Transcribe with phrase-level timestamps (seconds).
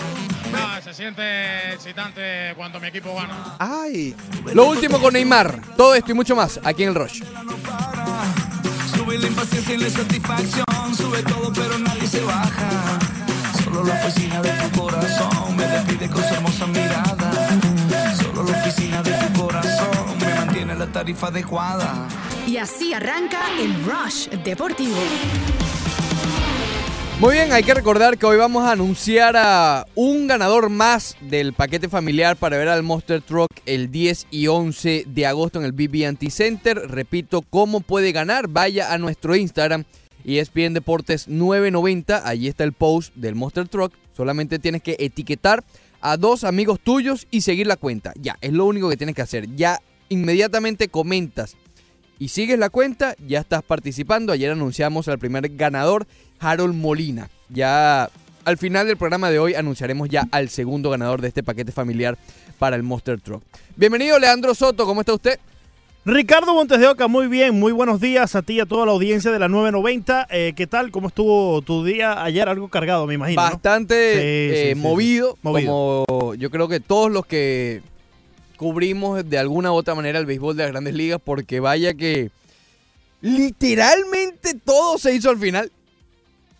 [0.55, 3.55] Ah, se siente excitante cuando mi equipo gana.
[3.59, 4.15] Ay.
[4.53, 5.61] Lo último con Neymar.
[5.77, 7.21] Todo esto y mucho más aquí en el Rush.
[8.95, 10.65] Sube la impaciencia y la satisfacción.
[10.95, 12.99] Sube todo, pero nadie se baja.
[13.63, 17.31] Solo la oficina de tu corazón me despide con su hermosa mirada.
[18.15, 22.07] Solo la oficina de tu corazón me mantiene la tarifa adecuada.
[22.47, 24.97] Y así arranca el Rush Deportivo.
[27.19, 31.51] Muy bien, hay que recordar que hoy vamos a anunciar a un ganador más del
[31.51, 35.73] paquete familiar para ver al Monster Truck el 10 y 11 de agosto en el
[35.73, 36.77] BB Center.
[36.87, 38.47] Repito, ¿cómo puede ganar?
[38.47, 39.83] Vaya a nuestro Instagram
[40.23, 42.25] y ESPN Deportes 990.
[42.25, 43.91] Allí está el post del Monster Truck.
[44.15, 45.65] Solamente tienes que etiquetar
[45.99, 48.13] a dos amigos tuyos y seguir la cuenta.
[48.15, 49.53] Ya, es lo único que tienes que hacer.
[49.57, 51.57] Ya inmediatamente comentas
[52.19, 54.33] y sigues la cuenta, ya estás participando.
[54.33, 56.05] Ayer anunciamos al primer ganador,
[56.39, 57.29] Harold Molina.
[57.47, 58.09] Ya
[58.43, 62.17] al final del programa de hoy anunciaremos ya al segundo ganador de este paquete familiar
[62.59, 63.41] para el Monster Truck.
[63.77, 65.39] Bienvenido Leandro Soto, ¿cómo está usted?
[66.05, 68.93] Ricardo Montes de Oca, muy bien, muy buenos días a ti y a toda la
[68.93, 70.27] audiencia de la 990.
[70.31, 70.91] Eh, ¿Qué tal?
[70.91, 72.49] ¿Cómo estuvo tu día ayer?
[72.49, 73.41] Algo cargado, me imagino.
[73.41, 73.49] ¿no?
[73.49, 75.39] Bastante Sí, eh, sí, movido, sí.
[75.43, 76.05] Movido.
[76.07, 77.81] como yo creo que todos los que
[78.59, 82.29] cubrimos de alguna u otra manera el béisbol de las grandes ligas, porque vaya que
[83.21, 85.71] literalmente todo se hizo al final.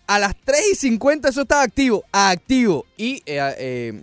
[0.06, 2.86] A las 3 y 50 eso estaba activo, activo.
[2.96, 4.02] Y eh, eh,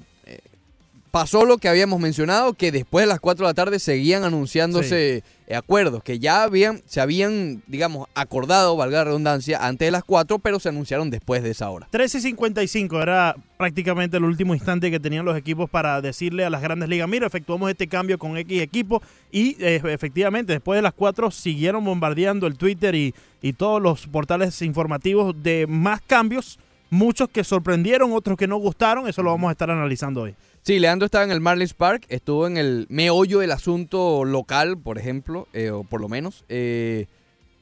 [1.11, 5.23] pasó lo que habíamos mencionado, que después de las 4 de la tarde seguían anunciándose
[5.55, 10.39] acuerdos, que ya habían, se habían, digamos, acordado, valga la redundancia, antes de las 4,
[10.39, 11.87] pero se anunciaron después de esa hora.
[11.89, 16.49] 13 y 55 era prácticamente el último instante que tenían los equipos para decirle a
[16.49, 19.01] las grandes ligas, mira, efectuamos este cambio con X equipo
[19.31, 24.07] y eh, efectivamente después de las 4 siguieron bombardeando el Twitter y, y todos los
[24.07, 29.49] portales informativos de más cambios, muchos que sorprendieron, otros que no gustaron, eso lo vamos
[29.49, 30.35] a estar analizando hoy.
[30.67, 34.97] Sí, Leandro estaba en el Marlins Park, estuvo en el meollo del asunto local, por
[34.97, 36.43] ejemplo, eh, o por lo menos.
[36.49, 37.05] eh,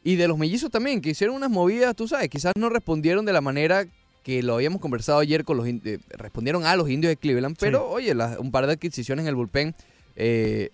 [0.04, 3.32] y de los mellizos también, que hicieron unas movidas, tú sabes, quizás no respondieron de
[3.32, 3.86] la manera
[4.24, 5.68] que lo habíamos conversado ayer con los...
[5.68, 9.36] eh, respondieron a los indios de Cleveland, pero oye, un par de adquisiciones en el
[9.36, 9.76] bullpen,
[10.16, 10.72] eh,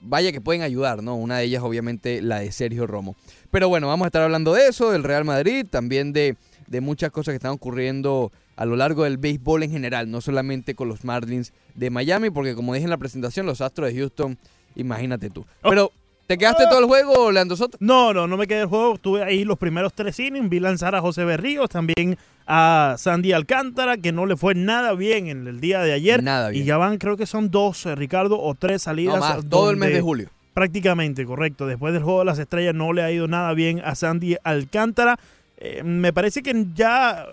[0.00, 1.16] vaya que pueden ayudar, ¿no?
[1.16, 3.16] Una de ellas obviamente la de Sergio Romo.
[3.50, 6.36] Pero bueno, vamos a estar hablando de eso, del Real Madrid, también de,
[6.68, 10.74] de muchas cosas que están ocurriendo a lo largo del béisbol en general, no solamente
[10.74, 14.38] con los Marlins de Miami, porque como dije en la presentación, los Astros de Houston,
[14.76, 15.44] imagínate tú.
[15.62, 15.90] Pero,
[16.26, 17.76] ¿te quedaste todo el juego, Leandro Soto?
[17.80, 18.94] No, no, no me quedé el juego.
[18.94, 20.48] Estuve ahí los primeros tres innings.
[20.48, 22.16] Vi lanzar a José Berríos, también
[22.46, 26.22] a Sandy Alcántara, que no le fue nada bien en el día de ayer.
[26.22, 26.62] Nada bien.
[26.62, 29.16] Y ya van, creo que son dos, eh, Ricardo, o tres salidas.
[29.16, 30.28] No más, todo el mes de julio.
[30.52, 31.66] Prácticamente, correcto.
[31.66, 35.18] Después del juego de las estrellas no le ha ido nada bien a Sandy Alcántara.
[35.56, 37.26] Eh, me parece que ya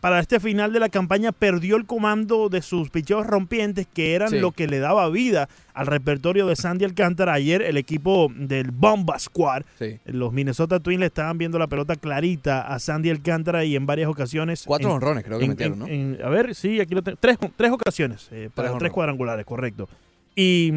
[0.00, 4.30] para este final de la campaña perdió el comando de sus picheos rompientes, que eran
[4.30, 4.38] Sí.
[4.40, 7.32] lo que le daba vida al repertorio de Sandy Alcántara.
[7.34, 9.98] Ayer el equipo del Bomba Squad, Sí.
[10.06, 14.08] los Minnesota Twins le estaban viendo la pelota clarita a Sandy Alcántara y en varias
[14.08, 14.64] ocasiones.
[14.66, 15.86] Cuatro honrones creo que en- metieron, ¿no?
[15.86, 17.18] en- en- a ver, sí, aquí lo tengo.
[17.20, 19.88] Tres, tres ocasiones, eh, para tres cuadrangulares, correcto.
[20.34, 20.72] Y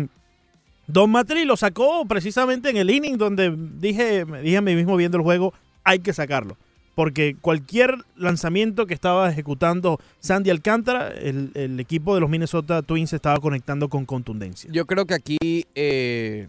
[0.88, 4.96] Don Matri lo sacó precisamente en el inning donde dije, me dije a mí mismo
[4.98, 5.54] viendo el juego,
[5.84, 6.58] hay que sacarlo.
[6.96, 13.14] Porque cualquier lanzamiento que estaba ejecutando Sandy Alcántara, el, el equipo de los Minnesota Twins
[13.14, 14.70] estaba conectando con contundencia.
[14.74, 15.38] Yo creo que aquí,
[15.76, 16.48] eh,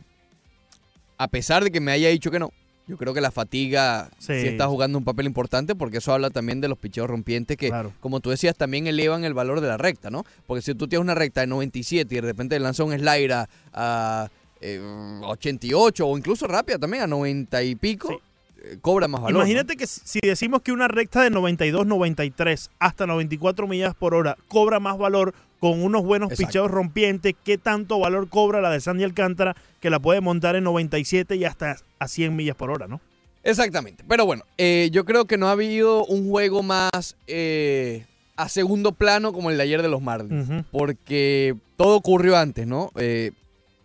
[1.18, 2.50] a pesar de que me haya dicho que no,
[2.88, 4.46] yo creo que la fatiga sí, Sí.
[4.48, 7.92] está jugando un papel importante porque eso habla también de los picheos rompientes que, Claro.
[8.00, 10.24] como tú decías, también elevan el valor de la recta, ¿no?
[10.48, 13.48] Porque si tú tienes una recta de 97 y de repente lanzas un slider a,
[13.72, 14.28] a,
[14.60, 14.80] eh,
[15.22, 18.14] 88 o incluso rápida también a 90 y pico, Sí.
[18.80, 19.32] Cobra más valor.
[19.32, 19.38] ¿no?
[19.40, 24.36] Imagínate que si decimos que una recta de 92, 93 hasta 94 millas por hora
[24.48, 26.48] cobra más valor con unos buenos Exacto.
[26.48, 30.64] picheos rompientes, ¿qué tanto valor cobra la de Sandy Alcántara que la puede montar en
[30.64, 33.00] 97 y hasta a 100 millas por hora, ¿no?
[33.42, 34.04] Exactamente.
[34.06, 38.04] Pero bueno, eh, yo creo que no ha habido un juego más eh,
[38.36, 40.64] a segundo plano como el de ayer de los Marlins.
[40.70, 42.90] Porque todo ocurrió antes, ¿no?
[42.96, 43.32] Eh,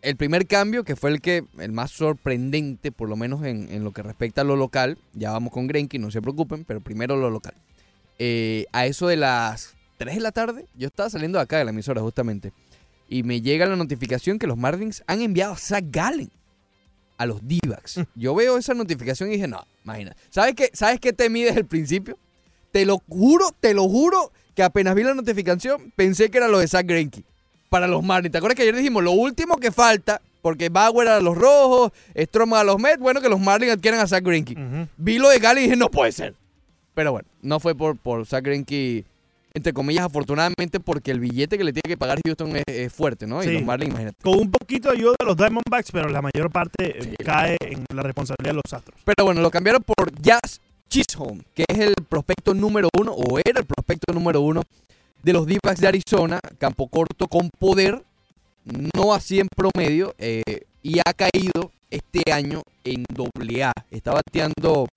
[0.06, 3.84] el primer cambio, que fue el que el más sorprendente, por lo menos en, en
[3.84, 7.18] lo que respecta a lo local, ya vamos con Greinke, no se preocupen, pero primero
[7.18, 7.56] lo local.
[8.20, 11.66] Eh, a eso de las 3 de la tarde, yo estaba saliendo de acá de
[11.66, 12.54] la emisora justamente,
[13.10, 16.30] y me llega la notificación que los Marlins han enviado a Zach Gallen
[17.18, 17.60] a los d
[18.14, 20.16] Yo veo esa notificación y dije, no, imagina.
[20.30, 22.20] ¿Sabes qué, ¿Sabes qué temí desde el principio?
[22.72, 26.60] Te lo juro, te lo juro, que apenas vi la notificación, pensé que era lo
[26.60, 27.24] de Zach Greinke
[27.70, 28.32] para los Marlins.
[28.32, 30.22] ¿Te acuerdas que ayer dijimos lo último que falta?
[30.42, 34.08] Porque Bauer a los rojos, Stroman a los Mets, bueno, que los Marlins adquieran a
[34.08, 34.54] Zach Greinke.
[34.54, 34.88] Ujú.
[34.98, 36.36] Vi lo de Gale y dije, no puede ser.
[36.94, 39.04] Pero bueno, no fue por, por Zach Greinke,
[39.56, 43.26] entre comillas, afortunadamente, porque el billete que le tiene que pagar Houston es, es fuerte,
[43.26, 43.42] ¿no?
[43.44, 43.54] Y Sí.
[43.54, 44.18] los Marlins, imagínate.
[44.24, 47.84] Con un poquito de ayuda de los Diamondbacks, pero la mayor parte eh, cae en
[47.94, 49.00] la responsabilidad de los Astros.
[49.04, 53.60] Pero bueno, lo cambiaron por Jazz Chisholm, que es el prospecto número uno, o era
[53.60, 54.62] el prospecto número uno
[55.26, 58.06] de los d de Arizona, campo corto con poder,
[58.96, 60.44] no así en promedio, eh,
[60.84, 63.74] y ha caído este año en doble A.
[63.90, 64.88] Está bateando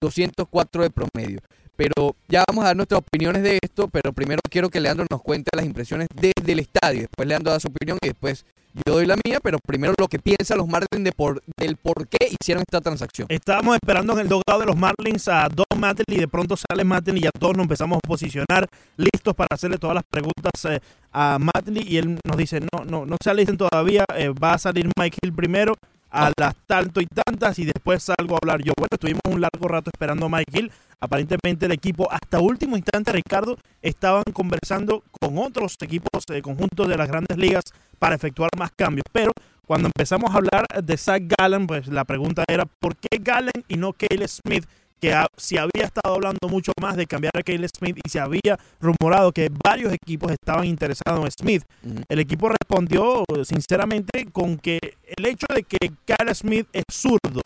[0.00, 1.38] 204 de promedio.
[1.76, 5.22] Pero ya vamos a dar nuestras opiniones de esto, pero primero quiero que Leandro nos
[5.22, 7.02] cuente las impresiones desde el estadio.
[7.02, 8.44] Después Leandro da su opinión y después
[8.86, 12.06] yo doy la mía, pero primero lo que piensan los Marlins de por, del por
[12.08, 13.26] qué hicieron esta transacción.
[13.30, 16.84] Estábamos esperando en el dogado de los Marlins a Don Mattel y de pronto sale
[16.84, 20.80] Mattel y ya todos nos empezamos a posicionar listos para hacerle todas las preguntas eh,
[21.12, 24.58] a Mattel y él nos dice, no, no, no se alisten todavía, eh, va a
[24.58, 25.74] salir Mike Hill primero
[26.10, 28.72] a las tanto y tantas y después salgo a hablar yo.
[28.76, 30.72] Bueno, estuvimos un largo rato esperando a Mike Hill.
[31.00, 36.96] Aparentemente el equipo hasta último instante, Ricardo, estaban conversando con otros equipos, eh, conjuntos de
[36.96, 37.64] las grandes ligas
[37.98, 39.04] para efectuar más cambios.
[39.12, 39.32] Pero
[39.66, 43.76] cuando empezamos a hablar de Zach Gallen, pues la pregunta era ¿por qué Gallen y
[43.76, 44.64] no Cale Smith?
[45.00, 48.18] Que ha- se había estado hablando mucho más de cambiar a Cale Smith y se
[48.18, 51.62] había rumorado que varios equipos estaban interesados en Smith.
[52.08, 54.78] El equipo respondió sinceramente con que
[55.16, 57.42] el hecho de que Cale Smith es zurdo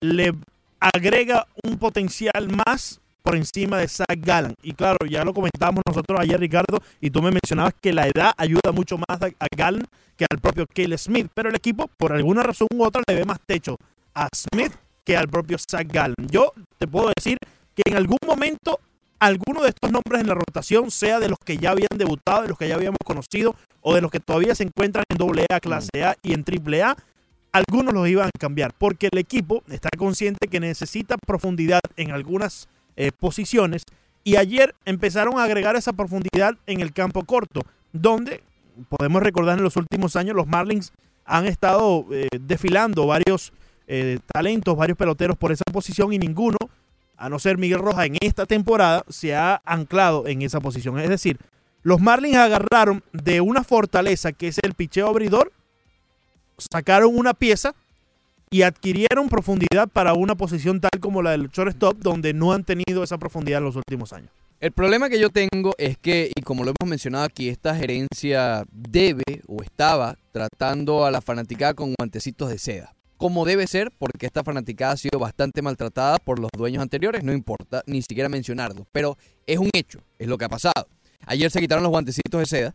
[0.00, 0.32] le
[0.80, 4.54] agrega un potencial más por encima de Zach Gallen.
[4.62, 8.32] Y claro, ya lo comentábamos nosotros ayer, Ricardo, y tú me mencionabas que la edad
[8.38, 9.84] ayuda mucho más a, a Gallen
[10.16, 11.28] que al propio Cale Smith.
[11.34, 13.76] Pero el equipo, por alguna razón u otra, le ve más techo
[14.14, 14.72] a Smith
[15.08, 16.28] que al propio Zach Gallen.
[16.30, 17.38] Yo te puedo decir
[17.74, 18.78] que en algún momento
[19.18, 22.48] alguno de estos nombres en la rotación, sea de los que ya habían debutado, de
[22.48, 26.04] los que ya habíamos conocido, o de los que todavía se encuentran en AA, clase
[26.04, 26.94] A y en AAA,
[27.52, 32.68] algunos los iban a cambiar, porque el equipo está consciente que necesita profundidad en algunas
[32.96, 33.84] eh, posiciones,
[34.24, 37.62] y ayer empezaron a agregar esa profundidad en el campo corto,
[37.94, 38.42] donde
[38.90, 40.92] podemos recordar en los últimos años los Marlins
[41.24, 43.52] han estado eh, desfilando varios
[43.88, 46.58] eh, talentos, varios peloteros por esa posición y ninguno,
[47.16, 51.00] a no ser Miguel Rojas en esta temporada, se ha anclado en esa posición.
[51.00, 51.38] Es decir,
[51.82, 55.52] los Marlins agarraron de una fortaleza que es el picheo abridor,
[56.58, 57.74] sacaron una pieza
[58.50, 63.02] y adquirieron profundidad para una posición tal como la del shortstop, donde no han tenido
[63.02, 64.30] esa profundidad en los últimos años.
[64.60, 68.64] El problema que yo tengo es que, y como lo hemos mencionado aquí, esta gerencia
[68.72, 72.97] debe o estaba tratando a la fanaticada con guantecitos de seda.
[73.18, 77.32] Como debe ser, porque esta fanaticada ha sido bastante maltratada por los dueños anteriores, no
[77.32, 80.86] importa ni siquiera mencionarlo, pero es un hecho, es lo que ha pasado.
[81.26, 82.74] Ayer se quitaron los guantecitos de seda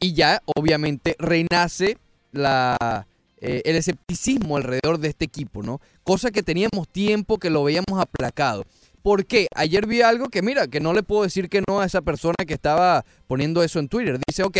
[0.00, 1.96] y ya obviamente renace
[2.34, 5.80] eh, el escepticismo alrededor de este equipo, ¿no?
[6.02, 8.64] Cosa que teníamos tiempo que lo veíamos aplacado.
[9.00, 9.46] ¿Por qué?
[9.54, 12.34] Ayer vi algo que, mira, que no le puedo decir que no a esa persona
[12.46, 14.18] que estaba poniendo eso en Twitter.
[14.26, 14.58] Dice, ok,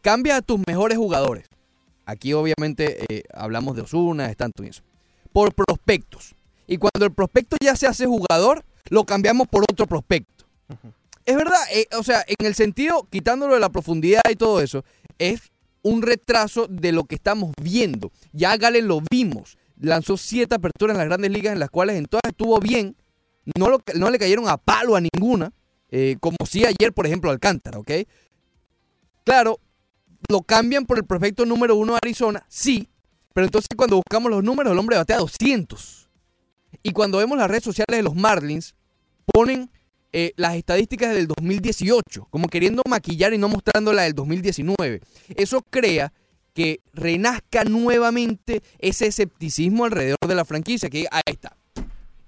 [0.00, 1.46] cambia a tus mejores jugadores.
[2.10, 4.82] Aquí obviamente eh, hablamos de Osuna, de Stanton y eso.
[5.32, 6.34] Por prospectos.
[6.66, 10.44] Y cuando el prospecto ya se hace jugador, lo cambiamos por otro prospecto.
[11.24, 14.84] Es verdad, eh, o sea, en el sentido, quitándolo de la profundidad y todo eso,
[15.18, 15.52] es
[15.82, 18.10] un retraso de lo que estamos viendo.
[18.32, 19.56] Ya Galen lo vimos.
[19.80, 22.96] Lanzó siete aperturas en las grandes ligas, en las cuales en todas estuvo bien.
[23.58, 25.52] No, lo- no le cayeron a palo a ninguna,
[25.90, 27.90] eh, como sí ayer, por ejemplo, Alcántara, ¿ok?
[29.24, 29.58] Claro,
[30.28, 32.88] lo cambian por el prospecto número uno de Arizona, sí,
[33.32, 36.08] pero entonces cuando buscamos los números, el hombre batea 200.
[36.82, 38.74] Y cuando vemos las redes sociales de los Marlins,
[39.32, 39.70] ponen
[40.12, 45.00] eh, las estadísticas del 2018, como queriendo maquillar y no mostrando la del 2019.
[45.36, 46.12] Eso crea
[46.54, 51.56] que renazca nuevamente ese escepticismo alrededor de la franquicia, que ahí está.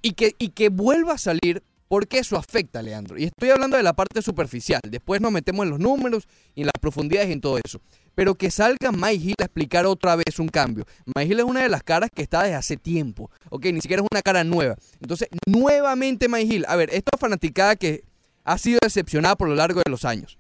[0.01, 3.19] Y que, y que vuelva a salir porque eso afecta, Leandro.
[3.19, 4.81] Y estoy hablando de la parte superficial.
[4.89, 7.83] Después nos metemos en los números y en las profundidades y en todo eso.
[8.15, 10.87] Pero que salga Mike Hill a explicar otra vez un cambio.
[11.15, 13.31] Mike Hill es una de las caras que está desde hace tiempo.
[13.51, 14.75] Ok, ni siquiera es una cara nueva.
[15.03, 16.65] Entonces, nuevamente Mike Hill.
[16.67, 18.05] A ver, esta fanaticada que
[18.45, 20.39] ha sido decepcionada por lo largo de los años.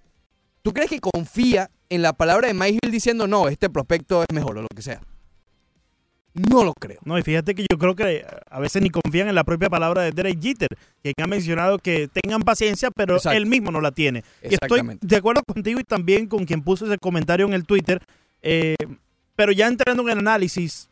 [0.62, 4.34] ¿Tú crees que confía en la palabra de Mike Hill diciendo no, este prospecto es
[4.34, 5.02] mejor o lo que sea?
[6.34, 6.98] No lo creo.
[7.04, 10.02] No, y fíjate que yo creo que a veces ni confían en la propia palabra
[10.02, 10.68] de Derek Jeter,
[11.02, 13.36] quien ha mencionado que tengan paciencia, pero Exacto.
[13.36, 14.24] él mismo no la tiene.
[14.42, 18.00] Y estoy de acuerdo contigo y también con quien puso ese comentario en el Twitter,
[18.40, 18.76] eh,
[19.36, 20.88] pero ya entrando en el análisis,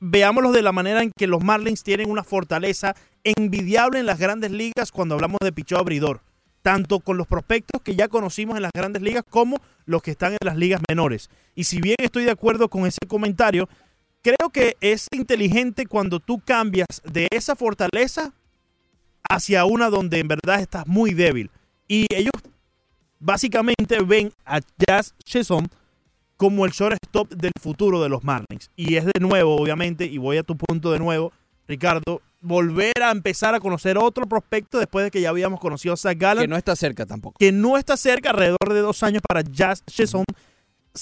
[0.00, 4.50] veámoslo de la manera en que los Marlins tienen una fortaleza envidiable en las grandes
[4.50, 6.20] ligas cuando hablamos de picheo abridor,
[6.62, 10.32] tanto con los prospectos que ya conocimos en las grandes ligas como los que están
[10.32, 11.30] en las ligas menores.
[11.54, 13.68] Y si bien estoy de acuerdo con ese comentario,
[14.26, 18.32] creo que es inteligente cuando tú cambias de esa fortaleza
[19.28, 21.52] hacia una donde en verdad estás muy débil.
[21.86, 22.32] Y ellos
[23.20, 25.68] básicamente ven a Jazz Chisholm
[26.36, 28.70] como el shortstop del futuro de los Marlins.
[28.74, 31.32] Y es de nuevo, obviamente, y voy a tu punto de nuevo,
[31.68, 35.96] Ricardo, volver a empezar a conocer otro prospecto después de que ya habíamos conocido a
[35.96, 37.38] Zach Gallen Que no está cerca tampoco.
[37.38, 40.24] que no está cerca, alrededor de dos años para Jazz Chisholm.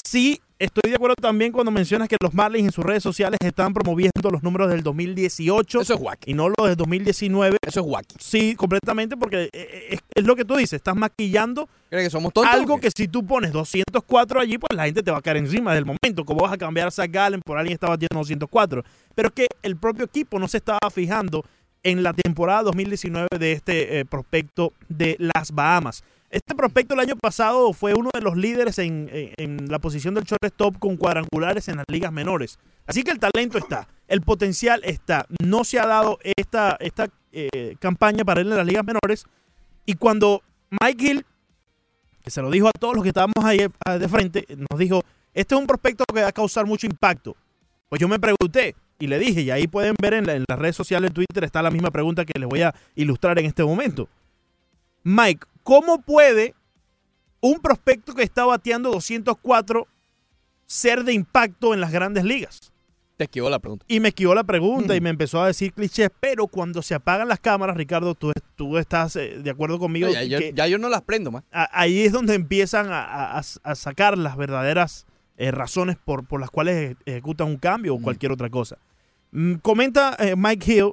[0.05, 3.73] Sí, estoy de acuerdo también cuando mencionas que los Marlins en sus redes sociales están
[3.75, 6.31] promoviendo los números del 2018 Eso es wacky.
[6.31, 7.59] y no los del 2019.
[7.67, 8.17] Eso es wacky.
[8.19, 12.33] Sí, completamente, porque eh, es, es lo que tú dices, estás maquillando ¿Crees que somos
[12.33, 12.53] tontos?
[12.53, 15.75] algo que si tú pones 204 allí, pues la gente te va a caer encima
[15.75, 16.25] del momento.
[16.25, 18.83] ¿Cómo vas a cambiar a Zach Gallen por alguien que estaba batiendo 204?
[19.15, 21.45] Pero es que el propio equipo no se estaba fijando
[21.85, 26.03] en la temporada 2019 de este eh, prospecto de las Bahamas.
[26.35, 30.25] Este prospecto el año pasado fue uno de los líderes en, en- la posición del
[30.25, 32.59] shortstop con cuadrangulares en las ligas menores.
[32.87, 35.27] Así que el talento está, el potencial está.
[35.43, 39.27] No se ha dado esta, esta eh, campaña para él en las ligas menores.
[39.87, 40.43] Y cuando
[40.83, 41.27] Mike Hill
[42.25, 45.03] que se lo dijo a todos los que estábamos ahí eh, de frente, nos dijo,
[45.35, 47.37] este es un prospecto que va a causar mucho impacto.
[47.91, 50.59] Pues yo me pregunté y le dije, y ahí pueden ver en, la- en las
[50.59, 53.63] redes sociales, en Twitter, está la misma pregunta que les voy a ilustrar en este
[53.63, 54.09] momento.
[55.03, 56.55] Mike, ¿cómo puede
[57.41, 59.87] un prospecto que está bateando 204
[60.67, 62.71] ser de impacto en las grandes ligas?
[63.17, 63.85] Te esquivó la pregunta.
[63.89, 65.05] Y me esquivó la pregunta y Mm.
[65.05, 69.15] me empezó a decir clichés, pero cuando se apagan las cámaras, Ricardo, tú, tú estás
[69.17, 70.09] eh, de acuerdo conmigo.
[70.09, 71.45] ya, yo, que- ya yo no las prendo más.
[71.53, 75.07] a- ahí es donde empiezan a, a- a- a sacar las verdaderas
[75.37, 78.03] eh, razones por, por las cuales eje- ejecutan un cambio o Mm.
[78.03, 78.79] cualquier otra cosa.
[79.33, 80.93] Mm, comenta eh, Mike Hill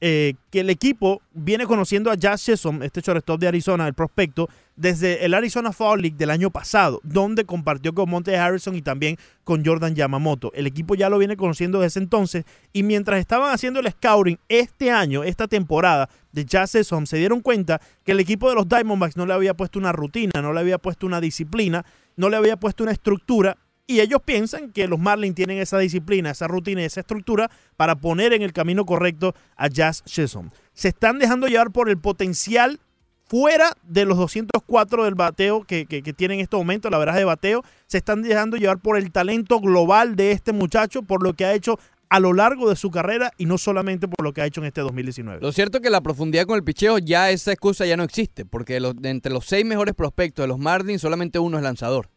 [0.00, 4.48] eh, que el equipo viene conociendo a Jazz Chisholm, este shortstop de Arizona, el prospecto,
[4.76, 9.16] desde el Arizona Fall League del año pasado, donde compartió con Monte Harrison y también
[9.42, 10.52] con Jordan Yamamoto.
[10.54, 14.90] El equipo ya lo viene conociendo desde entonces y mientras estaban haciendo el scouting este
[14.90, 19.16] año, esta temporada de Jazz Chisholm, se dieron cuenta que el equipo de los Diamondbacks
[19.16, 21.86] no le había puesto una rutina, no le había puesto una disciplina,
[22.16, 26.30] no le había puesto una estructura y ellos piensan que los Marlins tienen esa disciplina,
[26.30, 30.50] esa rutina esa estructura para poner en el camino correcto a Jazz Chisholm.
[30.74, 32.80] Se están dejando llevar por el potencial
[33.28, 37.14] fuera de los 204 del bateo que, que, que tiene en este momento, la verdad
[37.16, 37.62] de bateo.
[37.86, 41.54] Se están dejando llevar por el talento global de este muchacho, por lo que ha
[41.54, 41.78] hecho
[42.08, 44.66] a lo largo de su carrera y no solamente por lo que ha hecho en
[44.68, 45.40] este 2019.
[45.42, 48.44] Lo cierto es que la profundidad con el picheo ya esa excusa ya no existe,
[48.44, 52.08] porque los- entre los seis mejores prospectos de los Marlins solamente uno es lanzador.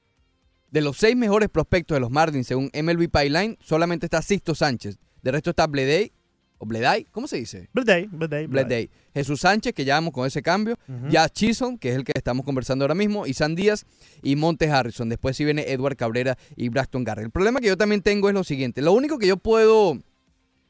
[0.72, 4.98] De los seis mejores prospectos de los Marlins según MLB Pipeline solamente está Sisto Sánchez.
[5.22, 6.12] De resto está Bleday
[6.60, 7.70] o Bleday, ¿cómo se dice?
[7.74, 8.90] Bleday, Bleday, Bleday.
[9.14, 10.78] Jesús Sánchez, que ya vamos con ese cambio.
[10.88, 11.08] Ujú.
[11.10, 13.26] Ya Chisholm, que es el que estamos conversando ahora mismo.
[13.26, 13.86] Y San Díaz
[14.22, 15.10] y Montes Harrison.
[15.10, 17.26] Después sí viene Edward Cabrera y Braston Garrett.
[17.26, 18.82] El problema que yo también tengo es lo siguiente.
[18.82, 19.98] Lo único que yo puedo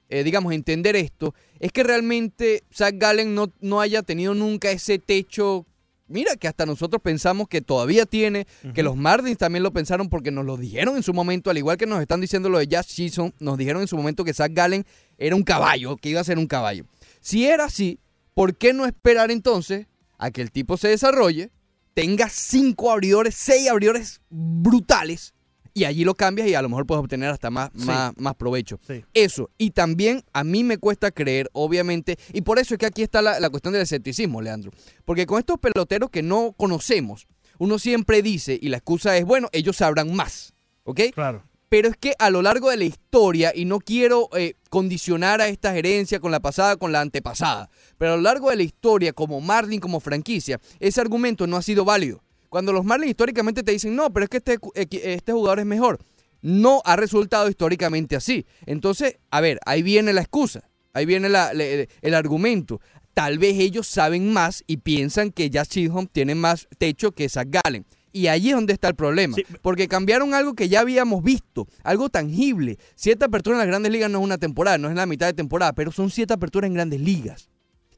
[0.09, 4.97] eh, digamos, entender esto, es que realmente Zach Gallen no, no haya tenido nunca ese
[4.97, 5.67] techo.
[6.09, 10.31] Mira, que hasta nosotros pensamos que todavía tiene, que los Martins también lo pensaron porque
[10.31, 12.87] nos lo dijeron en su momento, al igual que nos están diciendo lo de Jazz
[12.87, 14.85] Chisholm, nos dijeron en su momento que Zach Gallen
[15.19, 16.85] era un caballo, que iba a ser un caballo.
[17.21, 17.99] Si era así,
[18.33, 19.85] ¿por qué no esperar entonces
[20.17, 21.51] a que el tipo se desarrolle,
[21.93, 25.33] tenga cinco abridores, seis abridores brutales,
[25.79, 27.85] y allí lo cambias y a lo mejor puedes obtener hasta más, Sí.
[27.85, 28.79] más, más provecho?
[28.85, 29.03] Sí.
[29.13, 33.01] Eso, y también a mí me cuesta creer, obviamente, y por eso es que aquí
[33.01, 34.71] está la, la cuestión del escepticismo, Leandro,
[35.05, 39.49] porque con estos peloteros que no conocemos, uno siempre dice, y la excusa es, bueno,
[39.51, 41.01] ellos sabrán más, ¿ok?
[41.13, 41.43] Claro.
[41.69, 45.49] Pero es que a lo largo de la historia, y no quiero eh, condicionar a
[45.49, 47.69] esta gerencia con la pasada, con la antepasada,
[47.99, 51.61] pero a lo largo de la historia, como Marlin, como franquicia, ese argumento no ha
[51.61, 52.23] sido válido.
[52.49, 55.99] Cuando los Marlins históricamente te dicen, no, pero es que este, este jugador es mejor,
[56.41, 58.45] no ha resultado históricamente así.
[58.65, 62.81] Entonces, a ver, ahí viene la excusa, ahí viene la- le- el argumento.
[63.13, 67.47] Tal vez ellos saben más y piensan que Jazz Chisholm tiene más techo que Zach
[67.49, 67.85] Gallen.
[68.11, 69.35] Y ahí es donde está el problema.
[69.35, 69.43] Sí.
[69.61, 72.79] Porque cambiaron algo que ya habíamos visto, algo tangible.
[72.95, 75.33] Siete aperturas en las grandes ligas no es una temporada, no es la mitad de
[75.33, 77.49] temporada, pero son siete aperturas en grandes ligas.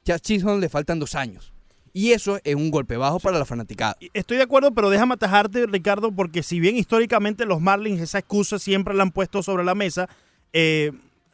[0.03, 1.53] Ya a Chisholm le faltan dos años.
[1.93, 3.97] Y eso es un golpe bajo para la fanaticada.
[4.13, 8.59] Estoy de acuerdo, pero déjame atajarte, Ricardo, porque si bien históricamente los Marlins esa excusa
[8.59, 10.07] siempre la han puesto sobre la mesa,
[10.53, 10.91] eh,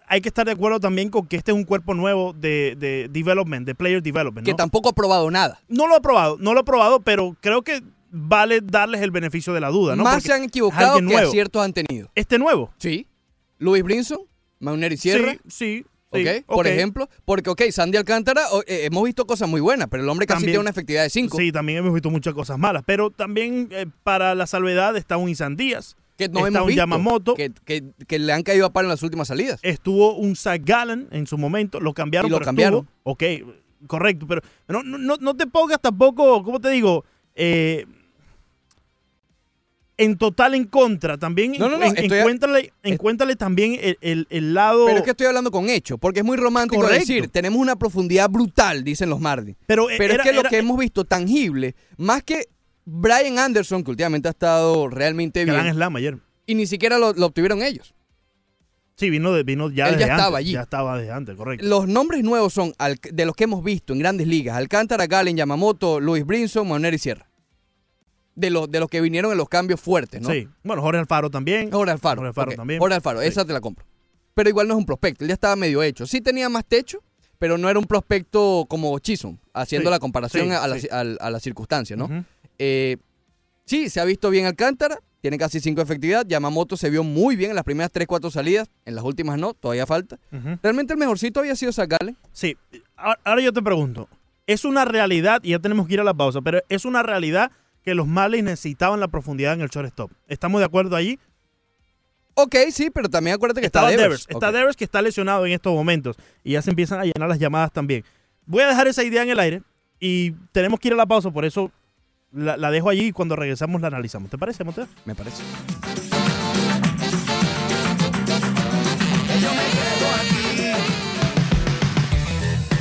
[0.08, 3.08] hay que estar de acuerdo también con que este es un cuerpo nuevo de, de
[3.12, 4.46] development, de player development.
[4.46, 4.58] Que ¿no?
[4.58, 5.60] tampoco ha probado nada.
[5.68, 9.54] no lo he probado, no lo he probado, pero creo que vale darles el beneficio
[9.54, 10.04] de la duda, ¿no?
[10.04, 11.28] Más Porque se han equivocado que nuevo.
[11.28, 12.10] aciertos han tenido.
[12.16, 12.74] Este nuevo.
[12.78, 13.06] Sí.
[13.60, 14.20] Luis Brinson,
[14.60, 15.34] Mauneri Sierra.
[15.34, 15.86] Sí, sí.
[16.10, 16.20] ¿Ok?
[16.20, 16.72] sí, Por ok.
[16.74, 20.38] ejemplo, porque, ok, Sandy Alcántara, eh, hemos visto cosas muy buenas, pero el hombre casi
[20.40, 21.38] También- tiene una efectividad de 5.
[21.38, 25.30] Sí, también hemos visto muchas cosas malas, pero también eh, para la salvedad está un
[25.30, 26.82] Isan Díaz, que no está hemos un visto.
[26.82, 27.34] Yamamoto.
[27.36, 29.60] Que, que- que le han caído a palo en las últimas salidas.
[29.64, 32.28] estuvo un Zach Gallen en su momento, lo cambiaron.
[32.28, 32.80] Y lo pero cambiaron.
[32.80, 33.12] estuvo.
[33.12, 33.24] Ok,
[33.86, 37.06] correcto, pero no, no, no- no te pongas tampoco, ¿cómo te digo?
[37.36, 37.86] Eh,
[40.00, 44.54] en total en contra, también No, no, no, en- a- encuéntrale, también el, el- el
[44.54, 44.86] lado...
[44.86, 47.00] Pero es que estoy hablando con hechos, porque es muy romántico Correcto.
[47.08, 49.58] decir, tenemos una profundidad brutal, dicen los Marlins.
[49.66, 52.48] pero, Pero era- es que lo era- que hemos visto tangible, más que
[52.86, 56.18] Brian Anderson, que últimamente ha estado realmente Gran bien, slam ayer.
[56.46, 57.94] y ni siquiera lo, lo obtuvieron ellos.
[58.96, 60.52] Sí, vino, de, vino ya Él ya estaba antes, allí.
[60.54, 61.64] Ya estaba desde antes, correcto.
[61.68, 62.74] Los nombres nuevos son
[63.12, 66.98] de los que hemos visto en grandes ligas: Alcántara, Galen, Yamamoto, Luis Brinson, Manuel y
[66.98, 67.28] Sierra.
[68.40, 70.30] De los, de los que vinieron en los cambios fuertes, ¿no?
[70.30, 71.72] Sí, bueno, Jorge Alfaro también.
[71.72, 72.18] Jorge Alfaro.
[72.22, 72.80] Jorge Alfaro también.
[72.80, 73.28] Jorge Alfaro, Sí.
[73.28, 73.84] esa te la compro.
[74.36, 76.06] Pero igual no es un prospecto, él ya estaba medio hecho.
[76.06, 77.02] Sí tenía más techo,
[77.40, 81.26] pero no era un prospecto como Chisholm, haciendo Sí, la comparación sí, a, la, a-
[81.28, 82.26] a la circunstancia, ¿no?
[82.60, 82.98] Eh,
[83.66, 86.24] sí, se ha visto bien Alcántara, tiene casi 5 de efectividad.
[86.28, 89.56] Yamamoto se vio muy bien en las primeras 3, 4 salidas, en las últimas no,
[89.56, 90.20] todavía falta.
[90.62, 92.14] Realmente el mejorcito había sido Zagale.
[92.32, 92.56] Sí,
[92.96, 94.08] ahora yo te pregunto,
[94.46, 97.52] ¿es una realidad, y ya tenemos que ir a la pausa, pero es una realidad
[97.88, 100.12] que los Marlins necesitaban la profundidad en el shortstop?
[100.28, 101.18] ¿Estamos de acuerdo allí?
[102.34, 104.04] Ok, sí, pero también acuérdate que está, Está Devers.
[104.04, 104.52] Devers, está.
[104.52, 107.72] Devers que está lesionado en estos momentos y ya se empiezan a llenar las llamadas
[107.72, 108.04] también.
[108.46, 109.62] Voy a dejar esa idea en el aire
[110.02, 111.72] y tenemos que ir a la pausa, por eso
[112.34, 114.30] la, la dejo allí y cuando regresamos la analizamos.
[114.30, 114.88] ¿Te parece, Montero?
[115.06, 115.42] Me parece.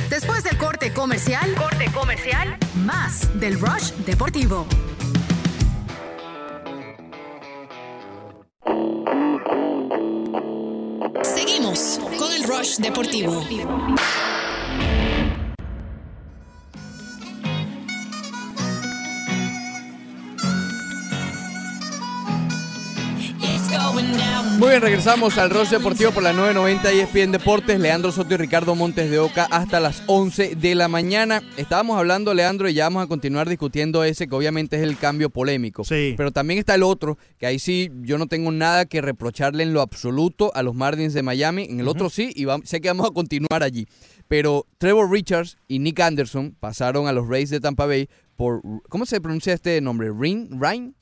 [0.09, 4.67] Después del corte comercial, corte comercial, más del Rush Deportivo.
[11.23, 13.43] Seguimos con el Rush Deportivo.
[24.57, 27.79] Muy bien, regresamos al Ross Deportivo por la 990 ESPN Deportes.
[27.79, 31.43] Leandro Soto y Ricardo Montes de Oca hasta las 11 de la mañana.
[31.57, 35.29] Estábamos hablando, Leandro, y ya vamos a continuar discutiendo ese que obviamente es el cambio
[35.29, 35.83] polémico.
[35.83, 36.15] Sí.
[36.17, 39.73] Pero también está el otro, que ahí sí yo no tengo nada que reprocharle en
[39.73, 41.67] lo absoluto a los Marlins de Miami.
[41.69, 43.85] En el otro sí, y va- sé que vamos a continuar allí.
[44.27, 48.61] Pero Trevor Richards y Nick Anderson pasaron a los Rays de Tampa Bay por.
[48.89, 50.09] ¿Cómo se pronuncia este nombre?
[50.17, 50.49] ¿Rin?
[50.59, 50.95] ¿Ryan?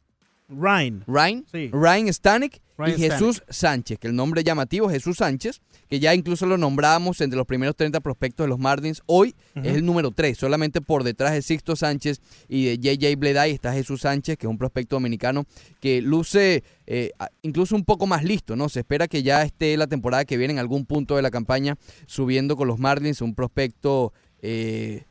[0.48, 1.04] Ryan.
[1.08, 1.70] Ryan, Sí.
[1.74, 6.46] Ryan Stanek Ryan y Jesús Sánchez, que el nombre llamativo Jesús Sánchez, que ya incluso
[6.46, 9.02] lo nombramos entre los primeros 30 prospectos de los Marlins.
[9.06, 13.52] Hoy es el número 3, solamente por detrás de Sixto Sánchez y de JJ Bleday
[13.52, 15.46] está Jesús Sánchez, que es un prospecto dominicano
[15.80, 17.12] que luce eh,
[17.44, 18.68] incluso un poco más listo, ¿no?
[18.68, 21.78] Se espera que ya esté la temporada que viene en algún punto de la campaña
[22.08, 24.12] subiendo con los Marlins, un prospecto...
[24.42, 25.06] eh,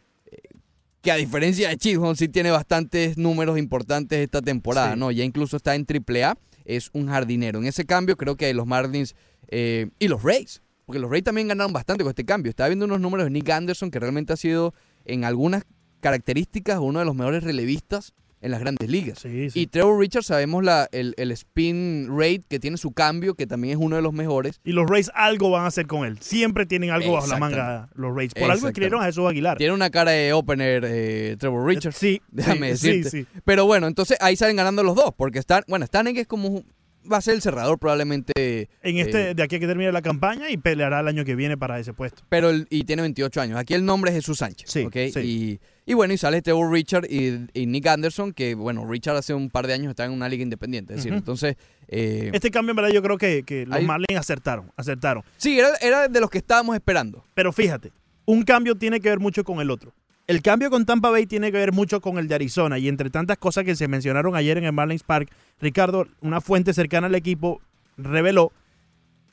[1.05, 4.99] que a diferencia de Chisholm sí tiene bastantes números importantes esta temporada, Sí.
[4.99, 5.11] ¿no?
[5.11, 7.59] Ya incluso está en AAA, es un jardinero.
[7.61, 9.14] En ese cambio creo que los Marlins
[9.49, 12.51] eh, y los Rays porque los Rays también ganaron bastante con este cambio.
[12.51, 14.75] Estaba viendo unos números de Nick Anderson, que realmente ha sido
[15.07, 15.64] en algunas
[16.01, 18.12] características uno de los mejores relevistas
[18.44, 19.20] en las grandes ligas.
[19.20, 19.61] Sí, sí.
[19.61, 23.78] Y Trevor Richards sabemos la, el, el spin rate que tiene su cambio, que también
[23.78, 24.61] es uno de los mejores.
[24.64, 26.18] Y los Rays algo van a hacer con él.
[26.20, 28.35] Siempre tienen algo bajo la manga los Rays.
[28.35, 29.57] Por algo escribieron a Jesús Aguilar.
[29.57, 31.96] Tiene una cara de opener eh, Trevor Richards.
[31.96, 33.11] Sí, Déjame sí, decirte.
[33.11, 33.40] sí, sí.
[33.44, 36.62] Pero bueno, entonces ahí salen ganando los dos, porque están, bueno, Stanek es como
[37.11, 38.69] va a ser el cerrador probablemente.
[38.83, 41.35] En eh, este, de aquí a que termine la campaña y peleará el año que
[41.35, 42.23] viene para ese puesto.
[42.29, 43.59] pero el- y tiene 28 años.
[43.59, 44.71] Aquí el nombre es Jesús Sánchez.
[44.71, 44.87] Sí.
[45.23, 49.35] Y, y bueno, y sale Trevor Richard y, y Nick Anderson, que bueno, Richard hace
[49.35, 50.95] un par de años está en una liga independiente.
[50.95, 51.57] Es decir, entonces.
[51.88, 55.23] eh, Este cambio, en verdad, yo creo que, que los Ahí- Marlins acertaron, acertaron.
[55.37, 57.25] sí, era, era de los que estábamos esperando.
[57.35, 57.93] Pero fíjate,
[58.25, 59.93] un cambio tiene que ver mucho con el otro.
[60.26, 62.78] El cambio con Tampa Bay tiene que ver mucho con el de Arizona.
[62.78, 66.72] Y entre tantas cosas que se mencionaron ayer en el Marlins Park, Ricardo, una fuente
[66.72, 67.60] cercana al equipo,
[67.98, 68.52] reveló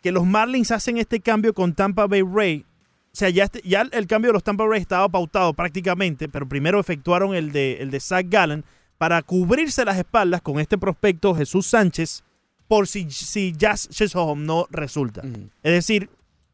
[0.01, 2.65] que los Marlins hacen este cambio con Tampa Bay Ray.
[3.13, 6.47] O sea, ya, este- ya el cambio de los Tampa Bay estaba pautado prácticamente, pero
[6.47, 8.65] primero efectuaron el de, el de Zach Gallen
[8.97, 12.23] para cubrirse las espaldas con este prospecto Jesús Sánchez
[12.67, 15.21] por si, si Jazz Chisholm no resulta.
[15.63, 16.09] Es decir,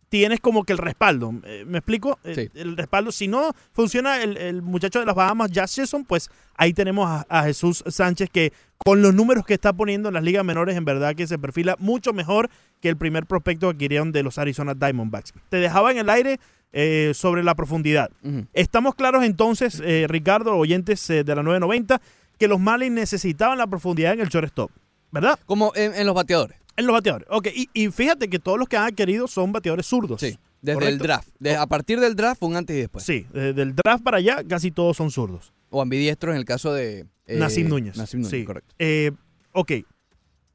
[0.10, 1.34] tienes como que el respaldo.
[1.44, 2.20] Eh, ¿Me explico?
[2.24, 2.50] Eh, Sí.
[2.60, 3.12] El respaldo.
[3.12, 7.26] Si no funciona el, el muchacho de las Bahamas, Jazz Jason, pues ahí tenemos a,
[7.30, 10.86] a Jesús Sánchez que con los números que está poniendo en las ligas menores, en
[10.86, 12.50] verdad que se perfila mucho mejor
[12.82, 15.34] que el primer prospecto que adquirieron de los Arizona Diamondbacks.
[15.50, 16.40] Te dejaba en el aire
[16.74, 18.12] eh, sobre la profundidad.
[18.54, 22.00] Estamos claros entonces, eh, Ricardo, oyentes eh, de la 990,
[22.38, 24.70] que los Marlins necesitaban la profundidad en el shortstop,
[25.12, 25.40] ¿verdad?
[25.48, 26.58] Como en, en los bateadores.
[26.78, 27.28] En los bateadores.
[27.30, 30.22] Ok, y, y fíjate que todos los que han adquirido son bateadores zurdos.
[30.22, 30.38] Sí.
[30.62, 31.28] Desde el draft.
[31.40, 33.04] De- a partir del draft fue un antes y después.
[33.04, 35.54] Sí, desde el draft para allá casi todos son zurdos.
[35.70, 37.06] O ambidiestros en el caso de.
[37.28, 37.98] eh, Nassim Núñez.
[37.98, 38.46] Nassim Núñez, sí.
[38.46, 38.74] correcto.
[38.80, 39.12] Eh,
[39.52, 39.72] ok.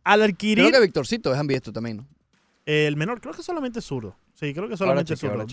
[0.04, 2.06] Al adquirir Creo que Victorcito es ambidiestro también, ¿no?
[2.64, 4.16] el menor, creo que solamente es zurdo.
[4.34, 5.44] Sí, creo que solamente es zurdo.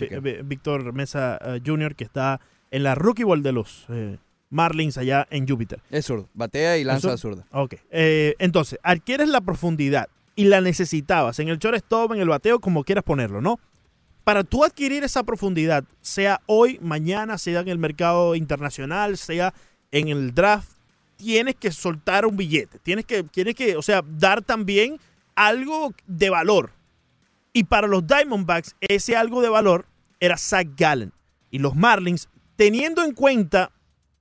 [0.44, 5.26] Víctor Mesa eh, Jr., que está en la Rookie Ball de los eh, Marlins allá
[5.30, 5.80] en Júpiter.
[5.90, 6.28] Es zurdo.
[6.34, 7.46] Batea y lanza ¿Es zurda.
[7.52, 7.74] Ok.
[7.90, 10.08] Eh, entonces, adquieres la profundidad
[10.40, 13.60] y la necesitabas en el shortstop, en el bateo, como quieras ponerlo, ¿no?
[14.24, 19.52] Para tú adquirir esa profundidad, sea hoy, mañana, sea en el mercado internacional, sea
[19.90, 20.70] en el draft,
[21.18, 22.78] tienes que soltar un billete.
[22.78, 24.98] Tienes que, tienes que, o sea, dar también
[25.34, 26.70] algo de valor.
[27.52, 29.84] Y para los Diamondbacks, ese algo de valor
[30.20, 31.12] era Zach Gallen.
[31.50, 33.72] Y los Marlins, teniendo en cuenta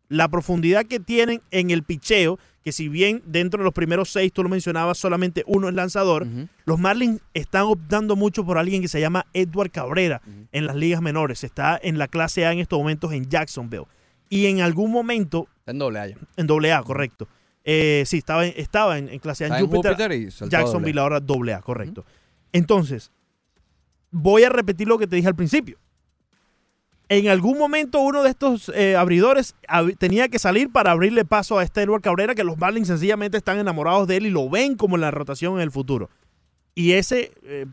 [0.10, 4.34] la profundidad que tienen en el picheo, que si bien dentro de los primeros seis,
[4.34, 6.28] tú lo mencionabas, solamente uno es lanzador,
[6.66, 11.02] los Marlins están optando mucho por alguien que se llama Edward Cabrera en las ligas
[11.02, 11.44] menores.
[11.44, 13.86] Está en la clase A en estos momentos en Jacksonville.
[14.30, 16.18] Y en algún momento, en doble A ya.
[16.38, 17.28] en doble A, correcto.
[17.64, 19.96] Eh, sí, estaba en, estaba en, en clase A en Júpiter.
[19.98, 20.48] Doble A.
[20.48, 22.06] Jacksonville ahora doble A, correcto.
[22.52, 23.12] Entonces,
[24.12, 25.78] voy a repetir lo que te dije al principio.
[27.12, 31.58] En algún momento uno de estos eh, abridores ab- tenía que salir para abrirle paso
[31.58, 34.76] a este Edward Cabrera, que los Marlins sencillamente están enamorados de él y lo ven
[34.76, 36.10] como la rotación en el futuro.
[36.76, 37.66] Y ese eh,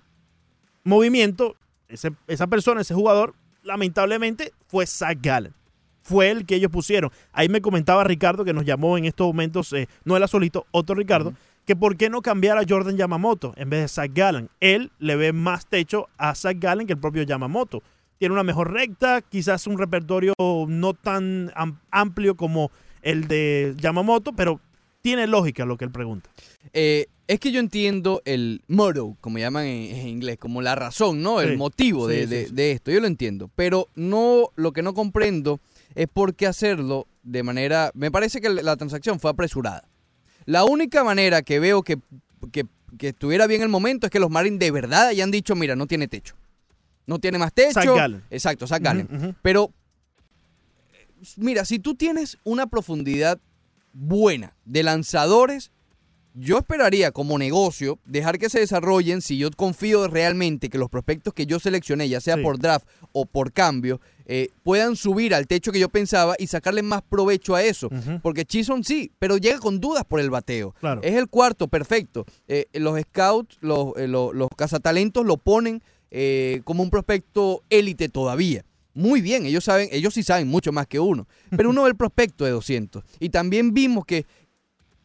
[0.85, 1.57] movimiento,
[1.89, 5.53] ese- esa persona, ese jugador, lamentablemente fue Zach Gallen.
[6.03, 7.11] Fue el que ellos pusieron.
[7.33, 10.95] Ahí me comentaba Ricardo, que nos llamó en estos momentos, eh, no él solito, otro
[10.95, 11.35] Ricardo,
[11.67, 14.49] que por qué no cambiar a Jordan Yamamoto en vez de Zach Gallen.
[14.61, 17.83] Él le ve más techo a Zach Gallen que el propio Yamamoto.
[18.19, 20.33] Tiene una mejor recta, quizás un repertorio
[20.69, 22.71] no tan am- amplio como
[23.03, 24.61] el de Yamamoto, pero
[25.03, 26.31] tiene lógica lo que él pregunta.
[26.73, 31.23] Eh, es que yo entiendo el motto, como llaman en, en inglés, como la razón,
[31.23, 31.41] ¿no?
[31.41, 32.55] El Sí, motivo de, sí, de- sí, sí.
[32.55, 32.91] de esto.
[32.91, 33.51] Yo lo entiendo.
[33.55, 35.61] Pero no, lo que no comprendo
[35.95, 37.91] es por qué hacerlo de manera.
[37.95, 39.89] Me parece que la transacción fue apresurada.
[40.45, 41.99] La única manera que veo que,
[42.53, 42.65] que,
[42.99, 45.87] que estuviera bien el momento es que los Marines de verdad hayan dicho: mira, no
[45.87, 46.35] tiene techo.
[47.07, 47.73] No tiene más techo.
[47.73, 48.25] Zach Gallen.
[48.31, 49.37] Exacto, Zach Gallen.
[49.43, 49.73] Pero,
[51.37, 53.39] mira, si tú tienes una profundidad
[53.93, 55.71] buena de lanzadores,
[56.35, 61.33] yo esperaría como negocio dejar que se desarrollen si yo confío realmente que los prospectos
[61.33, 62.43] que yo seleccioné, ya sea Sí.
[62.43, 66.83] por draft o por cambio, eh, puedan subir al techo que yo pensaba y sacarle
[66.83, 67.89] más provecho a eso.
[68.23, 70.75] Porque Chisholm sí, pero llega con dudas por el bateo.
[70.81, 71.01] Claro.
[71.03, 72.27] Es el cuarto, perfecto.
[72.49, 78.09] Eh, los scouts, los, eh, los, los cazatalentos lo ponen eh, como un prospecto élite
[78.09, 78.65] todavía.
[78.95, 81.29] Muy bien, ellos saben, ellos sí saben mucho más que uno.
[81.55, 83.05] Pero uno ve el prospecto de 200.
[83.21, 84.25] Y también vimos que,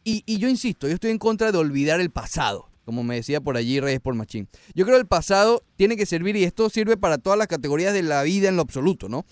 [0.04, 3.56] y, yo insisto, yo estoy en contra de olvidar el pasado, como me decía por
[3.56, 4.48] allí Reyes por Machín.
[4.74, 7.92] Yo creo que el pasado tiene que servir, y esto sirve para todas las categorías
[7.92, 9.26] de la vida en lo absoluto, ¿no?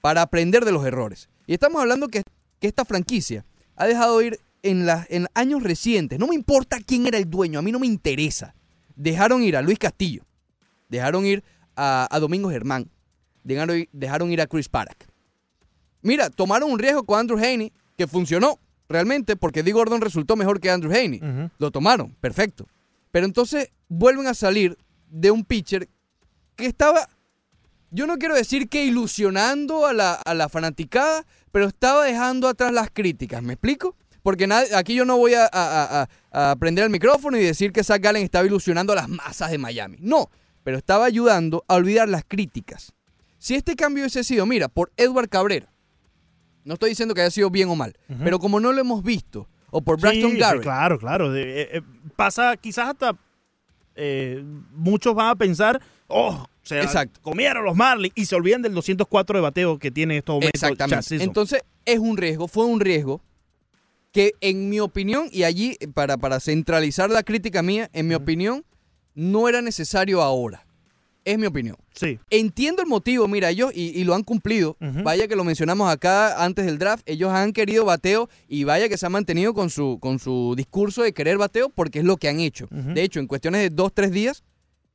[0.00, 1.28] Para aprender de los errores.
[1.46, 2.22] Y estamos hablando que,
[2.60, 6.20] esta franquicia ha dejado ir en, las en años recientes.
[6.20, 8.54] No me importa quién era el dueño, a mí no me interesa.
[8.94, 10.24] Dejaron ir a Luis Castillo.
[10.92, 11.42] Dejaron ir
[11.74, 12.90] a, a Domingo Germán.
[13.42, 14.98] Dejaron, ir- dejaron ir a Chris Paddock.
[16.02, 20.60] Mira, tomaron un riesgo con Andrew Haney que funcionó realmente porque Dee Gordon resultó mejor
[20.60, 21.20] que Andrew Haney.
[21.58, 22.66] Lo tomaron, perfecto.
[23.10, 24.76] Pero entonces vuelven a salir
[25.08, 25.88] de un pitcher
[26.56, 27.08] que estaba,
[27.90, 32.72] yo no quiero decir que ilusionando a la, a la fanaticada, pero estaba dejando atrás
[32.72, 33.96] las críticas, ¿me explico?
[34.22, 37.82] Porque nadie- aquí yo no voy a- a- a prender el micrófono y decir que
[37.82, 39.96] Zach Gallen estaba ilusionando a las masas de Miami.
[40.00, 40.30] No,
[40.64, 42.92] pero estaba ayudando a olvidar las críticas.
[43.38, 45.72] Si este cambio hubiese sido, mira, por Edward Cabrera,
[46.64, 49.48] no estoy diciendo que haya sido bien o mal, pero como no lo hemos visto,
[49.70, 51.32] o por Braston Sí, sí, Garrett, claro, claro.
[51.32, 51.82] De- eh, eh,
[52.14, 53.16] pasa, quizás hasta
[53.96, 57.20] eh, muchos van a pensar, oh, se Exacto.
[57.20, 60.62] comieron los Marlins y se olvidan del 204 de bateo que tiene en estos momentos.
[60.62, 61.22] Exactamente.
[61.24, 63.20] Entonces, es un riesgo, fue un riesgo
[64.12, 68.64] que en mi opinión, y allí para, para centralizar la crítica mía, en mi opinión,
[69.14, 70.66] no era necesario ahora.
[71.24, 71.76] Es mi opinión.
[71.94, 72.18] sí.
[72.30, 76.42] Entiendo el motivo, mira, ellos, y, y lo han cumplido, vaya que lo mencionamos acá
[76.44, 79.98] antes del draft, ellos han querido bateo y vaya que se han mantenido con su,
[80.00, 82.66] con su discurso de querer bateo porque es lo que han hecho.
[82.70, 84.42] De hecho, en cuestiones de dos, tres días,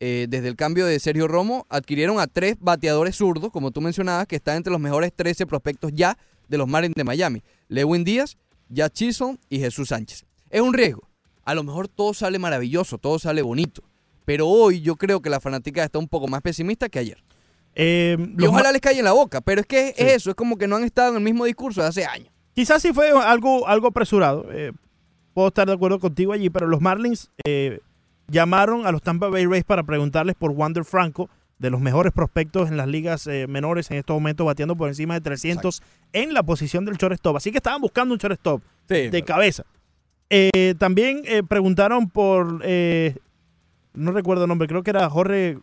[0.02, 4.28] eh, desde el cambio de Sergio Romo, adquirieron a tres bateadores zurdos, como tú mencionabas,
[4.28, 6.18] que están entre los mejores 13 prospectos ya
[6.50, 7.42] de los Marlins de Miami.
[7.70, 8.36] Lewin Díaz,
[8.68, 10.26] Jack Chisholm y Jesús Sánchez.
[10.50, 11.08] Es un riesgo.
[11.46, 13.82] A lo mejor todo sale maravilloso, todo sale bonito.
[14.28, 17.24] Pero hoy yo creo que la fanática está un poco más pesimista que ayer.
[17.76, 20.04] Eh, Y ojalá les caiga en la boca, pero es que es Sí.
[20.04, 22.28] eso, es como que no han estado en el mismo discurso de hace años.
[22.54, 24.46] Quizás sí fue algo, algo apresurado.
[24.52, 24.74] eh,
[25.34, 27.80] puedo estar de acuerdo contigo allí, pero los Marlins eh,
[28.28, 32.68] llamaron a los Tampa Bay Rays para preguntarles por Wander Franco, de los mejores prospectos
[32.70, 36.44] en las ligas eh, menores en estos momentos, bateando por encima de 300 en la
[36.44, 37.38] posición del shortstop.
[37.38, 39.64] Así que estaban buscando un shortstop de cabeza.
[40.78, 42.62] También preguntaron por,
[43.98, 45.58] no recuerdo el nombre, creo que era Jorge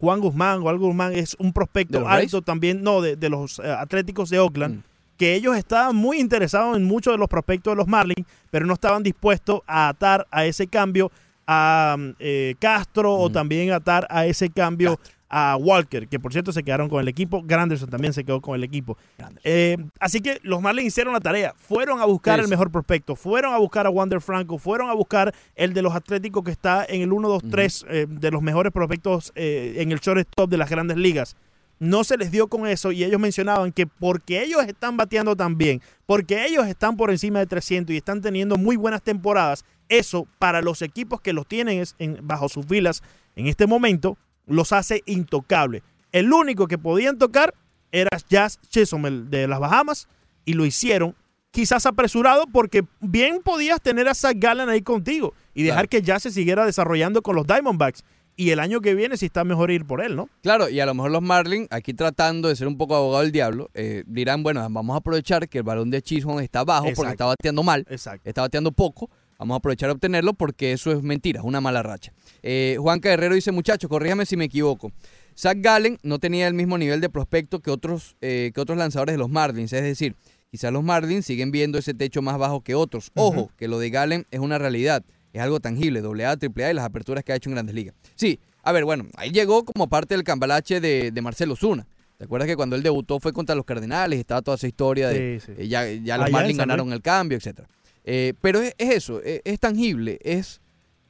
[0.00, 2.44] Juan Guzmán o algo Guzmán, es un ¿De prospecto alto Rays?
[2.44, 4.82] también, no, de, de los eh, Atléticos de Oakland, Mm.
[5.16, 8.74] que ellos estaban muy interesados en muchos de los prospectos de los Marlins, pero no
[8.74, 11.10] estaban dispuestos a atar a ese cambio
[11.46, 13.32] a mm, eh, Castro o Mm.
[13.32, 14.98] también atar a ese cambio
[15.34, 17.42] a Walker, que por cierto se quedaron con el equipo.
[17.42, 18.98] Granderson también se quedó con el equipo.
[19.42, 21.54] Eh, así que los Marlins hicieron la tarea.
[21.56, 23.16] Fueron a buscar Sí, el mejor prospecto.
[23.16, 24.58] Fueron a buscar a Wander Franco.
[24.58, 28.06] Fueron a buscar el de los Atléticos que está en el 1, 2, 3 eh,
[28.08, 31.34] de los mejores prospectos eh, en el shortstop de las grandes ligas.
[31.78, 35.56] No se les dio con eso y ellos mencionaban que porque ellos están bateando tan
[35.58, 40.28] bien, porque ellos están por encima de 300 y están teniendo muy buenas temporadas, eso
[40.38, 43.02] para los equipos que los tienen es- en- bajo sus filas
[43.34, 44.16] en este momento
[44.52, 45.82] los hace intocables.
[46.12, 47.54] El único que podían tocar
[47.90, 50.08] era Jazz Chisholm de las Bahamas
[50.44, 51.14] y lo hicieron
[51.50, 55.88] quizás apresurado porque bien podías tener a Zach Gallen ahí contigo y dejar Claro.
[55.90, 59.44] que Jazz se siguiera desarrollando con los Diamondbacks y el año que viene si está
[59.44, 60.30] mejor ir por él, ¿no?
[60.42, 63.30] Claro, y a lo mejor los Marlins, aquí tratando de ser un poco abogado del
[63.32, 66.96] diablo, eh, dirán, bueno, vamos a aprovechar que el balón de Chisholm está bajo Exacto.
[67.02, 68.22] porque está bateando mal, Exacto.
[68.28, 69.10] está bateando poco.
[69.42, 72.12] Vamos a aprovechar a obtenerlo porque eso es mentira, es una mala racha.
[72.44, 74.92] Eh, Juan Guerrero dice, muchachos, corríjame si me equivoco.
[75.36, 79.14] Zach Gallen no tenía el mismo nivel de prospecto que otros, eh, que otros lanzadores
[79.14, 79.72] de los Marlins.
[79.72, 80.14] Es decir,
[80.48, 83.10] quizás los Marlins siguen viendo ese techo más bajo que otros.
[83.16, 85.02] Ojo, que lo de Gallen es una realidad,
[85.32, 87.96] es algo tangible, AA, AAA y las aperturas que ha hecho en Grandes Ligas.
[88.14, 91.84] Sí, a ver, bueno, ahí llegó como parte del cambalache de, de Marcelo Zuna.
[92.16, 94.20] ¿Te acuerdas que cuando él debutó fue contra los Cardenales?
[94.20, 95.62] Estaba toda esa historia de Sí, sí.
[95.62, 97.66] eh, ya, ya los Allá Marlins ganaron el cambio, etcétera.
[98.04, 100.60] Eh, pero es, es eso, es, es tangible, es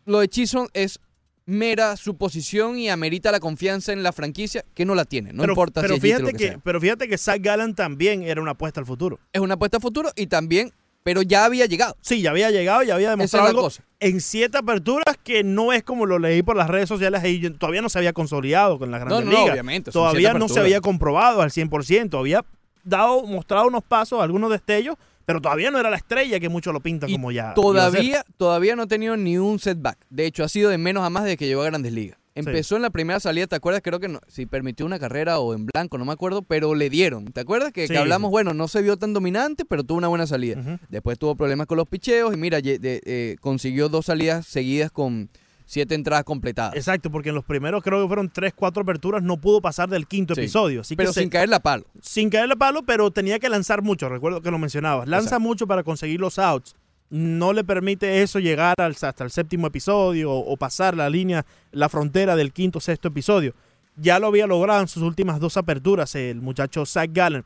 [0.04, 0.98] lo de Chisholm es
[1.46, 5.52] mera suposición y amerita la confianza en la franquicia que no la tiene, no pero,
[5.52, 6.60] importa pero si es fíjate lo que, sea.
[6.62, 9.18] pero fíjate que Zach Gallen también era una apuesta al futuro.
[9.32, 11.96] Es una apuesta a futuro y también, pero ya había llegado.
[12.00, 13.82] Sí, ya había llegado, ya había Esa es demostrado la algo cosa.
[13.98, 17.82] en siete aperturas que no es como lo leí por las redes sociales y todavía
[17.82, 19.52] no se había consolidado con la No, Grandes no, no, Ligas.
[19.52, 19.90] obviamente.
[19.90, 22.44] Todavía no se había comprobado al 100%, había
[22.84, 26.80] dado, mostrado unos pasos, algunos destellos, pero todavía no era la estrella que muchos lo
[26.80, 27.54] pintan Y como ya.
[27.54, 29.98] Todavía, todavía no ha tenido ni un setback.
[30.10, 32.18] De hecho, ha sido de menos a más desde que llegó a Grandes Ligas.
[32.34, 33.82] Empezó en la primera salida, ¿te acuerdas?
[33.84, 36.88] Creo que no, si permitió una carrera o en blanco, no me acuerdo, pero le
[36.88, 37.26] dieron.
[37.26, 37.72] ¿Te acuerdas?
[37.72, 40.78] Que, hablamos, bueno, no se vio tan dominante, pero tuvo una buena salida.
[40.88, 45.28] Después tuvo problemas con los picheos y mira, de- eh, consiguió dos salidas seguidas con
[45.72, 46.74] siete entradas completadas.
[46.76, 50.06] Exacto, porque en los primeros creo que fueron tres, cuatro aperturas, no pudo pasar del
[50.06, 50.42] quinto Sí.
[50.42, 50.82] episodio.
[50.82, 51.84] Así pero que se- sin caer la palo.
[52.02, 54.08] sin caerle palo, pero tenía que lanzar mucho.
[54.10, 55.08] Recuerdo que lo mencionabas.
[55.08, 55.40] Lanza Exacto.
[55.40, 56.74] mucho para conseguir los outs.
[57.08, 61.88] No le permite eso llegar hasta el séptimo episodio o, o pasar la línea, la
[61.88, 63.54] frontera del quinto sexto episodio.
[63.96, 67.44] Ya lo había logrado en sus últimas dos aperturas el muchacho Zach Gallen.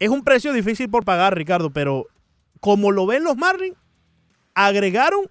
[0.00, 2.06] Es un precio difícil por pagar, Ricardo, pero
[2.60, 3.76] como lo ven los Marlins,
[4.54, 5.26] agregaron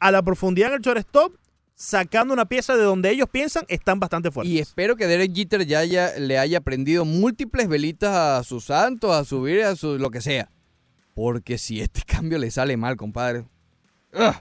[0.00, 1.34] a la profundidad en el shortstop
[1.74, 4.52] sacando una pieza de donde ellos piensan están bastante fuertes.
[4.52, 9.10] Y espero que Derek Jeter ya haya- le haya prendido múltiples velitas a sus santos,
[9.12, 10.50] a subir, a su lo que sea.
[11.14, 13.40] Porque si este cambio le sale mal, compadre,
[14.12, 14.34] ugh,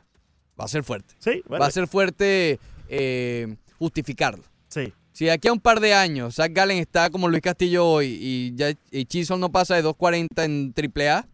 [0.60, 1.16] va a ser fuerte.
[1.20, 4.44] sí, bueno, va a ser fuerte eh, justificarlo.
[4.68, 4.94] sí.
[5.16, 8.18] Si de aquí a un par de años Zach Gallen está como Luis Castillo hoy
[8.20, 11.28] y ya y Chisholm no pasa de 2.40 en AAA,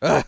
[0.00, 0.24] ugh,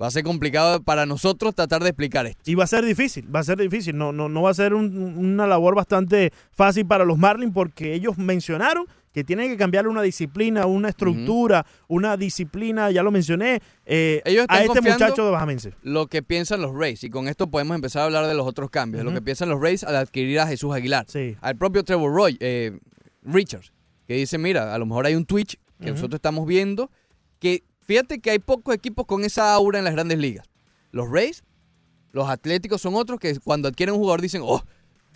[0.00, 2.42] va a ser complicado para nosotros tratar de explicar esto.
[2.50, 3.96] Y va a ser difícil, va a ser difícil.
[3.96, 7.94] No, no, no va a ser un- una labor bastante fácil para los Marlins porque
[7.94, 13.62] ellos mencionaron que tienen que cambiar una disciplina, una estructura, una disciplina, ya lo mencioné,
[13.86, 15.72] eh, Ellos a este muchacho de Bajamense.
[15.82, 18.68] Lo que piensan los Rays, y con esto podemos empezar a hablar de los otros
[18.68, 21.06] cambios, lo que piensan los Rays al adquirir a Jesús Aguilar.
[21.08, 21.34] Sí.
[21.40, 22.78] Al propio Trevor Roy, eh,
[23.22, 23.72] Richards,
[24.06, 26.90] que dice, mira, a lo mejor hay un Twitch que nosotros estamos viendo,
[27.38, 30.46] que fíjate que hay pocos equipos con esa aura en las grandes ligas.
[30.92, 31.42] Los Rays,
[32.12, 34.62] los Atléticos son otros que cuando adquieren un jugador dicen, oh,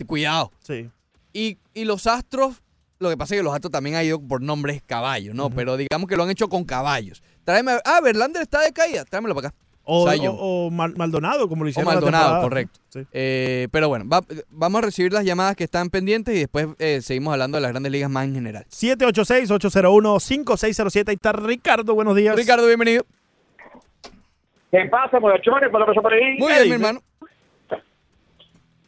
[0.05, 0.51] cuidado.
[0.61, 0.89] Sí.
[1.33, 2.61] Y, y los Astros,
[2.99, 5.49] lo que pasa es que los Astros también han ido por nombres caballos, ¿no?
[5.49, 7.23] Pero digamos que lo han hecho con caballos.
[7.43, 9.57] Tráeme, ah, Verlander está de caída, tráemelo para acá.
[9.83, 12.79] O, o- o Mal- Maldonado, como lo O hicieron la Maldonado, correcto.
[12.89, 12.99] Sí.
[13.11, 17.01] Eh, pero bueno, va- vamos a recibir las llamadas que están pendientes y después eh,
[17.01, 18.65] seguimos hablando de las grandes ligas más en general.
[18.69, 21.09] 786-801-5607.
[21.09, 22.35] Ahí está Ricardo, buenos días.
[22.35, 23.03] Ricardo, bienvenido.
[24.71, 25.69] ¿Qué pasa, muchachones?
[25.69, 26.37] ¿Por lo que por ahí?
[26.37, 27.01] Muy ¿Qué bien, mi hermano.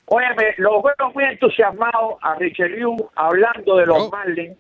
[0.06, 4.10] Óyeme, los veo muy entusiasmados a Richelieu hablando de los Oh.
[4.12, 4.58] Marlins.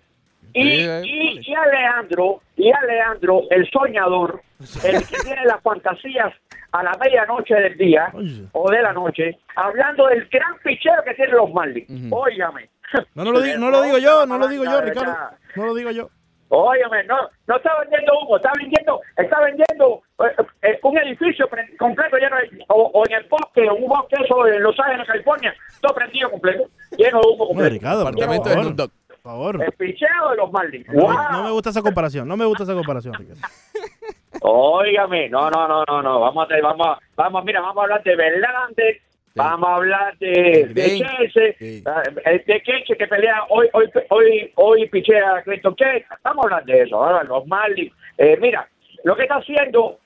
[0.54, 4.42] Sí, Y, eh, y, y a Leandro, y a Leandro, el soñador,
[4.84, 6.34] el que tiene las fantasías
[6.72, 8.48] a la medianoche del día Oye.
[8.54, 11.90] o de la noche, hablando del gran pichero que tienen los Marlins.
[11.90, 12.16] Ujú.
[12.16, 12.70] Óigame.
[13.16, 15.16] No, no, lo digo, no lo digo yo, no lo digo yo, Ricardo.
[15.56, 16.10] No lo digo yo.
[16.50, 21.50] Óyeme, no, no está vendiendo humo, está vendiendo, está vendiendo eh, eh, un edificio
[21.80, 25.08] completo lleno de, o, o en el bosque, o un bosque eso en Los Ángeles,
[25.08, 27.74] California, todo prendido completo, lleno de humo No, completo.
[27.74, 28.90] Ricardo, Apartamento de.
[29.08, 29.64] Por favor.
[29.64, 30.88] El picheo de los Marlins.
[30.90, 31.14] No, ¡Wow!
[31.32, 33.42] no me gusta esa comparación, no me gusta esa comparación, Ricardo.
[34.42, 38.04] Óigame, no, no, no, no, no, vamos a, vamos, a- vamos, mira, vamos a hablar
[38.04, 38.98] de Verlander,
[39.36, 40.98] vamos a hablar de, de Bien.
[41.08, 41.84] Chelsea, Sí.
[41.86, 46.48] ah, eh, de que pelea hoy, hoy, hoy, hoy pichea a Clinton Kelce, vamos a
[46.48, 48.68] hablar de eso, ahora los Marlins, eh, mira,
[49.04, 50.00] lo que está haciendo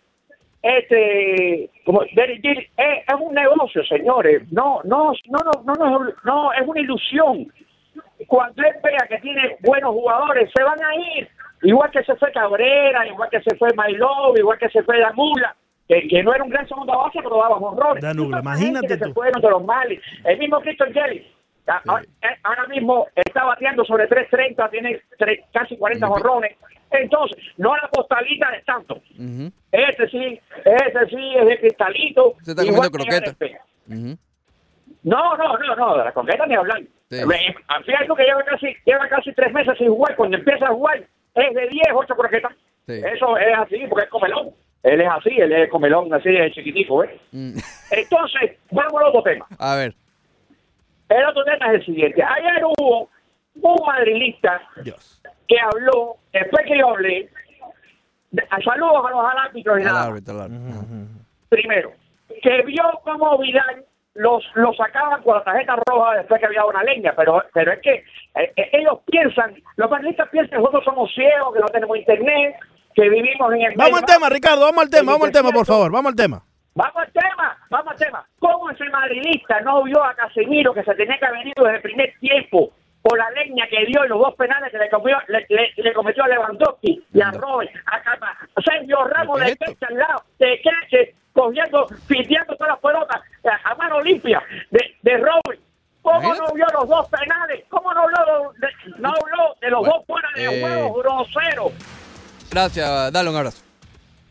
[0.61, 6.13] este, como Derek Jeter, es, es un negocio, señores, no, no, no, no, no, no,
[6.23, 7.51] no, es una ilusión,
[8.27, 11.29] cuando él vea que tiene buenos jugadores, se van a ir.
[11.63, 15.55] Igual que se fue Cabrera, igual que se fue Mailov, igual que se fue Danula,
[15.87, 18.01] que, que no era un gran segunda base, pero daba horrores.
[18.03, 19.05] Danula, imagínate que tú.
[19.05, 19.99] se fueron de los males.
[20.23, 21.33] El mismo Christian Kelly.
[21.69, 26.55] a- a- eh, Ahora mismo está bateando sobre 3.30, tiene tres- casi 40 jorrones.
[26.91, 28.97] Entonces, no la postalita de Stanton.
[29.19, 29.51] Ujú.
[29.73, 32.35] Ese sí, ese sí es de cristalito.
[32.43, 33.61] Se está igual comiendo que croqueta.
[33.87, 34.01] Bale.
[34.01, 34.17] Ujú.
[35.03, 36.81] No, no, no, no, de la croqueta ni hablar.
[37.09, 37.25] Sí.
[37.25, 40.15] Me- Fíjate que lleva casi, lleva casi tres meses sin jugar.
[40.15, 41.03] Cuando empieza a jugar,
[41.37, 42.51] es de 10, 8 croquetas.
[42.85, 43.01] Sí.
[43.13, 44.49] Eso es así, porque es comelón.
[44.83, 47.19] Él es así, él es comelón, así de chiquitico, ¿eh?
[47.31, 47.57] Mm.
[47.91, 49.45] Entonces, vamos al otro tema.
[49.59, 49.93] A ver.
[51.09, 52.21] El otro tema es el siguiente.
[52.23, 53.09] Ayer hubo
[53.55, 55.21] un madrilista Dios.
[55.47, 57.29] que habló, después que yo hablé,
[58.63, 60.03] saludos a los árbitros y Al nada.
[60.07, 60.81] árbitro, al árbitro.
[61.49, 61.91] primero,
[62.41, 63.85] que vio cómo Vidal
[64.17, 67.79] los, los sacaban con la tarjeta roja después que había una leña, pero pero es
[67.81, 71.97] que eh, eh, ellos piensan, los panelistas piensan que nosotros somos ciegos, que no tenemos
[71.97, 72.55] internet,
[72.95, 75.65] que vivimos en el Vamos al tema, Ricardo, vamos al tema, vamos al tema, por
[75.65, 76.43] favor, vamos al tema.
[76.73, 78.27] Vamos al tema, vamos al tema.
[78.39, 81.81] ¿Cómo ese madridista no vio a Casemiro que se tenía que haber ido desde el
[81.81, 82.71] primer tiempo
[83.07, 85.93] por la leña que dio en los dos penales que le cometió, le, le- le
[85.93, 89.57] cometió a Lewandowski y a Robert, a, Capa- a Sergio Ramos ¿Qué de?
[89.57, 94.41] Keche al lado, de Keche, cogiendo, piteando todas las pelotas a, a mano limpia
[94.71, 95.61] de, de Robert?
[96.01, 97.65] ¿Cómo no vio los dos penales?
[97.69, 98.67] ¿Cómo no habló de,
[98.97, 101.71] no habló de los Bueno, dos fuera de eh, juego groseros?
[102.49, 103.63] Gracias, dale un abrazo.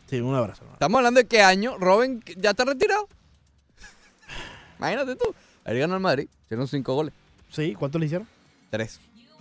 [0.07, 0.63] Sí, un abrazo.
[0.73, 3.07] Estamos hablando de qué año Robin ya está retirado.
[4.79, 5.33] Imagínate tú.
[5.65, 6.27] Ayer ganó el Madrid.
[6.45, 7.13] Hicieron cinco goles.
[7.49, 8.27] Sí, ¿cuánto le hicieron?
[8.69, 8.99] Tres.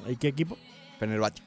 [0.08, 0.56] ¿Y qué equipo?
[0.98, 1.42] Fenerbahce.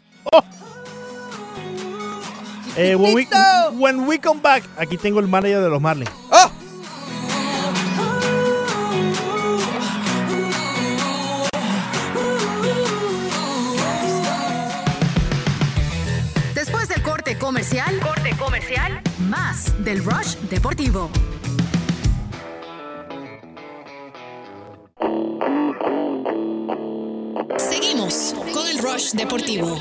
[2.75, 3.27] Eh, when, we,
[3.73, 6.11] when we come back, aquí tengo el manager de los Marlins.
[6.31, 6.51] ¡Ah!
[16.53, 21.09] Después del corte comercial, corte comercial, más del Rush Deportivo.
[29.00, 29.80] Deportivo.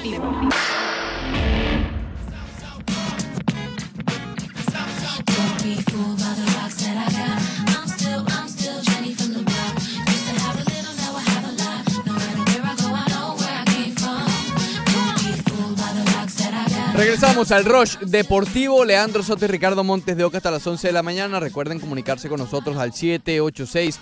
[16.95, 18.85] Regresamos al Rush Deportivo.
[18.85, 21.41] Leandro Soto y Ricardo Montes de Oca hasta las 11 de la mañana.
[21.41, 23.99] Recuerden comunicarse con nosotros al 786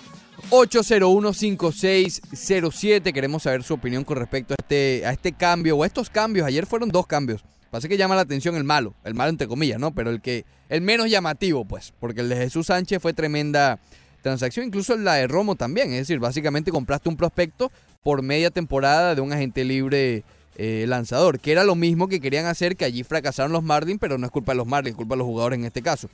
[0.51, 3.13] 786-801-5607.
[3.13, 6.47] Queremos saber su opinión con respecto a este, a este cambio o estos cambios.
[6.47, 7.45] Ayer fueron dos cambios.
[7.71, 9.93] Pasa que llama la atención el malo, el malo entre comillas, ¿no?
[9.93, 13.79] Pero el que el menos llamativo, pues, porque el de Jesús Sánchez fue tremenda
[14.23, 15.93] transacción, incluso la de Romo también.
[15.93, 17.71] Es decir, básicamente compraste un prospecto
[18.03, 20.23] por media temporada de un agente libre
[20.57, 24.17] eh, lanzador, que era lo mismo que querían hacer, que allí fracasaron los Marlins, pero
[24.17, 26.09] no es culpa de los Marlins, es culpa de los jugadores en este caso.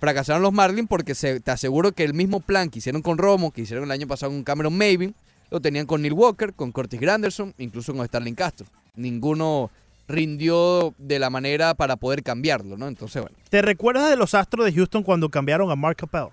[0.00, 3.50] Fracasaron los Marlins porque se- te aseguro que el mismo plan que hicieron con Romo,
[3.52, 5.14] que hicieron el año pasado con Cameron Maven,
[5.50, 8.66] lo tenían con Neil Walker, con Curtis Granderson, incluso con Starling Castro.
[8.96, 9.70] Ninguno
[10.08, 12.88] rindió de la manera para poder cambiarlo, ¿no?
[12.88, 13.36] Entonces, bueno.
[13.48, 16.28] ¿Te recuerdas de los Astros de Houston cuando cambiaron a Mark Capel?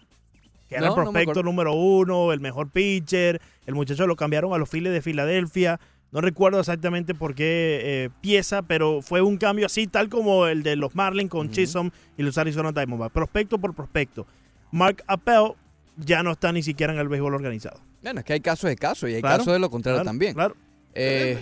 [0.68, 3.40] Que era No, el prospecto número uno, el mejor pitcher.
[3.66, 5.80] El muchacho lo cambiaron a los Phillies de Filadelfia.
[6.12, 10.64] No recuerdo exactamente por qué eh, pieza, pero fue un cambio así, tal como el
[10.64, 13.14] de los Marlins con Chisholm y los Arizona Diamondbacks.
[13.14, 14.26] Prospecto por prospecto.
[14.72, 15.54] Mark Appel
[15.98, 17.82] ya no está ni siquiera en el béisbol organizado.
[18.02, 20.10] Bueno, es que hay casos de casos y hay Claro, casos de lo contrario claro,
[20.10, 20.34] también.
[20.34, 20.56] Claro.
[20.94, 21.38] Eh,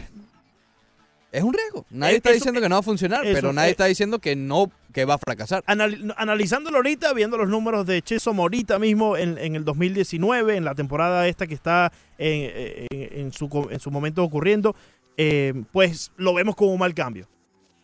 [1.38, 1.86] es un riesgo.
[1.90, 3.86] Nadie Eh, está eso- diciendo que no va a funcionar, eso, pero nadie eh, está
[3.86, 5.64] diciendo que no, que va a fracasar.
[5.68, 10.66] Anal- analizándolo ahorita, viendo los números de Chisholm ahorita mismo en, en el 2019, en
[10.66, 14.76] la temporada esta que está en, en- en su, en su momento ocurriendo,
[15.18, 17.28] eh, pues lo vemos como un mal cambio.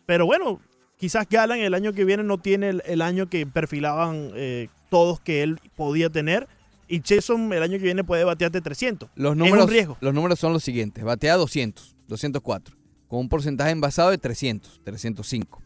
[0.06, 0.60] Pero bueno,
[0.98, 5.20] quizás Galán el año que viene no tiene el, el año que perfilaban eh, todos
[5.20, 6.48] que él podía tener.
[6.88, 9.08] Y Chisholm el año que viene puede batearte 300.
[9.14, 9.96] Los es números, un riesgo.
[10.00, 11.02] los números son los siguientes.
[11.04, 12.76] Batea 200, 204,
[13.12, 15.60] con un porcentaje envasado de 300, 305.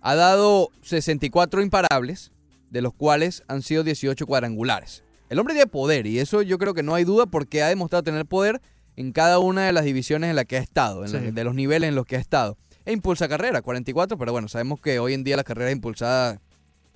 [0.00, 2.32] Ha dado 64 imparables,
[2.70, 5.02] de los cuales han sido 18 cuadrangulares.
[5.28, 8.02] El hombre tiene poder y eso yo creo que no hay duda porque ha demostrado
[8.02, 8.62] tener poder
[8.96, 11.16] en cada una de las divisiones en las que ha estado, en Sí.
[11.20, 12.56] la- de los niveles en los que ha estado.
[12.86, 16.40] E impulsa carrera, 44, pero bueno, sabemos que hoy en día la carrera impulsada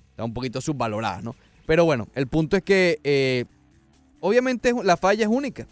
[0.09, 1.35] está un poquito subvalorada, ¿no?
[1.67, 3.45] Pero bueno, el punto es que eh,
[4.19, 5.67] obviamente la falla es única.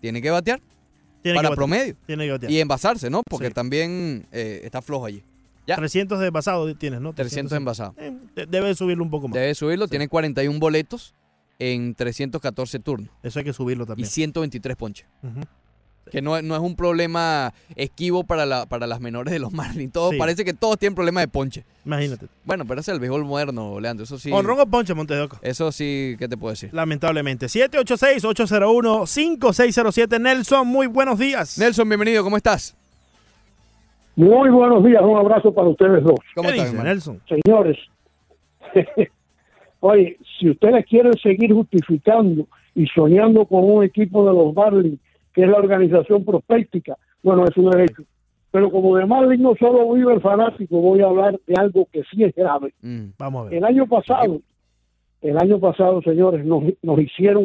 [0.00, 0.62] Tiene que batear
[1.22, 2.52] Tiene para que promedio Tiene que batear.
[2.52, 3.22] y envasarse, ¿no?
[3.28, 3.52] Porque Sí.
[3.52, 5.22] también eh, está flojo allí.
[5.66, 5.76] Ya.
[5.76, 7.12] 300 de pasado tienes, ¿no?
[7.12, 7.94] 300 envasado.
[7.98, 9.34] Eh, de- debe subirlo un poco más.
[9.34, 11.14] Debe subirlo, tiene 41 boletos
[11.58, 14.08] en 314 turnos Eso hay que subirlo y también.
[14.08, 15.06] 123 ponches.
[15.22, 15.40] Ujú.
[16.10, 19.92] Que no, no es un problema esquivo para, la, para las menores de los Marlins.
[19.92, 20.18] Todo, Sí.
[20.18, 21.64] Parece que todos tienen problemas de ponche.
[21.84, 22.26] Imagínate.
[22.44, 24.04] Bueno, pero ese es el béisbol moderno, Leandro.
[24.04, 24.30] Eso sí.
[24.32, 25.38] Honrón o ponche, Montedoco.
[25.42, 26.70] Eso sí, ¿qué te puedo decir?
[26.72, 27.46] Lamentablemente.
[27.46, 30.20] 786-801-5607.
[30.20, 31.58] Nelson, muy buenos días.
[31.58, 32.76] Nelson, bienvenido, ¿cómo estás?
[34.16, 36.18] Muy buenos días, un abrazo para ustedes dos.
[36.34, 36.74] ¿Cómo ¿Qué estás?
[36.74, 37.20] Nelson?
[37.28, 37.78] Señores,
[39.80, 44.98] oye, si ustedes quieren seguir justificando y soñando con un equipo de los Marlins,
[45.38, 48.02] que es la organización prospectística, bueno, es un derecho.
[48.50, 52.02] Pero como de Marlins no solo vive el fanático, voy a hablar de algo que
[52.10, 52.74] sí es grave.
[52.82, 53.54] Mm, Vamos a ver.
[53.54, 54.40] El año pasado,
[55.22, 57.44] el año pasado, señores, nos, nos hicieron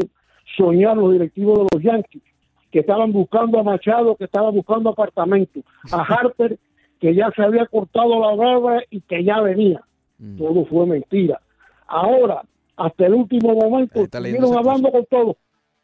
[0.58, 2.24] soñar los directivos de los Yankees,
[2.72, 5.60] que estaban buscando a Machado, que estaban buscando apartamento,
[5.92, 6.58] a Harper,
[7.00, 9.84] que ya se había cortado la barba y que ya venía.
[10.18, 10.40] mm.
[10.40, 11.40] Todo fue mentira.
[11.86, 12.42] Ahora,
[12.76, 15.36] hasta el último momento, estuvieron hablando con todos.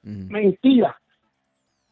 [0.02, 0.32] Mm.
[0.32, 0.96] Mentira.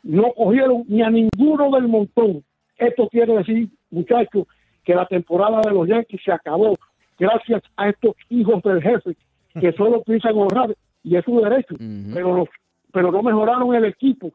[0.07, 2.43] No cogieron ni a ninguno del montón.
[2.77, 4.45] Esto quiere decir, muchachos,
[4.83, 6.75] que la temporada de los Yankees se acabó
[7.19, 9.17] gracias a estos hijos del jefe
[9.59, 11.75] que solo piensan honrar y es su derecho,
[12.13, 12.49] pero, los-
[12.93, 14.31] pero no mejoraron el equipo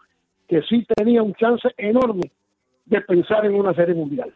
[0.49, 2.31] que sí tenía un chance enorme
[2.87, 4.33] de pensar en una serie mundial.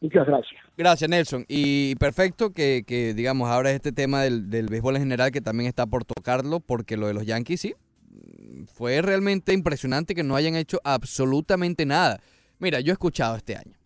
[0.00, 0.60] Muchas gracias.
[0.76, 1.44] Gracias, Nelson.
[1.48, 5.68] Y perfecto que, que, digamos, ahora este tema del, del béisbol en general que también
[5.68, 7.74] está por tocarlo, porque lo de los Yankees sí,
[8.72, 12.20] fue realmente impresionante que no hayan hecho absolutamente nada.
[12.58, 13.76] Mira, yo he escuchado este año.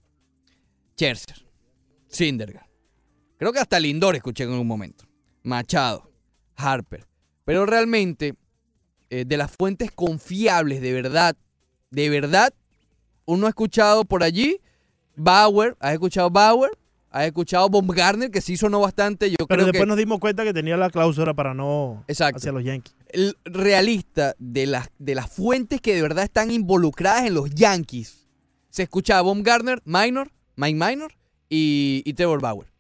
[0.97, 1.45] Scherzer,
[2.09, 2.69] Syndergaard,
[3.37, 5.05] creo que hasta Lindor escuché en un momento.
[5.43, 6.11] Machado,
[6.57, 7.07] Harper.
[7.45, 8.35] Pero realmente,
[9.11, 11.37] eh, de las fuentes confiables, de verdad,
[11.91, 12.55] de verdad,
[13.25, 14.61] uno ha escuchado por allí
[15.17, 16.71] Bauer, has escuchado Bauer,
[17.11, 19.31] has escuchado Baumgartner, que sí sonó bastante.
[19.31, 22.39] Yo Pero creo después que nos dimos cuenta que tenía la cláusula para no Exacto.
[22.39, 22.95] hacia los Yankees.
[23.45, 28.27] Realista de las, de las fuentes que de verdad están involucradas en los Yankees,
[28.71, 31.15] se escuchaba Baumgartner, Minor, Mike Minor
[31.49, 32.73] y, y Trevor Bauer.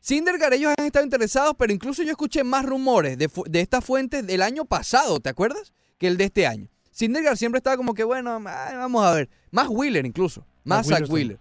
[0.00, 4.26] Syndergaard, ellos han estado interesados, pero incluso yo escuché más rumores de, de estas fuentes
[4.26, 5.72] del año pasado, ¿te acuerdas?
[5.98, 6.68] Que el de este año.
[6.90, 9.28] Syndergaard siempre estaba como que, bueno, vamos a ver.
[9.50, 10.46] Más Wheeler incluso.
[10.64, 11.08] Más Zach.
[11.08, 11.38] Wheeler.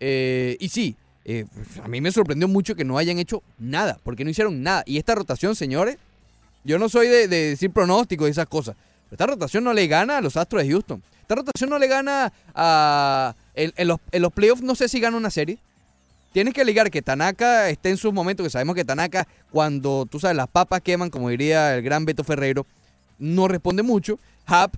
[0.00, 1.46] Eh, y sí, eh,
[1.82, 4.82] a mí me sorprendió mucho que no hayan hecho nada, porque no hicieron nada.
[4.86, 5.98] Y esta rotación, señores,
[6.64, 8.76] yo no soy de, de decir pronósticos y esas cosas.
[9.10, 11.02] Esta rotación no le gana a los Astros de Houston.
[11.20, 13.34] Esta rotación no le gana a...
[13.54, 15.58] En, en los, en los playoffs no sé si gana una serie.
[16.32, 20.18] tienes que ligar que Tanaka esté en sus momentos, que sabemos que Tanaka, cuando tú
[20.18, 22.66] sabes, las papas queman, como diría el gran Beto Ferreiro,
[23.18, 24.18] no responde mucho.
[24.46, 24.74] Hap,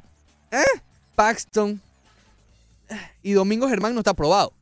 [0.50, 0.80] eh,
[1.14, 1.80] Paxton
[2.88, 4.52] eh, y Domingo Germán no está aprobado.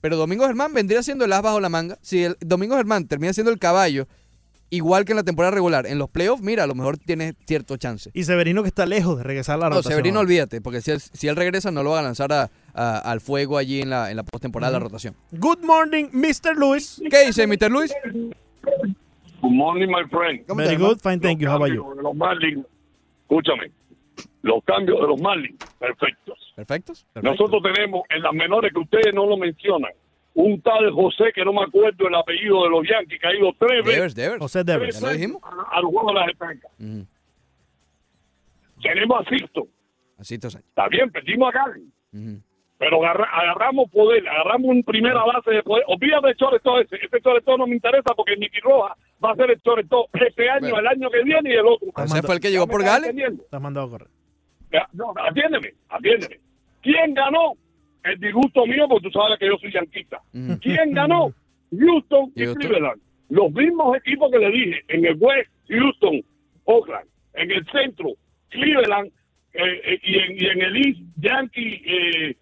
[0.00, 1.98] Pero Domingo Germán vendría siendo el as bajo la manga.
[2.02, 4.06] Si Domingo Germán termina siendo el caballo,
[4.70, 7.76] igual que en la temporada regular, en los playoffs, mira, a lo mejor tiene cierto
[7.76, 8.10] chance.
[8.14, 9.92] Y Severino que está lejos de regresar a la No, rotación.
[9.92, 12.98] Severino, olvídate, porque si él, si él regresa, no lo va a lanzar a- a-
[12.98, 15.14] al fuego allí en la, en la postemporada de la rotación.
[15.32, 16.56] Good morning, Mr.
[16.56, 17.00] Luis.
[17.10, 17.70] ¿Qué dice, Mr.
[17.70, 17.92] Luis?
[19.40, 20.44] Good morning, my friend.
[20.56, 21.48] Very good, fine, thank you.
[21.48, 21.82] How about you?
[21.82, 22.66] Cambios de Los Marlins,
[23.22, 23.70] escúchame,
[24.42, 26.38] los cambios de los Marlins, perfectos.
[26.56, 27.06] ¿Perfectos?
[27.22, 29.92] Nosotros tenemos en las menores que ustedes no lo mencionan,
[30.38, 33.52] un tal José que no me acuerdo el apellido de los Yankees, que ha ido
[33.58, 34.40] tres Devers, veces, Devers.
[34.40, 35.00] José Devers.
[35.00, 35.42] ¿Ya lo dijimos?
[35.42, 36.28] a- al juego de las.
[36.78, 37.06] Ujú.
[38.82, 39.66] Tenemos a Sixto,
[40.18, 40.68] Así está Sánchez.
[40.68, 42.42] está bien, perdimos a Gary,
[42.78, 45.84] pero agarra- agarramos poder, agarramos un primera base de poder.
[45.88, 49.50] Olvídate de Choreto ese, ese Choreto no me interesa porque Nicky Roja va a ser
[49.50, 50.78] el Choreto este año, Bueno.
[50.80, 51.88] el año que viene y el otro.
[52.04, 53.06] Ese fue el que llegó ¿Ya me por estás Gale.
[53.08, 53.42] entendiendo?
[53.44, 54.08] Estás mandado a correr.
[54.92, 56.40] No, atiéndeme, atiéndeme.
[56.82, 57.54] ¿Quién ganó?
[58.10, 60.20] El disgusto mío, porque tú sabes que yo soy yanquista.
[60.34, 60.58] Ujú.
[60.60, 61.32] ¿Quién ganó?
[61.76, 62.62] Houston y Houston.
[62.62, 63.00] Cleveland.
[63.28, 66.22] Los mismos equipos que le dije, en el West, Houston,
[66.64, 67.08] Oakland.
[67.34, 68.10] En el centro,
[68.50, 69.10] Cleveland.
[69.54, 72.36] eh, eh, y, en, y en el East, Yankee, eh,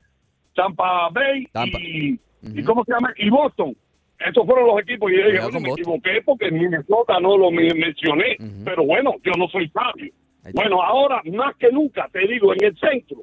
[0.55, 1.79] Tampa Bay Tampa.
[1.81, 2.19] y.
[2.65, 3.13] ¿cómo se llama?
[3.17, 3.75] Y Boston.
[4.19, 5.11] Esos fueron los equipos.
[5.11, 5.95] Y yo dije, bueno, me Boston.
[5.95, 8.37] equivoqué porque Minnesota no lo me- mencioné.
[8.65, 10.13] Pero bueno, yo no soy sabio.
[10.53, 13.23] Bueno, ahora más que nunca, te digo, en el centro,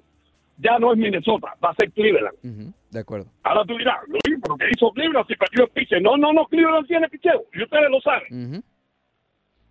[0.58, 2.74] ya no es Minnesota, va a ser Cleveland.
[2.90, 3.28] De acuerdo.
[3.44, 6.00] Ahora tú dirás, lo mismo, pero que hizo Cleveland si perdió el piche.
[6.02, 8.64] No, no, no, Cleveland tiene picheo, y ustedes lo saben.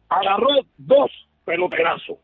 [0.08, 1.10] Agarró dos
[1.44, 2.18] peloterazos.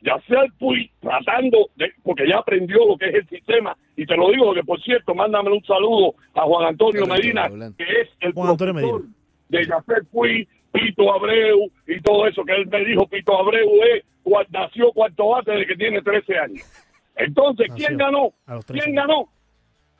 [0.00, 4.06] Ya sea el Puy tratando de, porque ya aprendió lo que es el sistema, y
[4.06, 8.08] te lo digo, porque por cierto, mándame un saludo a Juan Antonio Medina, que es
[8.20, 9.14] el Juan Antonio profesor Medina.
[9.48, 14.04] de Yacer Puy, Pito Abreu y todo eso, que él me dijo, Pito Abreu es,
[14.50, 16.87] nació cuarto bate de que tiene 13 años.
[17.18, 18.32] Entonces, ¿quién ganó?
[18.46, 19.28] a los 13 ¿Quién ganó?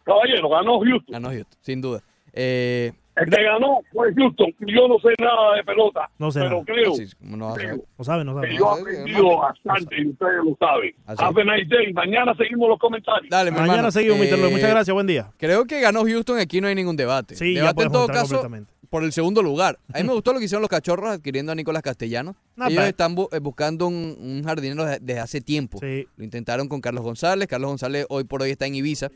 [0.05, 1.13] Caballero, ganó Houston.
[1.13, 2.01] Ganó Houston, sin duda.
[2.33, 4.55] Eh, El que ganó fue Houston.
[4.61, 6.65] Yo no sé nada de pelota, No sé pero nada.
[6.65, 7.77] creo, sí, ¿cómo no creo?
[7.99, 8.49] No sabe, no sabe.
[8.49, 10.95] que yo he no, bastante y ustedes lo saben.
[11.07, 11.93] Have a nice day.
[11.93, 13.29] Mañana seguimos los comentarios.
[13.29, 13.91] Dale, Mañana hermano.
[13.91, 14.19] seguimos.
[14.21, 15.31] Eh, Muchas gracias, buen día.
[15.37, 17.35] Creo que ganó Houston, aquí no hay ningún debate.
[17.35, 18.73] Sí, ya debate en todo caso completamente.
[18.91, 19.79] Por el segundo lugar.
[19.93, 22.37] A mí me gustó lo que hicieron los cachorros adquiriendo a Nicolás Castellanos.
[22.73, 25.79] Ellos están bu- eh, buscando un, un jardinero de- desde hace tiempo.
[25.81, 26.07] Sí.
[26.17, 27.47] Lo intentaron con Carlos González.
[27.49, 29.09] Carlos González hoy por hoy está en Ibiza.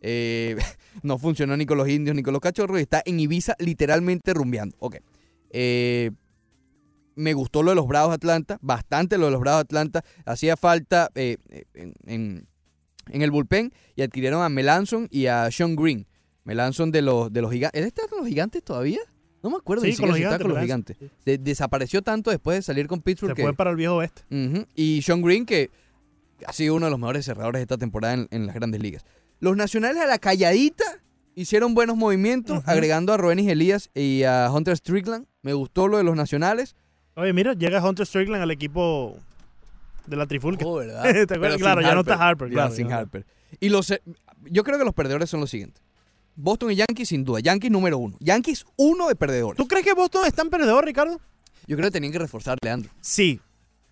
[0.00, 0.56] Eh,
[1.02, 4.32] no funcionó ni con los indios ni con los cachorros y está en Ibiza literalmente
[4.34, 4.76] rumbeando.
[4.78, 4.96] Ok.
[5.50, 6.10] Eh,
[7.14, 10.04] me gustó lo de los Bravos de Atlanta, bastante lo de los Bravos de Atlanta.
[10.26, 11.38] Hacía falta eh,
[11.74, 12.46] en, en-
[13.08, 16.06] en el bullpen y adquirieron a Melanson y a Sean Green.
[16.44, 17.80] Melanson de los, de los gigantes.
[17.80, 19.00] ¿Él está con los gigantes todavía?
[19.46, 21.24] No me acuerdo Sí, ni con los si está con los gigantes, gigantes.
[21.24, 24.22] De- desapareció tanto después de salir con Pittsburgh Se que- fue para el viejo oeste.
[24.74, 25.70] Y Sean Green, que
[26.44, 29.04] ha sido uno de los mejores cerradores de esta temporada en, en las grandes ligas.
[29.38, 30.82] Los nacionales a la calladita
[31.36, 35.26] hicieron buenos movimientos, agregando a Roenis Elías y a Hunter Strickland.
[35.42, 36.74] Me gustó lo de los nacionales.
[37.14, 39.16] Oye, mira, llega Hunter Strickland al equipo
[40.08, 40.66] de la Trifulca.
[40.66, 41.02] Oh, ¿verdad?
[41.28, 41.58] ¿Te acuerdas?
[41.58, 42.48] Claro, ya no está Harper.
[42.48, 42.96] Ya, Claro, sin no.
[42.96, 43.24] Harper.
[43.60, 43.94] Y los,
[44.50, 45.85] yo creo que los perdedores son los siguientes.
[46.36, 47.40] Boston y Yankees, sin duda.
[47.40, 48.16] Yankees número uno.
[48.20, 49.56] Yankees uno de perdedores.
[49.56, 51.20] ¿Tú crees que Boston es tan perdedor, Ricardo?
[51.66, 52.90] Yo creo que tenían que reforzar, Leandro.
[53.00, 53.40] Sí.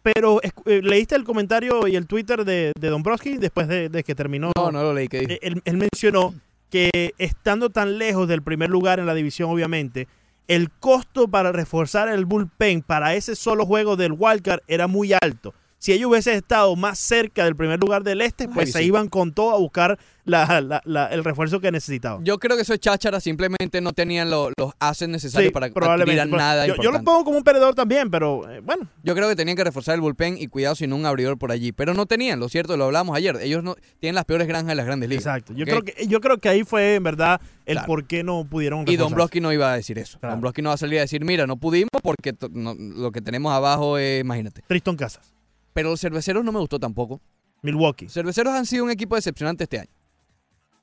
[0.02, 4.14] Pero eh, leíste el comentario y el Twitter de, de Dombrowski después de, de que
[4.14, 4.52] terminó.
[4.54, 5.08] No, no lo leí.
[5.08, 5.32] ¿qué dijo?
[5.40, 6.34] Él, él mencionó
[6.70, 10.06] que estando tan lejos del primer lugar en la división, obviamente,
[10.46, 15.54] el costo para reforzar el bullpen para ese solo juego del wildcard era muy alto.
[15.84, 18.84] Si ellos hubiesen estado más cerca del primer lugar del este, pues Ay, se sí.
[18.86, 22.24] iban con todo a buscar la- la- la- el refuerzo que necesitaban.
[22.24, 23.20] Yo creo que eso es cháchara.
[23.20, 26.36] Simplemente no tenían lo- los assets necesarios Sí, para adquirir probablemente.
[26.38, 29.36] nada yo, yo lo pongo como un perdedor también, pero eh, bueno, Yo creo que
[29.36, 31.72] tenían que reforzar el bullpen y cuidado sin un abridor por allí.
[31.72, 33.36] Pero no tenían, lo cierto, lo hablamos ayer.
[33.42, 35.26] Ellos no tienen las peores granjas de las grandes ligas.
[35.26, 35.52] exacto.
[35.52, 37.86] Yo, creo que, yo creo que ahí fue en verdad el Claro.
[37.88, 39.12] por qué no pudieron Y Don.
[39.12, 40.18] Broski no iba a decir eso.
[40.18, 40.36] Claro.
[40.36, 43.20] Don Broski no va a salir a decir, mira, no pudimos porque no- lo que
[43.20, 44.62] tenemos abajo es, imagínate.
[44.66, 45.33] Tristan Casas,
[45.74, 47.20] Pero los cerveceros no me gustó tampoco.
[47.60, 48.06] Milwaukee.
[48.06, 49.90] Los cerveceros han sido un equipo decepcionante este año.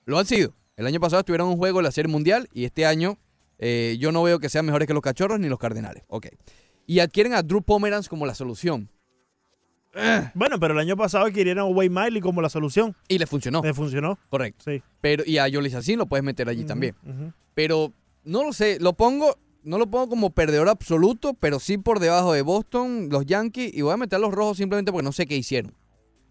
[0.05, 0.53] Lo han sido.
[0.75, 3.17] El año pasado estuvieron en un juego de la Serie Mundial y este año
[3.57, 6.03] eh, yo no veo que sean mejores que los cachorros ni los cardenales.
[6.07, 6.27] Ok.
[6.85, 8.89] Y adquieren a Drew Pomeranz como la solución.
[10.33, 12.95] Bueno, pero el año pasado adquirieron a Wade Miley como la solución.
[13.09, 13.61] Y le funcionó.
[13.61, 14.17] Le funcionó.
[14.29, 14.63] Correcto.
[14.65, 14.81] Sí.
[15.01, 16.95] Pero, y a Yolis Asín lo puedes meter allí también.
[17.53, 17.91] Pero
[18.23, 22.33] no lo sé, lo pongo, no lo pongo como perdedor absoluto, pero sí por debajo
[22.33, 25.25] de Boston, los Yankees, y voy a meter a los rojos simplemente porque no sé
[25.25, 25.73] qué hicieron.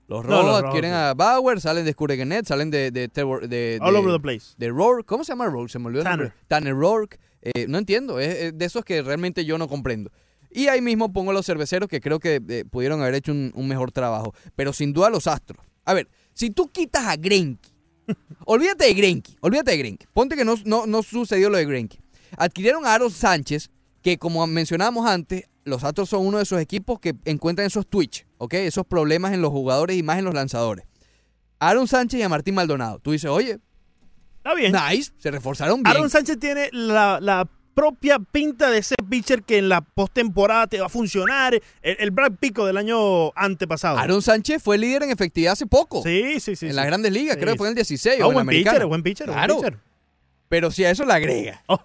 [0.08, 2.90] Los No, Rojos los adquieren Rojos, a Bauer, salen de Scuregenet, salen de...
[2.90, 4.54] de, Trevor- de- All over the place.
[4.58, 5.06] De Rourke.
[5.06, 5.70] ¿Cómo se llama Rourke?
[5.70, 6.32] Se me olvidó Tanner.
[6.48, 7.16] Tanner Rourke.
[7.42, 8.18] Eh, no entiendo.
[8.18, 10.10] Es, es de esos que realmente yo no comprendo.
[10.50, 13.52] Y ahí mismo pongo a los cerveceros que creo que eh, pudieron haber hecho un,
[13.54, 14.34] un mejor trabajo.
[14.56, 15.64] Pero sin duda los Astros.
[15.84, 17.68] A ver, si tú quitas a Greinke,
[18.46, 20.06] olvídate de Greinke, olvídate de Greinke.
[20.12, 22.00] Ponte que no, no, no sucedió lo de Greinke.
[22.36, 23.70] Adquirieron a Aaron Sánchez,
[24.02, 28.26] que como mencionábamos antes, los Astros son uno de esos equipos que encuentran esos twitch,
[28.38, 28.54] ¿ok?
[28.54, 30.86] Esos problemas en los jugadores y más en los lanzadores.
[31.58, 32.98] Aaron Sánchez y a Martín Maldonado.
[33.00, 33.58] Tú dices, oye,
[34.38, 34.72] Está bien.
[34.72, 35.94] nice, se reforzaron bien.
[35.94, 40.80] Aaron Sánchez tiene la, la propia pinta de ese pitcher que en la postemporada te
[40.80, 41.54] va a funcionar.
[41.82, 43.98] El, el Brad Pico del año antepasado.
[43.98, 46.02] Aaron Sánchez fue líder en efectividad hace poco.
[46.02, 46.66] Sí, sí, sí.
[46.66, 46.76] en sí.
[46.76, 48.86] las grandes ligas, Sí, creo que fue en el 16 Ah, o en buen pitcher,
[48.86, 49.56] buen pitcher, Claro.
[49.56, 49.78] pitcher.
[50.48, 51.78] Pero si a eso le agrega Oh.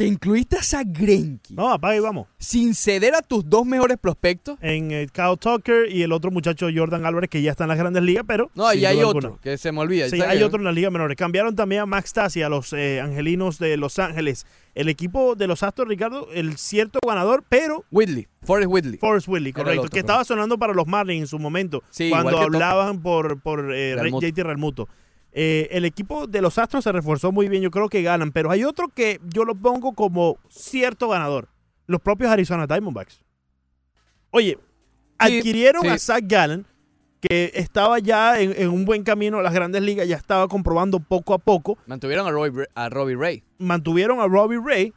[0.00, 2.26] Que incluiste a Zach Greinke No, apaga y vamos.
[2.38, 4.56] sin ceder a tus dos mejores prospectos.
[4.62, 7.76] En eh, Kyle Tucker y el otro muchacho Jordan Álvarez que ya está en las
[7.76, 8.50] grandes ligas, pero.
[8.54, 9.42] No, y hay otro alguna.
[9.42, 10.08] que se me olvida.
[10.08, 11.18] Sí, hay otro en la liga menores.
[11.18, 14.46] Cambiaron también a Max Tassi, a los eh, angelinos de Los Ángeles.
[14.74, 18.96] El equipo de los Astros, Ricardo, el cierto ganador, pero Whitley, Forrest Whitley.
[18.98, 19.80] Forrest Whitley, correcto.
[19.82, 23.74] otro, que estaba sonando para los Marlins en su momento, Sí, cuando hablaban por, por
[23.74, 23.96] eh.
[24.10, 24.88] JT Realmuto.
[25.32, 28.50] Eh, el equipo de los Astros se reforzó muy bien, yo creo que ganan, pero
[28.50, 31.48] hay otro que yo lo pongo como cierto ganador,
[31.86, 33.22] los propios Arizona Diamondbacks.
[34.30, 34.58] Oye,
[35.18, 35.88] adquirieron sí.
[35.88, 36.66] a Zach Gallen,
[37.20, 41.34] que estaba ya en, en un buen camino las grandes ligas, ya estaba comprobando poco
[41.34, 43.42] a poco, Mantuvieron a Robbie, a Robbie Ray.
[43.58, 44.94] mantuvieron a Robbie Ray,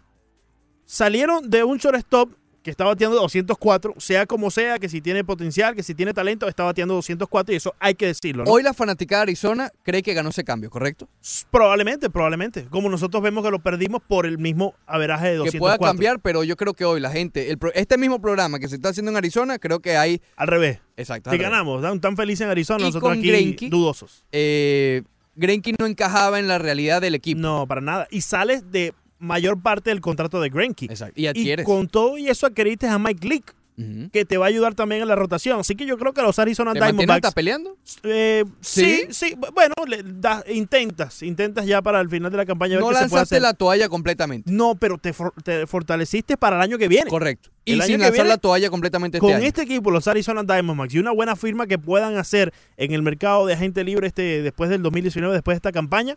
[0.86, 2.31] salieron de un shortstop
[2.64, 6.47] que está bateando 204, sea como sea, que si tiene potencial, que si tiene talento,
[6.47, 8.45] está bateando 204 y eso hay que decirlo.
[8.45, 8.51] ¿no?
[8.51, 11.09] Hoy la fanaticada de Arizona cree que ganó ese cambio, ¿correcto?
[11.51, 12.66] Probablemente, probablemente.
[12.70, 15.59] Como nosotros vemos que lo perdimos por el mismo averaje de Que 204.
[15.59, 18.76] pueda cambiar, pero yo creo que hoy la gente, el este mismo programa que se
[18.76, 20.22] está haciendo en Arizona, creo que hay...
[20.38, 20.80] Al revés.
[20.95, 21.30] Exacto.
[21.30, 21.51] Que al revés.
[21.51, 24.24] ganamos, tan, tan felices en Arizona, Y nosotros aquí Greinke, dudosos.
[24.32, 25.03] Eh,
[25.36, 27.41] Greinke no encajaba en la realidad del equipo.
[27.41, 28.07] No, para nada.
[28.09, 28.93] Y sales de
[29.24, 30.86] mayor parte del contrato de Greinke.
[30.86, 31.13] Exacto.
[31.19, 31.65] Y Y adquieres.
[31.65, 34.09] con todo y eso adquiriste a Mike Leake, Ujú.
[34.11, 35.59] que te va a ayudar también en la rotación.
[35.59, 37.26] Así que yo creo que los Arizona ¿Te Diamondbacks...
[37.26, 37.76] hasta peleando?
[38.03, 39.30] Eh, sí, ¿Sí?
[39.30, 42.89] sí, Bueno, le das- intentas, intentas ya para el final de la campaña ver No
[42.89, 43.41] qué se puede lanzaste hacer.
[43.41, 44.51] la toalla completamente.
[44.51, 47.09] No, pero te, for- te fortaleciste para el año que viene.
[47.09, 47.49] Correcto.
[47.65, 49.43] El Y sin lanzar viene, la toalla completamente este Con año.
[49.47, 53.47] este equipo, los Arizona Diamondbacks, y una buena firma que puedan hacer en el mercado
[53.47, 56.15] de agente libre este después del 2019, después de esta campaña,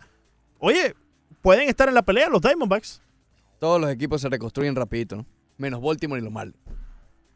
[0.59, 0.95] oye,
[1.43, 3.03] pueden estar en la pelea los Diamondbacks.
[3.59, 5.27] Todos los equipos se reconstruyen rapidito, ¿no?
[5.59, 6.59] Menos Baltimore y los Marlins.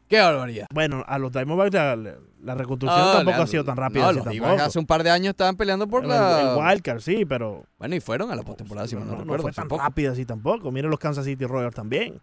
[0.07, 0.67] ¡Qué barbaridad!
[0.73, 4.11] Bueno, a los Diamondbacks la, reconstrucción Ah, tampoco le- ha sido tan rápida.
[4.11, 6.41] No, los hace un par de años estaban peleando por El- la...
[6.53, 9.43] el wildcard, sí, pero Bueno, y fueron a la postemporada, si no, no, no recuerdo.
[9.43, 10.69] fue tan rápida así tampoco.
[10.71, 12.19] Miren los Kansas City Royals también.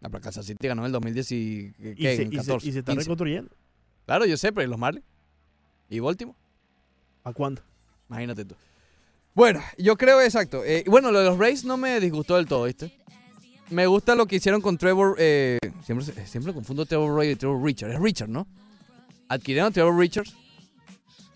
[0.00, 1.72] La pero Kansas City ganó en el 2010 y...
[1.78, 1.94] ¿qué?
[1.96, 3.04] Y se, en y se- 14, y se está 15.
[3.04, 3.50] reconstruyendo.
[4.06, 5.04] Claro, yo sé, pero ¿y los Marlins?
[5.90, 6.38] ¿Y Baltimore?
[7.24, 7.60] ¿A cuándo?
[8.08, 8.54] Imagínate tú.
[9.36, 10.64] Bueno, yo creo exacto.
[10.64, 12.90] Eh, bueno, lo de los Rays no me disgustó del todo, ¿viste?
[13.70, 15.14] Me gusta lo que hicieron con Trevor.
[15.18, 17.90] eh, siempre, siempre confundo Trevor Ray y Trevor Richard.
[17.92, 18.46] Es Richard, ¿no?
[19.28, 20.34] Adquirieron a Trevor Richards,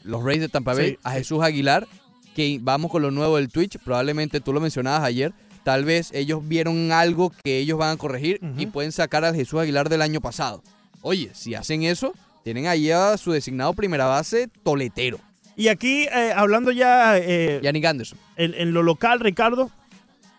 [0.03, 1.18] los Rays de Tampa Bay, Sí, a sí.
[1.18, 1.86] Jesús Aguilar,
[2.34, 3.78] que vamos con lo nuevo del Twitch.
[3.78, 5.34] Probablemente tú lo mencionabas ayer.
[5.62, 9.61] Tal vez ellos vieron algo que ellos van a corregir y pueden sacar al Jesús
[9.61, 10.62] Aguilar del año pasado.
[11.03, 15.18] Oye, si hacen eso, tienen ahí a su designado primera base toletero,
[15.61, 18.18] Y aquí, eh, hablando ya eh, Yannick Anderson.
[18.36, 19.70] en, en lo local, Ricardo,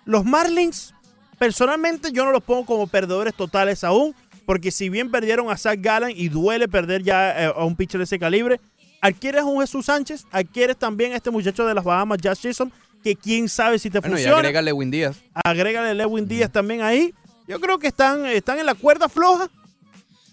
[0.04, 0.96] los Marlins,
[1.38, 4.16] personalmente yo no los pongo como perdedores totales aún,
[4.48, 8.00] porque si bien perdieron a Zach Gallen y duele perder ya eh, a un pitcher
[8.00, 8.60] de ese calibre,
[9.00, 12.74] adquieres a un Jesús Sánchez, adquieres también a este muchacho de las Bahamas, Josh Jason,
[13.04, 14.38] que quién sabe si te Bueno, y funciona.
[14.40, 15.18] agrega Lewin Díaz.
[15.36, 17.14] Agrégale Lewin Díaz también ahí.
[17.48, 19.52] Yo creo que están, están en la cuerda floja,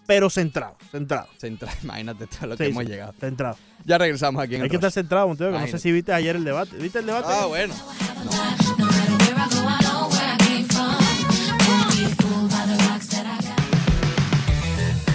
[0.06, 1.28] pero centrados, centrados.
[1.36, 3.12] Central, imagínate todo lo que hemos llegado.
[3.20, 3.58] centrados.
[3.88, 6.36] Ya regresamos aquí en Hay que estar centrado, Montego, que no sé si viste ayer
[6.36, 6.76] el debate.
[6.76, 7.28] ¿Viste el debate?
[7.30, 7.72] Ah, bueno.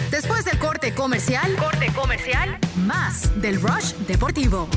[0.10, 4.68] Después del corte comercial, corte comercial, más del Rush Deportivo.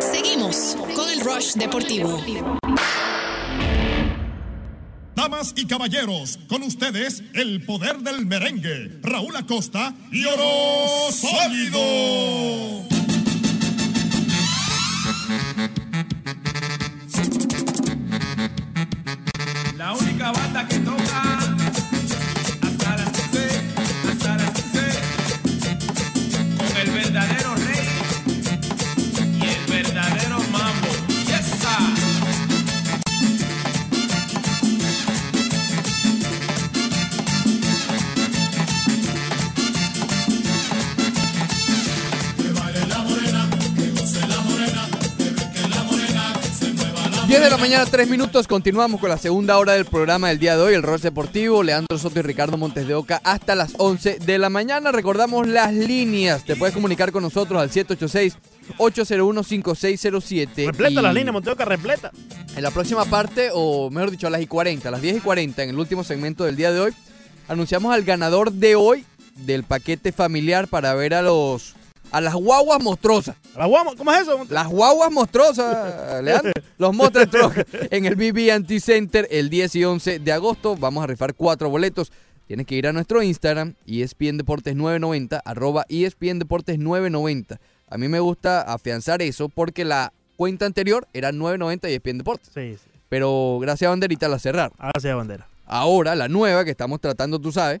[0.00, 2.18] Seguimos con el Rush Deportivo.
[5.14, 11.78] Damas y caballeros, con ustedes el poder del merengue, Raúl Acosta y Oro Sólido.
[19.76, 21.51] La única banda que toca
[47.72, 48.46] mañana, 3 minutos.
[48.46, 51.62] Continuamos con la segunda hora del programa del día de hoy, el Ross Deportivo.
[51.62, 54.92] Leandro Soto y Ricardo Montes de Oca hasta las 11 de la mañana.
[54.92, 56.44] Recordamos las líneas.
[56.44, 60.66] Te puedes comunicar con nosotros al 786-801-5607.
[60.66, 62.10] Repleta Y las líneas, Monteoca, repleta.
[62.54, 65.20] En la próxima parte, o mejor dicho, a las y 40, a las 10 y
[65.20, 66.92] 40, en el último segmento del día de hoy,
[67.48, 69.06] anunciamos al ganador de hoy
[69.46, 71.74] del paquete familiar para ver a los
[72.12, 73.36] a las guaguas monstruosas.
[73.56, 73.96] ¿Las guaguas?
[73.96, 74.46] ¿Cómo es eso?
[74.50, 76.52] Las guaguas monstruosas, Leandro.
[76.78, 77.54] Los Monster Truck
[77.90, 80.76] en el BB Anti-Center el 10 y 11 de agosto.
[80.76, 82.12] Vamos a rifar cuatro boletos.
[82.46, 87.60] Tienes que ir a nuestro Instagram, ESPN Deportes 990, arroba ESPN Deportes 990.
[87.88, 92.50] A mí me gusta afianzar eso porque la cuenta anterior era 990 y ESPN Deportes.
[92.52, 92.90] Sí, sí.
[93.08, 94.76] Pero gracias a Banderita la cerraron.
[94.78, 95.46] Gracias, bandera.
[95.66, 97.80] Ahora, la nueva que estamos tratando, tú sabes,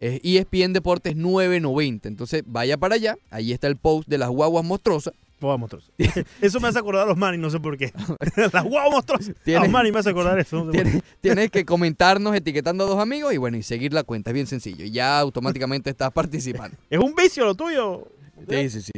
[0.00, 2.08] es ESPN Deportes 990.
[2.08, 3.16] Entonces, vaya para allá.
[3.30, 5.14] Ahí está el post de las guaguas monstruosas.
[5.40, 5.90] Guaguas monstruosas.
[6.40, 7.92] Eso me hace acordar a los manis, no sé por qué.
[8.52, 9.34] las guaguas monstruosas.
[9.44, 10.64] Tienes- Los manis me hace acordar eso.
[10.64, 10.82] no sé.
[10.82, 14.30] Tienes, tienes que comentarnos etiquetando a dos amigos y bueno, y seguir la cuenta.
[14.30, 14.84] Es bien sencillo.
[14.84, 16.76] Y ya automáticamente estás participando.
[16.90, 18.06] Es un vicio lo tuyo.
[18.48, 18.92] Sí, sí, sí.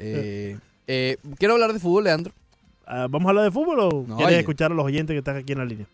[0.00, 2.32] Eh, eh, quiero hablar de fútbol, Leandro.
[2.86, 4.38] Ah, ¿Vamos a hablar de fútbol o No, quieres oye.
[4.40, 5.86] escuchar a los oyentes que están aquí en la línea?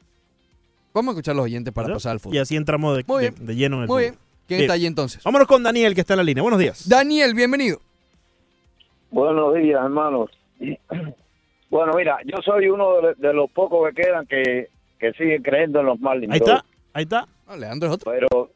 [0.94, 2.36] Vamos a escuchar a los oyentes para pasar al fútbol.
[2.36, 3.02] Y así entramos de,
[3.40, 4.00] de- lleno en el Muy fútbol.
[4.00, 4.14] bien.
[4.48, 5.22] ¿Quién está allí entonces?
[5.22, 6.42] Vámonos con Daniel, que está en la línea.
[6.42, 6.88] Buenos días.
[6.88, 7.80] Daniel, bienvenido.
[9.10, 10.30] Buenos días, hermanos.
[11.70, 15.80] Bueno, mira, yo soy uno de, de los pocos que quedan que, que siguen creyendo
[15.80, 16.32] en los Marlins.
[16.32, 17.28] Ahí está, ahí está.
[17.46, 18.10] Ah, Leandro es otro.
[18.10, 18.50] Pero,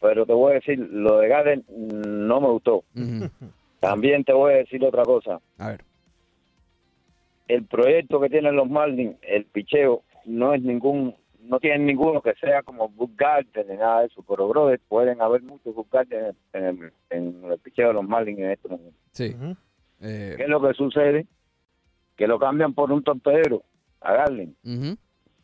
[0.00, 2.82] pero te voy a decir, lo de Garden no me gustó.
[3.80, 5.38] También te voy a decir otra cosa.
[5.58, 5.84] A ver.
[7.46, 11.14] El proyecto que tienen los Marlins, el picheo, no es ningún,
[11.44, 14.24] no tienen ninguno que sea como Good Garden ni nada de eso.
[14.28, 18.38] Pero, brother, pueden haber muchos Good Garden en, el- en el picheo de los Marlins
[18.38, 18.98] en este momento.
[19.12, 19.34] Sí.
[20.00, 21.26] Eh, ¿Qué es lo que sucede?
[22.16, 23.62] Que lo cambian por un torpedero
[24.00, 24.54] a Garland.
[24.64, 24.96] ujú.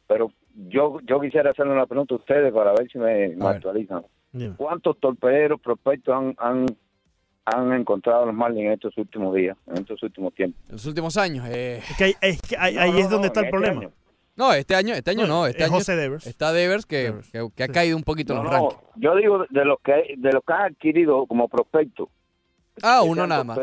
[0.07, 0.33] Pero
[0.69, 4.05] yo yo quisiera hacerle una pregunta a ustedes para ver si me, me actualizan.
[4.57, 6.67] ¿Cuántos torpederos prospectos han, han,
[7.45, 10.61] han encontrado los Marlins en estos últimos días, en estos últimos tiempos?
[10.69, 11.47] En los últimos años.
[11.49, 13.47] eh, Es que ahí, es que ahí- No, ahí no, es donde no, está el
[13.47, 13.81] este problema.
[13.83, 13.91] año.
[14.41, 15.47] No, este año, este año No, no.
[15.47, 16.27] Este es año José Devers.
[16.27, 18.83] Está Devers que, que, que ha caído un poquito en No, los no, rankings.
[18.97, 22.09] yo digo de los que de los que han adquirido como prospecto.
[22.83, 23.59] Ah, uno nada más.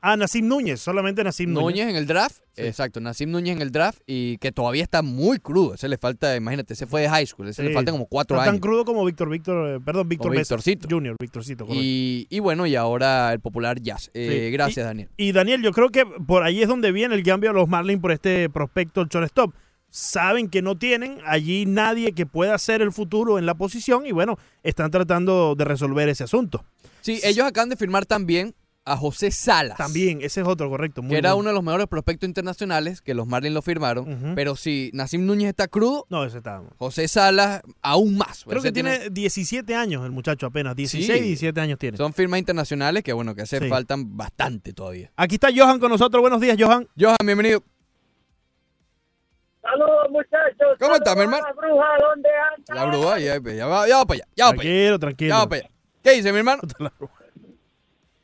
[0.00, 1.62] Ah, Nasim Núñez, solamente Nasim Núñez.
[1.84, 5.38] Núñez en el draft, exacto, Nassim Núñez en el draft y que todavía está muy
[5.40, 5.74] crudo.
[5.74, 7.74] Ese le falta, imagínate, ese fue de high school, ese le Sí.
[7.74, 8.52] faltan como cuatro No años.
[8.54, 10.88] tan crudo como Víctor, Víctor, eh, perdón, Víctor Victorcito.
[10.90, 11.66] Junior, Víctorcito.
[11.66, 11.84] correcto.
[11.84, 14.10] Y, y bueno, y ahora el popular Jazz.
[14.14, 14.50] Eh, Sí.
[14.52, 15.08] Gracias, Y- Daniel.
[15.18, 18.00] Y Daniel, yo creo que por ahí es donde viene el cambio a los Marlins
[18.00, 19.52] por este prospecto, el shortstop.
[19.94, 24.12] Saben que no tienen allí nadie que pueda ser el futuro en la posición y
[24.12, 26.64] bueno, están tratando de resolver ese asunto.
[27.02, 28.54] Sí, ellos acaban de firmar también
[28.86, 29.76] a José Salas.
[29.76, 31.02] También, ese es otro, correcto.
[31.02, 31.40] Muy que era bueno.
[31.40, 34.32] uno de los mejores prospectos internacionales que los Marlins lo firmaron.
[34.34, 36.62] Pero si Nassim Núñez está crudo, No, ese está.
[36.78, 38.44] José Salas aún más.
[38.44, 40.74] Creo Ese que tiene 17 años el muchacho apenas.
[40.74, 41.22] 16, Sí.
[41.22, 41.98] 17 años tiene.
[41.98, 43.68] Son firmas internacionales que, bueno, que hace Sí.
[43.68, 45.12] faltan bastante todavía.
[45.16, 46.20] Aquí está Johan con nosotros.
[46.22, 46.88] Buenos días, Johan.
[46.98, 47.62] Johan, bienvenido.
[49.72, 50.76] Saludos, muchachos.
[50.78, 51.44] ¿Cómo está, mi Saludos hermano?
[51.44, 52.74] a La bruja, ¿dónde anda?
[52.74, 54.24] La bruja, ya, ya va, ya va para allá.
[54.36, 54.70] Ya va para allá.
[54.70, 55.28] Tranquilo, tranquilo.
[55.30, 55.70] Ya va para allá.
[56.02, 56.62] ¿Qué dice, mi hermano?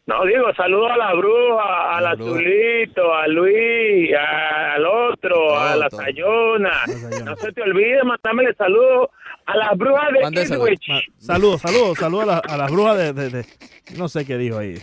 [0.06, 2.30] No, digo, saludos a la bruja, al La bruja.
[2.32, 6.72] azulito, a Luis, a- al otro, a la Sayona.
[7.24, 9.10] No se te olvide mandarme el saludo
[9.46, 10.70] a la bruja de saludos.
[10.72, 11.12] Ipswich.
[11.18, 13.46] Saludos, saludos, saludos a, la- a las brujas de, de- de-
[13.96, 14.74] No sé qué dijo ahí.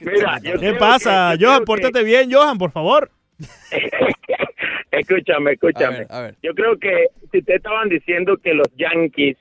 [0.00, 1.60] Mira, yo ¿Qué creo pasa, que- yo Johan?
[1.60, 3.10] que- Pórtate bien, Johan, por favor.
[5.00, 5.96] Escúchame, escúchame.
[5.96, 6.34] A ver, a ver.
[6.42, 9.36] Yo creo que si ustedes estaban diciendo que los Yankees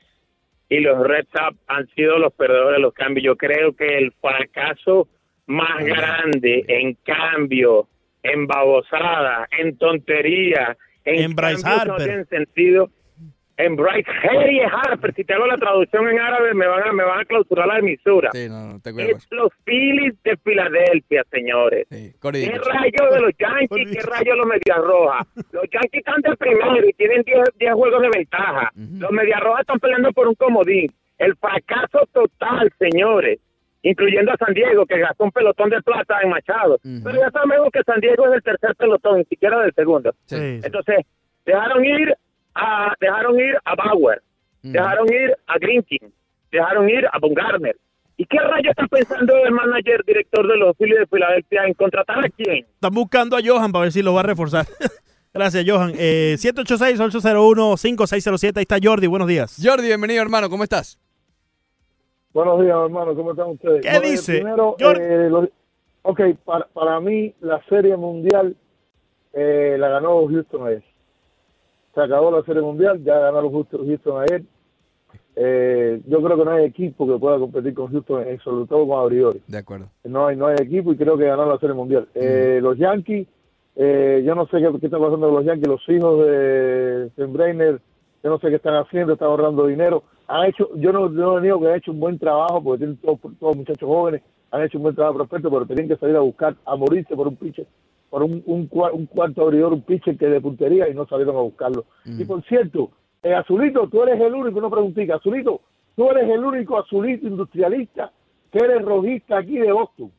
[0.69, 4.11] y los Red Sox han sido los perdedores de los cambios, yo creo que el
[4.19, 5.07] fracaso
[5.47, 7.87] más grande en cambio,
[8.23, 10.75] en babosada, en tontería,
[11.05, 12.89] en, En Bryce no tienen sentido,
[13.57, 17.03] en Bryce Harry Harper, si te hago la traducción en árabe me van a, me
[17.03, 18.31] van a clausurar la emisura.
[18.33, 21.87] Sí, no, no, te Es los Phillies de Filadelfia, señores.
[22.19, 23.91] Corey ¿Qué rayos de los Yankees?
[23.91, 25.27] ¿Qué rayos de los Medias Rojas?
[25.51, 28.71] Los Yankees están de primero y tienen 10 10 juegos de ventaja.
[28.75, 30.91] Los Medias Rojas están peleando por un comodín.
[31.17, 33.39] El fracaso total, señores.
[33.83, 36.79] Incluyendo a San Diego, que gastó un pelotón de plata en Machado.
[36.81, 40.13] Pero ya sabemos que San Diego es el tercer pelotón, ni siquiera del segundo.
[40.29, 41.05] Entonces,
[41.45, 42.15] dejaron ir
[42.55, 44.21] a dejaron ir a Bauer,
[44.63, 46.11] dejaron ir a Grinking,
[46.51, 47.77] dejaron ir a Bumgarner.
[48.17, 52.23] ¿Y qué rayos está pensando el manager director de los Phillies de Filadelfia en contratar
[52.25, 52.65] a quién?
[52.65, 54.65] Están buscando a Johan para ver si lo va a reforzar.
[55.33, 55.91] Gracias, Johan.
[55.97, 58.55] Eh, 786-801-5607.
[58.57, 59.07] Ahí está Jordi.
[59.07, 59.59] Buenos días.
[59.61, 60.49] Jordi, bienvenido, hermano.
[60.49, 60.97] ¿Cómo estás?
[62.33, 63.13] Buenos días, hermano.
[63.15, 63.81] ¿Cómo están ustedes?
[63.81, 64.33] ¿Qué Bueno, dice?
[64.35, 65.01] Primero, Jordi.
[65.03, 65.49] eh, lo-
[66.03, 68.55] ok, para, para mí la Serie Mundial
[69.33, 70.83] eh, la ganó Houston ayer.
[71.95, 74.43] Se acabó la Serie Mundial, ya ganaron Houston, ayer.
[75.37, 78.99] Eh, yo creo que no hay equipo que pueda competir con Houston, sobre todo con
[78.99, 79.41] Abriori.
[79.47, 79.87] De acuerdo.
[80.03, 82.07] No hay, no hay equipo y creo que ganaron la Serie Mundial.
[82.13, 83.27] Eh, Los Yankees,
[83.77, 87.81] eh, yo no sé qué, qué está pasando con los Yankees, los hijos de Steinbrenner,
[88.23, 90.03] yo no sé qué están haciendo, están ahorrando dinero.
[90.27, 92.97] Han hecho, yo no, yo no digo que han hecho un buen trabajo porque tienen
[92.97, 94.21] todos, todos muchachos jóvenes,
[94.51, 97.27] han hecho un buen trabajo prospecto, pero tienen que salir a buscar, a morirse por
[97.27, 97.67] un pitcher,
[98.09, 101.41] por un, un, un cuarto abridor, un pitcher que de puntería y no salieron a
[101.41, 101.85] buscarlo.
[102.05, 102.91] Y por cierto,
[103.23, 105.61] eh, Azulito, tú eres el único, no preguntica, Azulito,
[105.95, 108.11] tú eres el único azulito industrialista
[108.51, 110.11] que eres rojista aquí de Boston.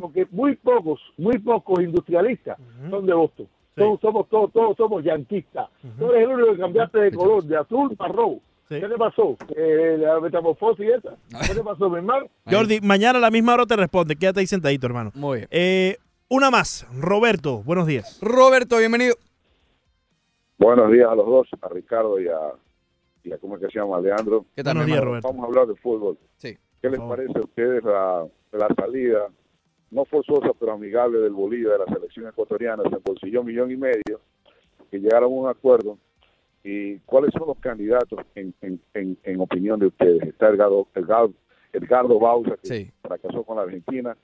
[0.00, 2.58] Porque muy pocos, muy pocos industrialistas
[2.88, 3.46] son de Boston.
[3.74, 5.68] Todos somos, todos, todos somos yanquistas.
[5.98, 8.40] Tú eres el único que cambiaste de color, de azul para rojo.
[8.68, 9.36] ¿Qué te pasó?
[9.54, 11.14] Eh, la metamorfosis esa.
[11.46, 12.26] ¿Qué te pasó, mi hermano?
[12.50, 14.16] Jordi, mañana a la misma hora te responde.
[14.16, 15.12] Quédate ahí sentadito, hermano.
[15.14, 15.48] Muy bien.
[15.50, 15.98] Eh,
[16.28, 16.86] una más.
[16.98, 18.18] Roberto, buenos días.
[18.20, 19.14] Roberto, bienvenido.
[20.58, 22.38] Buenos días a los dos, a Ricardo y a,
[23.22, 23.98] y a ¿cómo es que se llama?
[23.98, 24.46] Alejandro.
[24.54, 25.04] ¿Qué tal, Buenos días?
[25.04, 25.28] Roberto.
[25.28, 26.18] Vamos a hablar de fútbol.
[26.36, 26.56] Sí.
[26.80, 29.28] ¿Qué les parece a ustedes la, la salida,
[29.90, 32.82] no forzosa, pero amigable del Bolivia de la selección ecuatoriana?
[32.88, 34.20] Se embolsilló un millón y medio,
[34.90, 35.98] que llegaron a un acuerdo.
[36.64, 40.22] ¿Y cuáles son los candidatos en, en, en, en opinión de ustedes?
[40.22, 41.32] Está Edgardo, Edgardo,
[41.72, 44.16] Edgardo Bausa, que fracasó con la Argentina,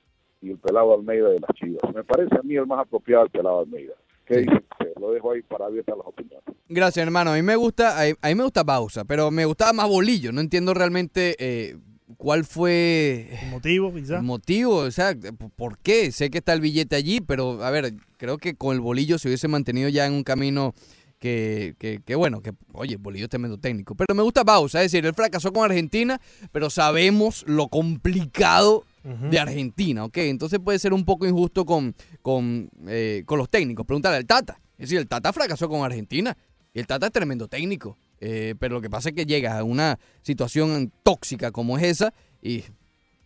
[0.42, 1.94] y el Pelado Almeida de las Chivas.
[1.94, 3.94] Me parece a mí el más apropiado el Pelado Almeida.
[4.26, 4.94] ¿Qué dicen ustedes?
[5.00, 6.44] Lo dejo ahí para abiertas las opiniones.
[6.68, 7.32] Gracias, hermano.
[7.32, 9.88] A mí me gusta, a mí, a mí me gusta Bausa, pero me gustaba más
[9.88, 10.32] Bolillo.
[10.32, 11.76] No entiendo realmente eh,
[12.16, 14.18] cuál fue ¿El motivo, quizás?
[14.18, 15.14] el motivo, o sea,
[15.56, 16.12] por qué.
[16.12, 19.28] Sé que está el billete allí, pero a ver, creo que con el Bolillo se
[19.28, 20.74] hubiese mantenido ya en un camino
[21.18, 23.94] que, que, que bueno, que oye, el Bolillo es tremendo técnico.
[23.94, 26.20] Pero me gusta Bausa, es decir, él fracasó con Argentina,
[26.50, 30.18] pero sabemos lo complicado de Argentina, ¿ok?
[30.18, 33.84] Entonces puede ser un poco injusto con, con, eh, con los técnicos.
[33.86, 34.60] Pregúntale al Tata.
[34.78, 36.36] Es decir, el Tata fracasó con Argentina
[36.72, 37.96] y el Tata es tremendo técnico.
[38.20, 42.14] Eh, pero lo que pasa es que llega a una situación tóxica como es esa
[42.40, 42.62] y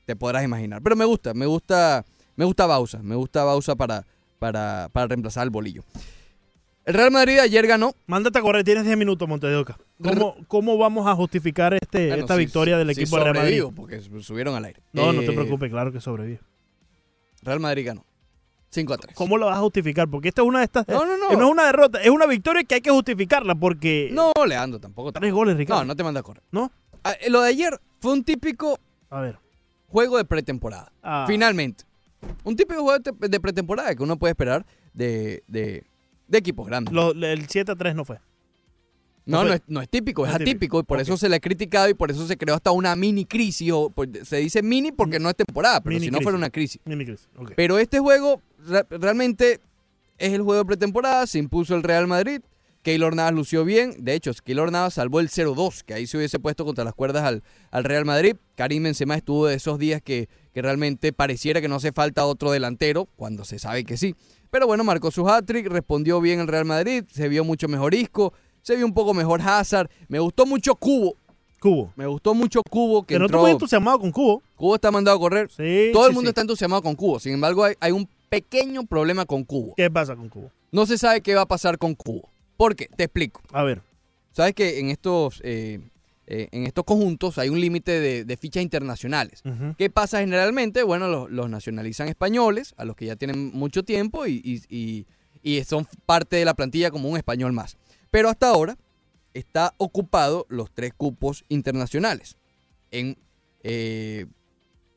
[0.06, 0.80] te podrás imaginar.
[0.82, 2.04] Pero me gusta, me gusta,
[2.36, 4.06] me gusta Bausa, me gusta Bausa para,
[4.38, 5.84] para, para reemplazar al bolillo.
[6.86, 7.94] El Real Madrid ayer ganó.
[8.06, 9.76] Mándate a correr, tienes 10 minutos, Montedoca.
[10.02, 13.62] ¿Cómo, ¿Cómo vamos a justificar este, Bueno, esta victoria del equipo de Real Madrid?
[13.74, 14.80] porque subieron al aire.
[14.92, 16.40] No, no te Eh, preocupes, claro que sobrevive.
[17.42, 18.04] Real Madrid ganó.
[18.70, 19.16] 5 a 3.
[19.16, 20.08] ¿Cómo lo vas a justificar?
[20.08, 20.86] Porque esta es una de estas.
[20.88, 21.32] No, no, no.
[21.32, 24.10] eh, No es una derrota, es una victoria que hay que justificarla porque.
[24.12, 25.10] No, Leandro, tampoco.
[25.12, 25.82] Tres goles, Ricardo.
[25.82, 26.42] No, no te manda a correr.
[26.52, 26.70] ¿No?
[27.02, 28.78] Ah, eh, Lo de ayer fue un típico
[29.10, 29.38] A ver.
[29.88, 30.92] juego de pretemporada.
[31.02, 31.24] Ah.
[31.26, 31.84] Finalmente.
[32.44, 35.84] Un típico juego de, de pretemporada que uno puede esperar de, de,
[36.28, 36.92] de equipos grandes.
[36.94, 38.18] Lo- el 7 a 3 no fue.
[39.24, 40.50] No, No es, no es típico, es no es típico.
[40.56, 42.94] atípico y por eso se le ha criticado y por eso se creó hasta una
[42.94, 43.72] mini crisis.
[43.72, 46.80] O, se dice mini porque no es temporada, pero Mini si no fuera una crisis.
[46.84, 47.28] Mini crisis.
[47.56, 49.60] Pero este juego re- realmente
[50.18, 52.40] es el juego de pretemporada, se impuso el Real Madrid.
[52.82, 53.96] Keylor Navas lució bien.
[53.98, 57.24] De hecho, Keylor Navas salvó el 0-2, que ahí se hubiese puesto contra las cuerdas
[57.24, 58.36] al, al Real Madrid.
[58.54, 62.52] Karim Benzema estuvo de esos días que, que realmente pareciera que no hace falta otro
[62.52, 64.14] delantero, cuando se sabe que sí.
[64.56, 68.32] Pero bueno, marcó su hat-trick, respondió bien el Real Madrid, se vio mucho mejor Isco,
[68.62, 69.90] se vio un poco mejor Hazard.
[70.08, 71.14] Me gustó mucho Cubo.
[71.60, 71.92] Cubo.
[71.94, 73.42] Me gustó mucho Cubo que no entró...
[73.42, 74.42] muy entusiasmado con Cubo.
[74.54, 75.50] Cubo está mandado a correr.
[75.50, 76.30] Sí, Todo el mundo sí.
[76.30, 77.20] está entusiasmado con Cubo.
[77.20, 79.74] Sin embargo, hay, hay un pequeño problema con Cubo.
[79.76, 80.50] ¿Qué pasa con Cubo?
[80.72, 82.30] No se sabe qué va a pasar con Cubo.
[82.56, 82.88] ¿Por qué?
[82.96, 83.42] Te explico.
[83.52, 83.82] A ver.
[84.32, 85.80] Sabes que en estos, eh,
[86.26, 89.42] eh, en estos conjuntos hay un límite de, de fichas internacionales.
[89.78, 90.82] ¿Qué pasa generalmente?
[90.82, 95.06] Bueno, los, los nacionalizan españoles, a los que ya tienen mucho tiempo y, y- y-
[95.42, 97.76] y son parte de la plantilla como un español más.
[98.10, 98.76] Pero hasta ahora
[99.34, 102.36] está ocupado los tres cupos internacionales.
[102.90, 103.16] En,
[103.62, 104.26] eh,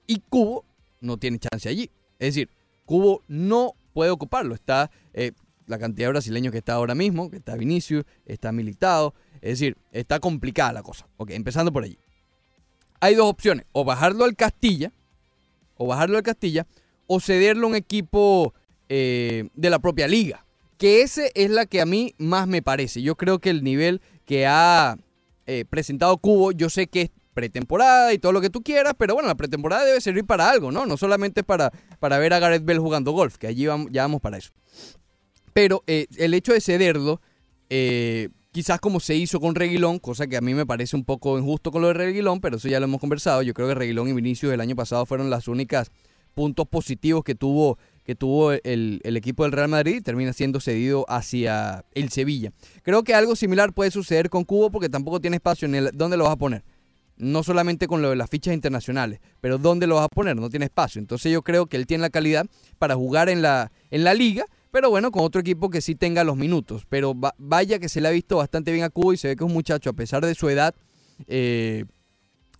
[0.08, 0.66] y Cubo
[1.02, 1.92] no tiene chance allí.
[2.18, 2.50] Es decir,
[2.86, 4.56] Cubo no puede ocuparlo.
[4.56, 5.34] Está eh,
[5.68, 9.14] la cantidad de brasileños que está ahora mismo, que está Vinicius, está Militado.
[9.42, 11.08] Es decir, está complicada la cosa.
[11.18, 11.98] Ok, empezando por allí.
[13.00, 13.66] Hay dos opciones.
[13.72, 14.92] O bajarlo al Castilla,
[15.76, 16.68] o bajarlo al Castilla,
[17.08, 18.54] o cederlo a un equipo
[18.90, 20.46] eh, de la propia liga.
[20.78, 23.02] Que ese es la que a mí más me parece.
[23.02, 24.98] Yo creo que el nivel que ha
[25.46, 29.14] eh, presentado Cubo, yo sé que es pretemporada y todo lo que tú quieras, pero
[29.14, 30.86] bueno, la pretemporada debe servir para algo, ¿no?
[30.86, 34.22] No solamente para, para ver a Gareth Bell jugando golf, que allí vamos, ya vamos
[34.22, 34.52] para eso.
[35.54, 37.22] Pero eh, el hecho de cederlo,
[38.52, 41.72] quizás como se hizo con Reguilón, cosa que a mí me parece un poco injusto
[41.72, 43.42] con lo de Reguilón, pero eso ya lo hemos conversado.
[43.42, 45.92] Yo creo que Reguilón y Vinicius el año pasado fueron las únicas
[46.34, 51.84] puntos positivos que tuvo, que tuvo el, equipo del Real Madrid termina siendo cedido hacia
[51.94, 52.52] el Sevilla.
[52.84, 56.18] Creo que algo similar puede suceder con Cubo porque tampoco tiene espacio en el, dónde
[56.18, 56.64] lo vas a poner.
[57.18, 60.50] No solamente con lo de las fichas internacionales, pero dónde lo vas a poner, no
[60.50, 61.00] tiene espacio.
[61.00, 62.46] Entonces yo creo que él tiene la calidad
[62.78, 66.24] para jugar en la, en la liga, Pero bueno, con otro equipo que sí tenga
[66.24, 66.86] los minutos.
[66.90, 69.36] Pero va- vaya que se le ha visto bastante bien a Cubo y se ve
[69.36, 70.76] que es un muchacho, a pesar de su edad,
[71.28, 71.86] eh,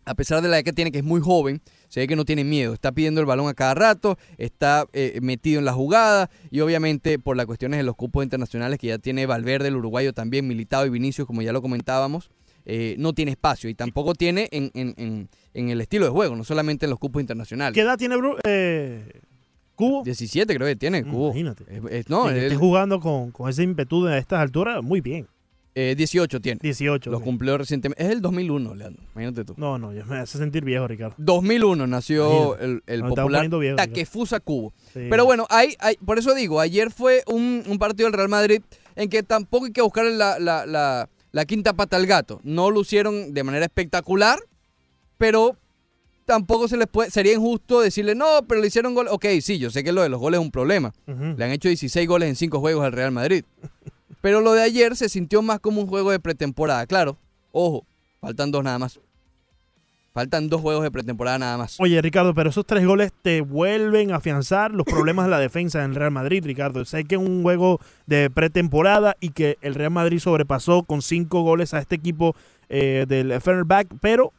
[0.06, 2.26] a pesar de la edad que tiene, que es muy joven, se ve que no
[2.26, 2.74] tiene miedo.
[2.74, 7.20] Está pidiendo el balón a cada rato, está eh, metido en la jugada y obviamente
[7.20, 10.86] por las cuestiones de los cupos internacionales que ya tiene Valverde, el uruguayo también, Militado
[10.88, 12.32] y Vinicius, como ya lo comentábamos,
[12.66, 16.36] eh, no tiene espacio y tampoco tiene en, en- en- en el estilo de juego,
[16.36, 17.74] no solamente en los cupos internacionales.
[17.76, 19.22] ¿Qué edad tiene Bru- eh,
[19.80, 20.04] Cubo?
[20.04, 21.28] 17 creo que tiene Cubo.
[21.28, 21.64] Imagínate.
[21.70, 25.28] Es- es- no, esté jugando con, con ese ímpetu a estas alturas, muy bien.
[25.76, 26.60] eh, 18 tiene.
[26.62, 27.10] 18.
[27.10, 28.04] Lo cumplió recientemente.
[28.04, 29.02] Es el 2001, Leandro.
[29.14, 29.54] Imagínate tú.
[29.56, 31.16] No, no, ya me hace sentir viejo, Ricardo.
[31.20, 32.28] 2001 nació
[32.58, 32.66] Imagínate.
[32.66, 34.74] el, el estamos popular viejos, Takefusa Cubo.
[34.92, 35.08] Sí.
[35.10, 38.62] Pero bueno, hay, hay- por eso digo, ayer fue un, un partido del Real Madrid
[38.98, 42.42] en que tampoco hay que buscar la, la- la- la quinta pata al gato.
[42.44, 44.40] No lucieron de manera espectacular,
[45.18, 45.56] pero
[46.30, 49.08] tampoco se les puede, sería injusto decirle, no, pero le hicieron gol.
[49.10, 50.94] Ok, sí, yo sé que lo de los goles es un problema.
[51.08, 53.46] Le han hecho 16 goles en 5 juegos al Real Madrid.
[54.22, 56.86] Pero lo de ayer se sintió más como un juego de pretemporada.
[56.86, 57.18] Claro,
[57.52, 57.84] ojo,
[58.22, 59.00] faltan dos nada más.
[60.14, 61.80] Faltan dos juegos de pretemporada nada más.
[61.80, 65.84] Oye, Ricardo, pero esos tres goles te vuelven a afianzar los problemas de la defensa
[65.84, 66.86] en el Real Madrid, Ricardo.
[66.86, 71.42] Sé que es un juego de pretemporada y que el Real Madrid sobrepasó con cinco
[71.42, 72.36] goles a este equipo
[72.70, 74.32] eh, del Fenerbahce, pero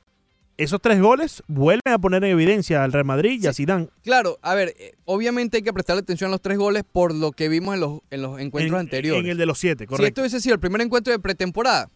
[0.63, 3.89] esos tres goles vuelven a poner en evidencia al Real Madrid y a Zidane.
[4.03, 7.33] Claro, a ver, eh, obviamente hay que prestarle atención a los tres goles por lo
[7.33, 9.25] que vimos en los, en los encuentros En- anteriores.
[9.25, 10.07] En el de los siete, si correcto.
[10.09, 11.91] esto hubiese sido el primer encuentro de pretemporada,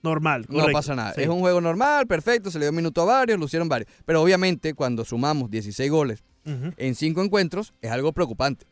[0.00, 0.72] Normal, no correcto.
[0.72, 1.12] pasa nada.
[1.14, 1.22] Sí.
[1.22, 3.90] Es un juego normal, perfecto, se le dio minuto a varios, lo hicieron varios.
[4.04, 8.64] Pero obviamente cuando sumamos 16 goles en cinco encuentros, es algo preocupante.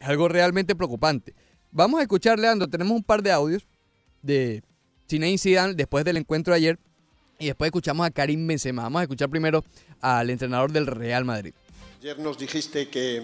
[0.00, 1.34] Es algo realmente preocupante.
[1.70, 3.66] Vamos a escuchar, Leandro, tenemos un par de audios
[4.22, 4.62] de
[5.08, 6.78] Zinedine Zidane después del encuentro de ayer
[7.38, 8.82] y después escuchamos a Karim Benzema.
[8.84, 9.64] Vamos a escuchar primero
[10.00, 11.52] al entrenador del Real Madrid.
[12.00, 13.22] Ayer nos dijiste que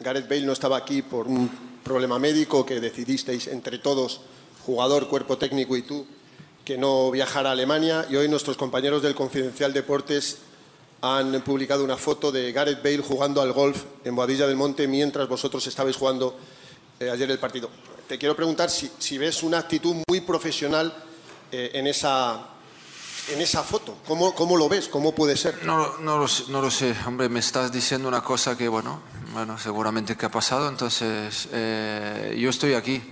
[0.00, 1.50] Gareth Bale no estaba aquí por un
[1.82, 4.20] problema médico, que decidisteis entre todos,
[4.64, 6.06] jugador, cuerpo técnico y tú,
[6.64, 10.38] que no viajara a Alemania y hoy nuestros compañeros del Confidencial Deportes
[11.00, 15.28] han publicado una foto de Gareth Bale jugando al golf en Boadilla del Monte mientras
[15.28, 16.36] vosotros estabais jugando
[17.00, 17.70] eh, ayer el partido.
[18.06, 20.92] Te quiero preguntar si, si ves una actitud muy profesional
[21.52, 22.46] eh, en, esa,
[23.32, 23.96] en esa foto.
[24.06, 24.88] ¿Cómo, ¿Cómo lo ves?
[24.88, 25.64] ¿Cómo puede ser?
[25.64, 29.00] No, no, lo, sé- no lo sé, hombre, me estás diciendo una cosa que, bueno,
[29.32, 33.02] bueno seguramente que ha pasado, entonces eh, yo estoy aquí,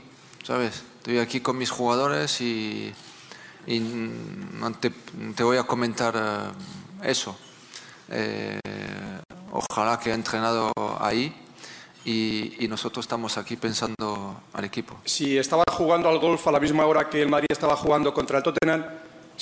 [0.42, 0.82] ¿sabes?
[0.98, 2.92] Estoy aquí con mis jugadores y,
[3.66, 3.80] y
[4.80, 4.90] te,
[5.34, 6.14] te voy a comentar
[7.02, 7.36] eh, eso.
[8.08, 8.60] Eh,
[9.52, 11.34] ojalá que he entrenado ahí
[12.04, 14.96] y, y nosotros estamos aquí pensando al equipo.
[15.04, 18.38] Si estaba jugando al golf a la misma hora que el Madrid estaba jugando contra
[18.38, 18.84] el Tottenham,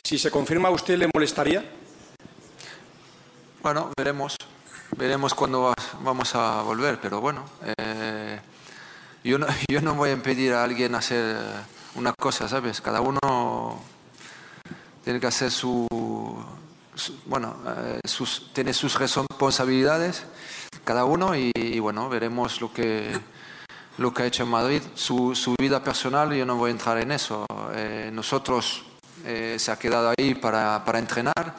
[0.02, 1.64] si se confirma, ¿a usted le molestaría?
[3.62, 4.36] Bueno, veremos.
[4.96, 7.44] Veremos cuándo va- vamos a volver, pero bueno.
[7.78, 8.40] eh,
[9.24, 11.40] yo, no, yo no voy a impedir a alguien hacer eh,
[11.96, 12.80] una cosa, ¿sabes?
[12.80, 13.80] Cada uno
[15.02, 15.86] tiene que hacer su.
[17.26, 20.24] bueno, eh, sus, tiene sus responsabilidades,
[20.84, 23.18] cada uno, y, bueno, veremos lo que,
[23.98, 24.82] lo que ha hecho en Madrid.
[24.94, 27.46] Su, su vida personal, yo no voy a entrar en eso.
[28.12, 28.84] Nosotros
[29.24, 31.54] eh, se ha quedado ahí para, para entrenar.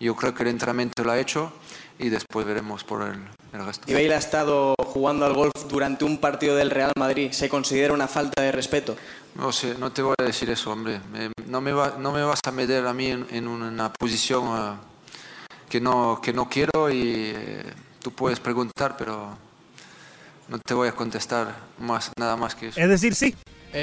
[0.00, 1.52] Yo creo que el entrenamiento lo ha hecho
[1.98, 3.18] y después veremos por el,
[3.52, 3.84] el resto.
[3.90, 7.32] Y Bale ha estado jugando al golf durante un partido del Real Madrid.
[7.32, 8.96] ¿Se considera una falta de respeto?
[9.34, 11.00] No sé, no te voy a decir eso, hombre.
[11.12, 14.44] Me- no, me va- no me vas a meter a mí en, en una posición
[14.56, 14.76] eh,
[15.68, 17.64] que, no, que no quiero y eh,
[18.00, 19.36] tú puedes preguntar, pero
[20.48, 22.80] no te voy a contestar más, nada más que eso.
[22.80, 23.34] Es decir, sí.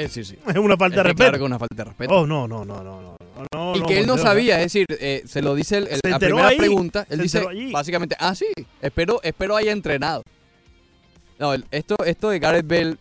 [0.08, 0.20] Sí.
[0.20, 1.16] Es una falta de Es respeto.
[1.16, 2.14] claro que una falta de respeto.
[2.14, 3.00] Oh, no, no, no, no.
[3.00, 3.16] no,
[3.52, 6.00] no y no, que él no sabía, es decir, eh, se lo dice el- el-
[6.10, 7.06] la primera ahí, pregunta.
[7.10, 8.46] Él dice básicamente, ah, sí,
[8.80, 10.22] espero, espero haya entrenado.
[11.38, 12.96] No, el- esto, esto de Gareth Bale,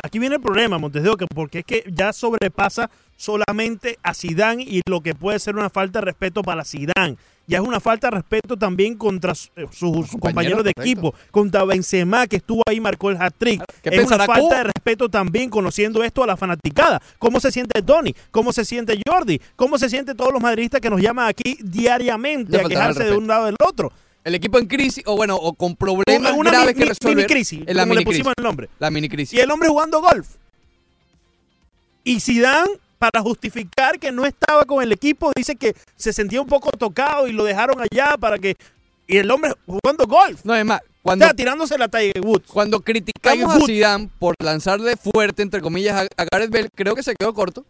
[0.00, 4.62] Aquí viene el problema, Montes de Oca, porque es que ya sobrepasa solamente a Zidane
[4.62, 7.16] y lo que puede ser una falta de respeto para Zidane.
[7.48, 10.82] Ya es una falta de respeto también contra su- eh, sus compañeros de correcto.
[10.82, 13.64] equipo, contra Benzema que estuvo ahí y marcó el hat-trick.
[13.82, 14.56] ¿qué Es una falta Cuba?
[14.58, 17.00] de respeto también conociendo esto a la fanaticada.
[17.18, 18.14] ¿Cómo se siente Tony?
[18.30, 19.40] ¿Cómo se siente Jordi?
[19.56, 23.16] ¿Cómo se sienten todos los madridistas que nos llaman aquí diariamente Le a quejarse de
[23.16, 23.90] un lado del otro?
[24.24, 27.16] el equipo en crisis, o bueno, o con problemas Una graves mi- que resolver.
[27.16, 28.34] mini crisis, en la como le mini pusimos crisis.
[28.36, 28.68] el nombre.
[28.78, 29.38] La mini crisis.
[29.38, 30.28] Y el hombre jugando golf.
[32.04, 32.68] Y Zidane,
[32.98, 37.28] para justificar que no estaba con el equipo, dice que se sentía un poco tocado
[37.28, 38.56] y lo dejaron allá para que...
[39.06, 40.44] Y el hombre jugando golf.
[40.44, 42.46] No, es más, cuando, o sea, tirándose la Tiger Woods.
[42.52, 43.66] cuando criticamos Tiger a.
[43.66, 47.64] Zidane por lanzarle fuerte, entre comillas, a, Gareth Bale, creo que se quedó corto.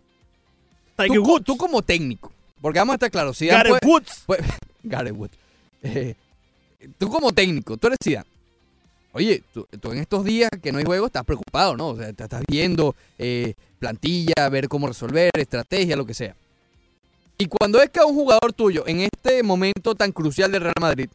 [0.97, 1.45] Tiger tú, Woods.
[1.45, 4.23] tú como técnico, porque vamos a estar claros, Zidane Gareth puede- Woods.
[4.27, 4.45] puede-
[4.83, 5.39] Gareth Woods.
[5.85, 6.15] Eh,
[6.99, 8.27] tú como técnico, tú eres Zidane.
[9.13, 11.89] Oye, tú, tú en estos días que no hay juego estás preocupado, ¿no?
[11.89, 16.37] O sea, te estás viendo eh, plantilla, ver cómo resolver, estrategia, lo que sea.
[17.39, 20.75] Y cuando es que a un jugador tuyo, en este momento tan crucial del Real
[20.81, 21.09] Madrid,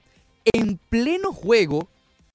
[0.53, 1.87] en pleno juego,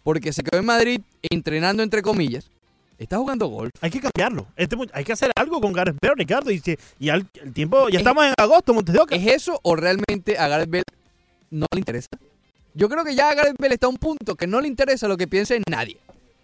[0.05, 1.01] porque se quedó en Madrid
[1.31, 2.51] entrenando entre comillas,
[2.99, 3.71] está jugando golf.
[3.81, 4.47] Hay que cambiarlo.
[4.57, 6.51] Este hay que hacer algo con Gareth Bale, Ricardo.
[6.51, 6.63] Y,
[6.99, 9.17] y al- el tiempo, ya estamos en agosto, Montes de Oca.
[9.17, 10.85] ¿Es eso o realmente a Gareth Bale
[11.51, 12.09] no le interesa?
[12.75, 15.09] Yo creo que ya a Gareth Bale está a un punto que no le interesa
[15.09, 15.99] lo que piense nadie.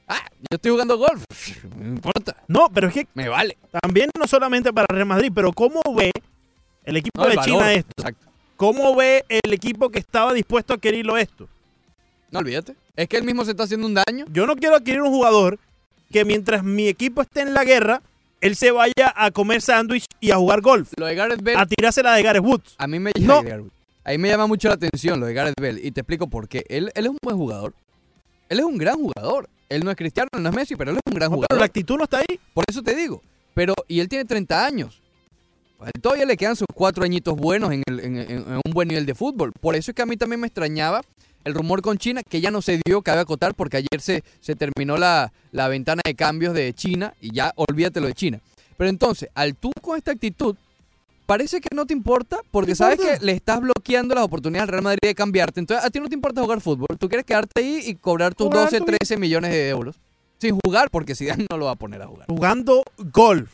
[0.09, 0.20] Ah,
[0.51, 1.25] yo estoy jugando golf.
[1.79, 2.37] No importa.
[2.49, 3.57] No, pero es que Me vale.
[3.83, 6.11] también no solamente para Real Madrid, pero ¿cómo ve
[6.85, 7.91] el equipo No, el de valor, China esto?
[7.99, 8.27] exacto.
[8.57, 11.49] ¿Cómo ve el equipo que estaba dispuesto a adquirirlo esto?
[12.31, 12.75] No olvídate.
[12.97, 14.27] Es que él mismo se está haciendo un daño.
[14.33, 15.59] Yo no quiero adquirir un jugador
[16.12, 18.01] que mientras mi equipo esté en la guerra,
[18.41, 20.93] él se vaya a comer sándwich y a jugar golf.
[20.97, 21.57] Lo de Gareth Bale.
[21.59, 22.75] A tirarse la de Gareth Woods.
[22.79, 23.43] A mí me No.
[23.43, 26.26] llama, a mí me llama mucho la atención lo de Gareth Bale y te explico
[26.28, 26.64] por qué.
[26.68, 27.74] Él, él es un buen jugador.
[28.48, 29.48] Él es un gran jugador.
[29.68, 31.48] Él no es Cristiano, no es Messi, pero él es un gran No, jugador.
[31.48, 32.38] pero la actitud no está ahí.
[32.52, 33.22] Por eso te digo.
[33.55, 35.00] Pero, y él tiene 30 años.
[35.84, 38.88] Él todavía le quedan sus cuatro añitos buenos en, el- en- en- en un buen
[38.88, 39.52] nivel de fútbol.
[39.61, 41.02] Por eso es que a mí también me extrañaba
[41.44, 44.55] el rumor con China, que ya no se dio, cabe acotar, porque ayer se, se
[44.57, 48.40] terminó la, la ventana de cambios de China y ya olvídate lo de China.
[48.78, 50.57] Pero entonces, al tú con esta actitud,
[51.27, 53.18] parece que no te importa, porque ¿Qué sabes importa?
[53.18, 55.61] que le estás bloqueando las oportunidades al Real Madrid de cambiarte.
[55.61, 56.87] Entonces, a ti no te importa jugar fútbol.
[56.99, 59.97] Tú quieres quedarte ahí y cobrar tus Cobrar 12, tu- 13 millones de euros.
[60.39, 62.27] Sin jugar, porque Zidane no lo va a poner a jugar.
[62.29, 63.51] Jugando golf.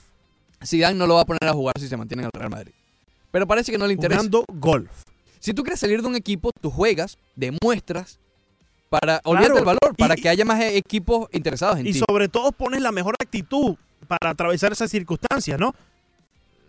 [0.65, 2.73] Zidane no lo va a poner a jugar si se mantiene en el Real Madrid.
[3.31, 4.19] Pero parece que no le interesa.
[4.19, 4.91] Jugando golf.
[5.39, 8.19] Si tú quieres salir de un equipo, tú juegas, demuestras,
[8.89, 11.93] para, olvídate Claro, el valor, y- para y- que haya más equipos interesados en Y
[11.93, 12.01] ti.
[12.07, 13.77] sobre todo pones la mejor actitud
[14.09, 15.75] para atravesar esas circunstancias, ¿no?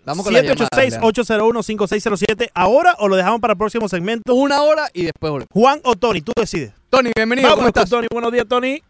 [0.03, 1.11] Vamos con las llamadas, Leandro.
[1.11, 2.49] 786-801-5607.
[2.53, 4.33] ¿Ahora o lo dejamos para el próximo segmento?
[4.33, 5.49] Una hora y después volvemos.
[5.53, 6.73] Juan o Tony, tú decides.
[6.89, 7.89] Tony, bienvenido, Vamos ¿cómo estás?
[7.89, 8.07] Tony.
[8.11, 8.81] Buenos días, Tony.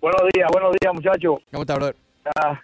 [0.00, 1.36] Buenos días, buenos días, muchachos.
[1.52, 1.96] ¿Cómo estás, brother?
[2.36, 2.60] Ah,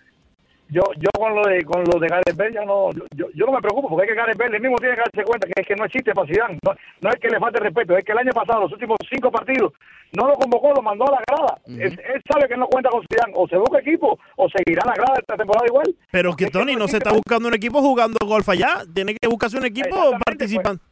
[0.68, 3.52] yo, yo con lo de con lo de Gareth Bale ya no, yo, yo, no
[3.52, 5.66] me preocupo porque es que Gareth Bale él mismo tiene que darse cuenta que es
[5.66, 6.58] que no existe para Zidane.
[6.62, 9.30] No, no es que le falte respeto, es que el año pasado, los últimos cinco
[9.30, 9.72] partidos,
[10.12, 11.58] no lo convocó, lo mandó a la grada.
[11.66, 13.32] él, él sabe que no cuenta con Zidane.
[13.34, 15.94] O se busca equipo o seguirá la grada esta temporada igual.
[16.10, 18.84] Pero que Tony no se está buscando un equipo jugando golf allá.
[18.94, 20.82] Tiene que buscarse un equipo participando.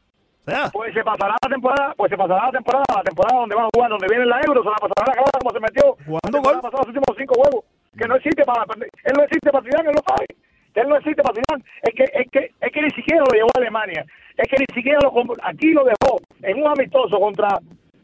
[0.46, 3.54] O sea, Pues se pasará la temporada, pues se pasará la temporada, la temporada donde
[3.56, 5.96] van a jugar, donde viene la Euro, se la pasará la grada como se metió.
[6.06, 6.60] Jugando gol.
[6.72, 7.64] los últimos cinco juegos.
[7.98, 10.26] Que no existe para él no existe para Zidane, él lo sabe.
[10.74, 11.64] Él no existe para Zidane.
[11.82, 14.04] Es que, es que, es que ni siquiera lo llevó a Alemania.
[14.36, 17.48] Es que ni siquiera lo aquí lo dejó en un amistoso contra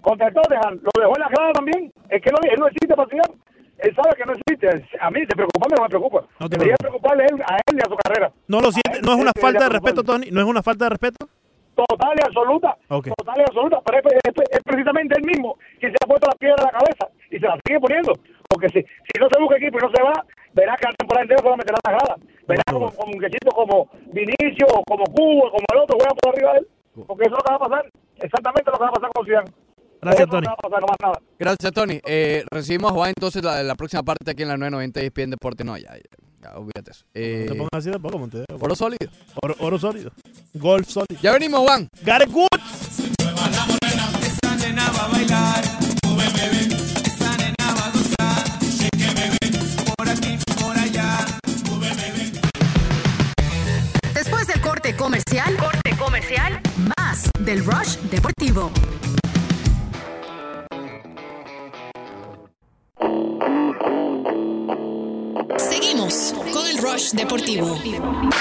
[0.00, 0.80] contra el Tottenham.
[0.82, 1.92] Lo dejó en la grada también.
[2.08, 3.34] Es que no, él no existe para Zidane.
[3.78, 4.68] Él sabe que no existe.
[5.00, 6.24] A mí, se preocupa, no me preocupa.
[6.40, 8.32] No te Debería preocuparle a él, a él y a su carrera.
[8.48, 9.02] no lo siente.
[9.02, 10.30] No es una falta de respeto, Tony.
[10.30, 11.26] No es una falta de respeto.
[11.74, 12.76] total y absoluta.
[12.88, 13.80] Total y absoluta.
[13.84, 16.78] Pero es, es- es precisamente él mismo que se ha puesto la piedra en la
[16.78, 18.12] cabeza y se la sigue poniendo.
[18.52, 20.12] Porque si, si no se busca equipo y no se va,
[20.52, 22.16] verá que la temporada entera se va a meter la grada.
[22.46, 26.34] Verá como, como un quechito como Vinicio, o como Cubo, como el otro, juega por
[26.34, 26.66] arriba de él.
[27.06, 27.84] Porque eso es lo que va a pasar.
[28.20, 29.50] Exactamente lo que va a pasar con Zidane.
[30.02, 30.46] Gracias, Tony.
[30.46, 31.18] pasar, no nada.
[31.38, 32.00] Gracias, Tony.
[32.04, 35.30] Eh, recibimos a Juan entonces la, la próxima parte aquí en la 990 y ESPN
[35.30, 35.64] Deporte.
[35.64, 36.02] No, ya, ya,
[36.42, 37.04] ya, olvídate eso.
[37.14, 38.44] Eh, te pongas así tampoco, Oca.
[38.60, 39.10] oro sólido.
[39.42, 40.10] Oro, oro sólido.
[40.54, 41.20] Golf sólido.
[41.22, 41.88] Ya venimos, Juan.
[42.02, 42.30] Gareth
[67.32, 68.31] Deportivo.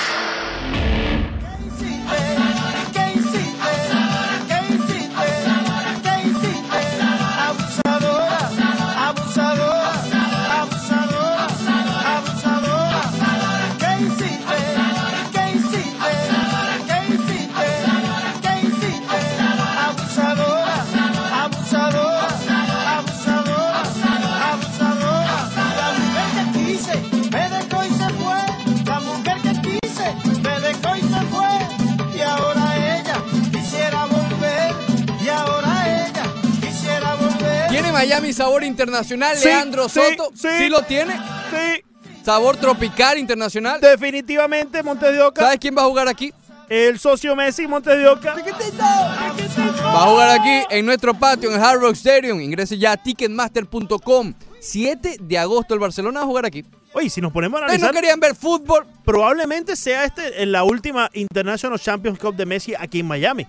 [38.61, 40.31] Sabor internacional, Sí, Leandro sí, Soto?
[40.35, 40.69] sí.
[40.69, 41.13] lo tiene?
[41.15, 41.83] Sí.
[42.23, 43.81] ¿Sabor tropical internacional?
[43.81, 45.41] Definitivamente, Montes de Oca.
[45.41, 46.31] ¿Sabes quién va a jugar aquí?
[46.69, 48.35] El socio Messi, Montes de Oca.
[48.35, 52.39] Va a jugar aquí en nuestro patio, en el Hard Rock Stadium.
[52.39, 54.33] Ingrese ya a ticketmaster.com.
[54.59, 56.63] 7 de agosto el Barcelona va a jugar aquí.
[56.93, 58.85] Oye, si nos ponemos a ¿Ustedes analizar, no querían ver fútbol?
[59.03, 63.47] probablemente sea este en la última International Champions Cup de Messi aquí en Miami.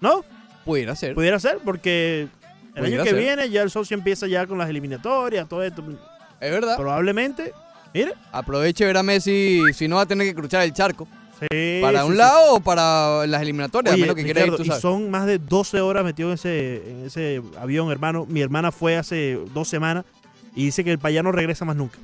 [0.00, 0.24] ¿No?
[0.64, 1.14] Pudiera ser.
[1.14, 2.28] Pudiera ser, porque
[2.74, 5.82] El año que viene ya el socio empieza ya con las eliminatorias, todo esto.
[6.40, 6.76] Es verdad.
[6.76, 7.52] Probablemente.
[7.92, 8.14] Mire.
[8.32, 11.06] Aproveche ver a Messi si no va a tener que cruzar el charco.
[11.40, 12.18] Sí, para sí, un sí.
[12.18, 15.26] lado o para las eliminatorias, a Oye, menos que ir, Ricardo, tú y son más
[15.26, 18.24] de 12 horas metido en ese, en ese avión, hermano.
[18.28, 20.04] Mi hermana fue hace dos semanas
[20.54, 21.98] y dice que el payano no regresa más nunca.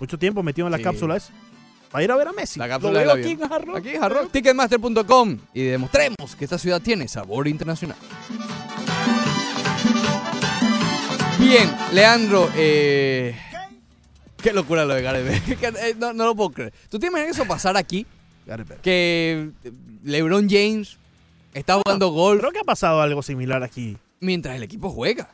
[0.00, 0.84] Mucho tiempo metido en la Sí.
[0.84, 1.32] cápsula esa.
[1.90, 2.58] Para ir a ver a Messi.
[2.58, 3.76] La Lo cápsula veo del aquí en.
[3.76, 7.96] Aquí en Hard Rock, Ticketmaster.com y demostremos que esta ciudad tiene sabor internacional.
[11.38, 13.34] Bien, Leandro, eh,
[14.42, 15.56] qué locura lo de Gareth Bale.
[15.60, 16.72] Que, eh, no, no lo puedo creer.
[16.90, 18.06] ¿Tú te imaginas eso pasar aquí?
[18.82, 19.50] Que
[20.04, 20.96] LeBron James
[21.52, 23.96] está jugando golf Creo que ha pasado algo similar aquí.
[24.20, 25.28] mientras el equipo juega.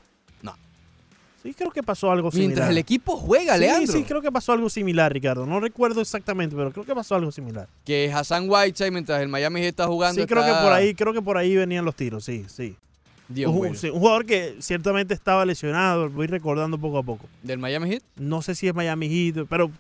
[1.42, 2.46] Sí, creo que pasó algo similar.
[2.48, 3.92] Mientras el equipo juega, sí, Leandro.
[3.92, 5.44] Sí, creo que pasó algo similar, Ricardo.
[5.44, 7.68] No recuerdo exactamente, pero creo que pasó algo similar.
[7.84, 10.22] Que Hassan Whiteside mientras el Miami está jugando.
[10.22, 12.76] Sí, creo que está- por ahí, creo que por ahí venían los tiros, sí, sí.
[13.34, 13.74] Dios un, bueno.
[13.74, 17.26] sí, un jugador que ciertamente estaba lesionado, voy recordando poco a poco.
[17.42, 18.02] ¿Del Miami Heat?
[18.16, 19.72] No sé si es Miami Heat, pero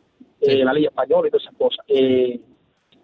[0.41, 1.85] eh, la Liga Española y todas esas cosas.
[1.87, 2.39] Eh,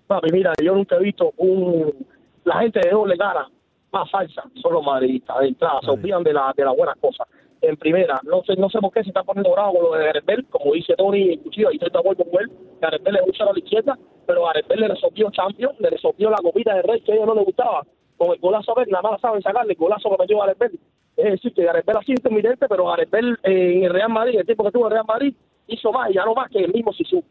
[0.08, 2.08] Papi, mira, yo nunca he visto un
[2.46, 3.48] la gente de doble cara
[3.92, 7.28] más falsa, son los madridistas de entrada, se olvidan de, la, de las buenas cosas.
[7.62, 10.06] En primera, no sé, no sé por qué se está poniendo bravo con lo de
[10.06, 13.26] Gareth Bale, como dice Tony Cuchillo, ahí estoy de acuerdo con él, Gareth Bale le
[13.26, 16.84] gusta a la izquierda, pero Gareth Bale le resolvió Champions, le resolvió la copita de
[16.84, 17.84] Rey que a ellos no les gustaba,
[18.18, 20.80] con el golazo a ver, nada más saben sacarle el golazo que metió Gareth Bale.
[21.18, 24.46] Es decir, que ha sido intermitente, pero Gareth Bale eh, en el Real Madrid, el
[24.46, 25.34] tiempo que estuvo en el Real Madrid,
[25.68, 27.24] hizo más y ya no más que el mismo Sisu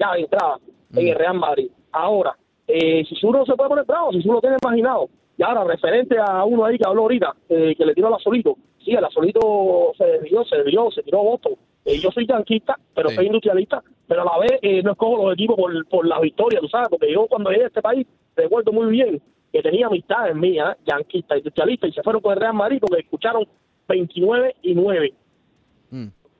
[0.00, 0.56] ya de entrada
[0.94, 1.70] en el Real Madrid.
[1.92, 2.36] Ahora,
[2.66, 5.08] eh, si uno se puede poner bravo, si uno lo tiene imaginado.
[5.36, 8.18] Y ahora, referente a uno ahí que habló ahorita, eh, que le tiró a la
[8.18, 8.56] solito.
[8.84, 11.50] Sí, a la solito se desvió, se desvió, se tiró voto.
[11.84, 13.14] Eh, yo soy yanquista, pero Sí.
[13.16, 16.60] soy industrialista, pero a la vez eh, no escojo los equipos por, por la victoria,
[16.60, 18.06] tú sabes, porque yo cuando llegué a este país
[18.36, 20.80] recuerdo muy bien que tenía amistades mías, ¿eh?
[20.86, 23.46] yanquistas, industrialistas, y se fueron con el Real Madrid porque escucharon
[23.88, 25.14] 29 y 9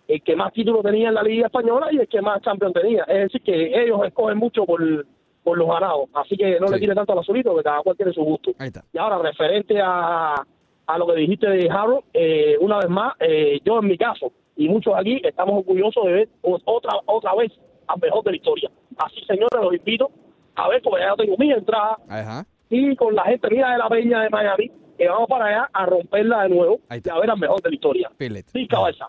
[0.08, 3.04] el que más títulos tenía en la Liga Española y el que más Champions tenía.
[3.04, 4.80] Es decir, que ellos escogen mucho por,
[5.48, 6.10] por los ganados.
[6.12, 8.50] Así que no le tire tanto al azulito, que cada cual tiene su gusto.
[8.92, 13.58] Y ahora, referente a, a lo que dijiste de Harold, eh, una vez más, eh,
[13.64, 17.50] yo en mi caso, y muchos aquí, estamos orgullosos de ver otra otra vez
[17.86, 18.70] al mejor de la historia.
[18.98, 20.10] Así, señores, los invito
[20.54, 22.44] a ver, porque ya tengo mi entrada Ajá.
[22.68, 25.86] y con la gente mira de la Peña de Miami, que vamos para allá a
[25.86, 28.10] romperla de nuevo y a ver al mejor de la historia.
[28.52, 29.06] Sí, cabeza.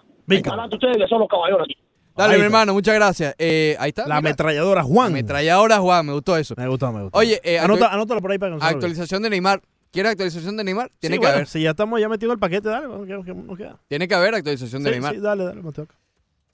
[0.52, 1.76] Adelante ustedes que son los caballeros aquí.
[2.20, 3.36] Dale, mi hermano, muchas gracias.
[3.38, 4.04] Eh, ahí está.
[4.04, 4.30] La mira.
[4.30, 5.08] ametralladora Juan.
[5.12, 6.54] Ametralladora Juan, me gustó eso.
[6.58, 7.18] Me gustó, me gustó.
[7.18, 9.62] Oye, eh, Anota- anótalo por ahí para que actualización de Neymar.
[9.92, 10.92] ¿Quieres actualización de Neymar?
[11.00, 11.48] Tiene Sí, que bueno, haber.
[11.48, 13.80] Si ya estamos ya metidos el paquete, dale, nos queda.
[13.88, 15.16] Tiene que haber actualización de Sí, Neymar.
[15.16, 15.96] sí, dale, dale, me toca.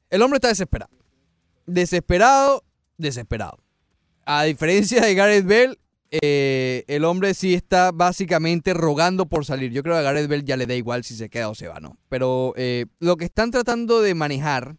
[0.09, 0.89] El hombre está desesperado.
[1.65, 2.63] Desesperado,
[2.97, 3.57] desesperado.
[4.25, 5.77] A diferencia de Gareth Bell,
[6.11, 9.71] eh, el hombre sí está básicamente rogando por salir.
[9.71, 11.67] Yo creo que a Gareth Bell ya le da igual si se queda o se
[11.67, 11.97] va, ¿no?
[12.09, 14.75] Pero eh, lo que están tratando de manejar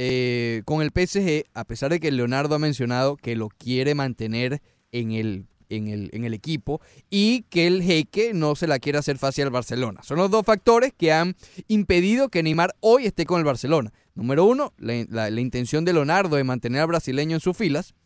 [0.00, 4.62] eh, con el PSG, a pesar de que Leonardo ha mencionado que lo quiere mantener
[4.92, 6.80] en el, en el, en el equipo
[7.10, 10.04] y que el jeque no se la quiere hacer fácil al Barcelona.
[10.04, 11.34] Son los dos factores que han
[11.66, 13.92] impedido que Neymar hoy esté con el Barcelona.
[14.14, 17.96] Número uno, la, intención de Leonardo de mantener al brasileño en sus filas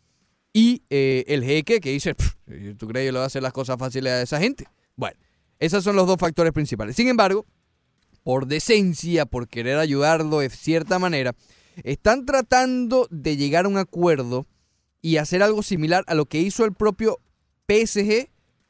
[0.51, 2.33] y eh, el jeque que dice, "Pff,
[2.75, 4.65] ¿tú crees que le va a hacer las cosas fáciles a esa gente?
[4.95, 5.19] Bueno,
[5.59, 6.95] esos son los dos factores principales.
[6.95, 7.45] Sin embargo,
[8.23, 11.35] por decencia, por querer ayudarlo de cierta manera,
[11.83, 14.45] están tratando de llegar a un acuerdo
[15.01, 17.19] y hacer algo similar a lo que hizo el propio
[17.67, 18.29] PSG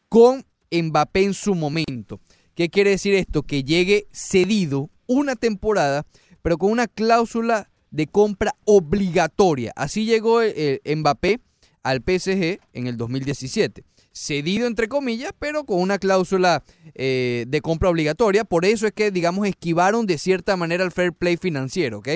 [0.10, 2.20] con Mbappé en su momento.
[2.56, 3.44] ¿Qué quiere decir esto?
[3.44, 6.06] Que llegue cedido una temporada,
[6.42, 9.72] pero con una cláusula de compra obligatoria.
[9.76, 11.40] Así llegó eh, Mbappé
[11.84, 13.84] al PSG en el 2017.
[14.12, 16.64] Cedido entre comillas, pero con una cláusula
[16.94, 18.46] eh, de compra obligatoria.
[18.46, 22.10] Por eso es que, digamos, esquivaron de cierta manera el fair play financiero, ¿ok?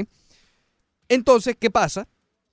[1.10, 2.08] Entonces, ¿qué pasa?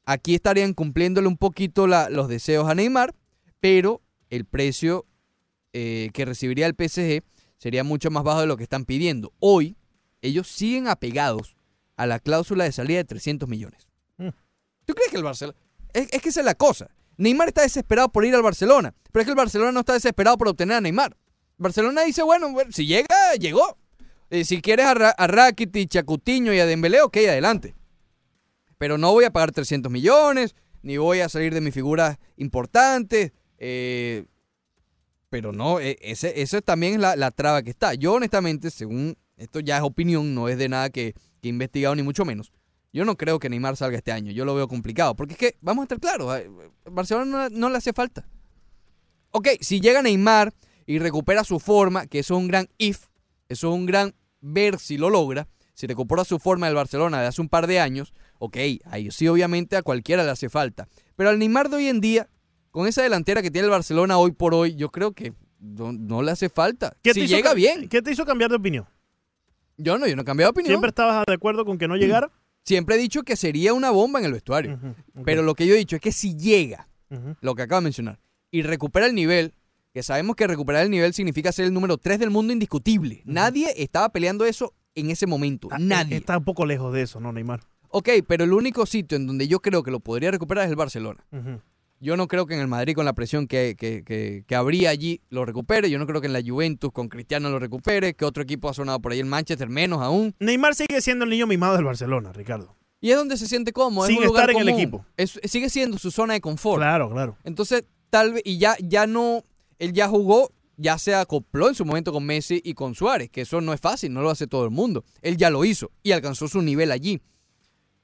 [0.07, 3.15] Aquí estarían cumpliéndole un poquito la- los deseos a Neymar,
[3.61, 5.07] pero el precio
[5.73, 7.23] eh, que recibiría el PSG
[7.57, 9.33] sería mucho más bajo de lo que están pidiendo.
[9.41, 9.77] Hoy,
[10.23, 11.57] ellos siguen apegados
[11.97, 13.89] a la cláusula de salida de 300 millones.
[14.19, 14.29] Mm.
[14.85, 15.59] ¿Tú crees que el Barcelona...
[15.93, 16.89] Es, es que esa es la cosa.
[17.17, 20.37] Neymar está desesperado por ir al Barcelona, pero es que el Barcelona no está desesperado
[20.37, 21.17] por obtener a Neymar.
[21.57, 23.77] Barcelona dice, bueno, bueno, si llega, llegó.
[24.31, 27.75] Eh, si quieres a, Ra a Rakitic, a Coutinho y a Dembélé, ok, adelante.
[28.85, 33.33] Pero no voy a pagar 300 millones, ni voy a salir de mis figuras importantes.
[33.57, 34.27] eh,
[35.31, 37.95] pero no, e- ese, también es la, la traba que está.
[37.95, 41.95] Yo honestamente, según esto ya es opinión, no es de nada que, que he investigado
[41.95, 42.53] ni mucho menos.
[42.93, 44.33] Yo no creo que Neymar salga este año.
[44.33, 45.17] Yo lo veo complicado.
[45.17, 46.43] Porque es que, vamos a estar claros,
[46.85, 48.29] Barcelona no, no le hace falta.
[49.31, 50.53] Ok, si llega Neymar
[50.85, 53.07] y recupera su forma, que eso es un gran if,
[53.49, 55.49] eso es un gran ver si lo logra.
[55.75, 58.57] Si recupera su forma del Barcelona de hace un par de años, ok,
[58.87, 60.89] ahí sí obviamente a cualquiera le hace falta.
[61.17, 62.29] Pero al Neymar de hoy en día,
[62.71, 66.23] con esa delantera que tiene el Barcelona hoy por hoy, yo creo que no, no
[66.23, 66.97] le hace falta.
[67.03, 67.89] ¿Qué te Si llega bien.
[67.89, 68.87] ¿Qué te hizo cambiar de opinión?
[69.77, 70.73] Yo no, yo no he cambiado de opinión.
[70.73, 72.31] ¿Siempre estabas de acuerdo con que no llegara?
[72.63, 74.79] Siempre he dicho que sería una bomba en el vestuario.
[75.25, 76.89] Pero lo que yo he dicho es que si llega,
[77.41, 78.21] lo que acabo de mencionar,
[78.51, 79.55] y recupera el nivel,
[79.93, 83.23] que sabemos que recuperar el nivel significa ser el número 3 del mundo indiscutible.
[83.25, 85.69] Nadie estaba peleando eso en ese momento.
[85.79, 86.15] Nadie.
[86.15, 87.61] Ah, Está un poco lejos de eso, ¿no, Neymar?
[87.89, 90.77] Ok, pero el único sitio en donde yo creo que lo podría recuperar es el
[90.77, 91.25] Barcelona.
[91.33, 91.61] Ujú.
[92.01, 94.91] Yo no creo que en el Madrid con la presión que, que, que- que habría
[94.91, 95.89] allí lo recupere.
[95.91, 98.15] Yo no creo que en la Juventus con Cristiano lo recupere.
[98.15, 100.35] Que otro equipo ha sonado por ahí, el Manchester menos aún.
[100.41, 102.77] Neymar sigue siendo el niño mimado del Barcelona, Ricardo.
[103.01, 104.07] Y es donde se siente cómodo.
[104.07, 105.07] Sin es un lugar estar en el equipo.
[105.17, 106.79] Es- sigue siendo su zona de confort.
[106.81, 107.37] Claro, claro.
[107.45, 109.45] Entonces, tal vez, y ya, ya no,
[109.79, 113.43] él ya jugó, ya se acopló en su momento con Messi y con Suárez, que
[113.43, 115.05] eso no es fácil, no lo hace todo el mundo.
[115.23, 117.21] Él ya lo hizo y alcanzó su nivel allí.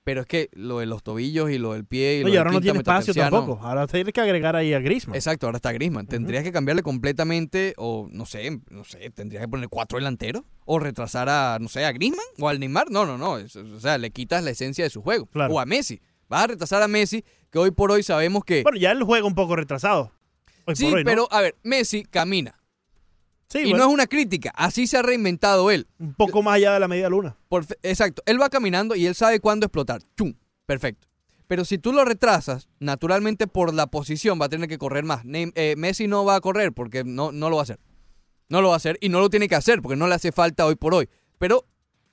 [0.02, 2.38] Pero es que lo de los tobillos y lo del pie y lo Oye, del
[2.38, 3.60] ahora no tiene espacio tampoco.
[3.62, 5.14] Ahora tienes que agregar ahí a Griezmann.
[5.14, 6.06] Exacto, ahora está Griezmann.
[6.06, 10.78] Tendrías que cambiarle completamente, o no sé, no sé, tendrías que poner cuatro delanteros, o
[10.78, 12.90] retrasar a, no sé, a Griezmann o al Neymar.
[12.90, 13.32] No, no, no.
[13.32, 15.26] o sea, le quitas la esencia de su juego.
[15.26, 15.52] Claro.
[15.52, 16.00] O a Messi.
[16.28, 18.62] Vas a retrasar a Messi, que hoy por hoy sabemos que.
[18.62, 20.12] Bueno, ya él juega un poco retrasado.
[20.66, 21.04] Hoy sí, hoy, ¿no?
[21.04, 22.59] pero a ver, Messi camina.
[23.50, 23.78] Sí, y bueno.
[23.78, 25.88] no es una crítica, así se ha reinventado él.
[25.98, 27.36] Un poco más allá de la media luna.
[27.48, 30.02] Por exacto, él va caminando y él sabe cuándo explotar.
[30.16, 30.34] ¡Chum!
[30.66, 31.08] Perfecto.
[31.48, 35.22] Pero si tú lo retrasas, naturalmente por la posición va a tener que correr más.
[35.26, 37.80] Eh, Messi no va a correr porque no, no lo va a hacer.
[38.48, 40.30] No lo va a hacer y no lo tiene que hacer porque no le hace
[40.30, 41.08] falta hoy por hoy.
[41.38, 41.66] Pero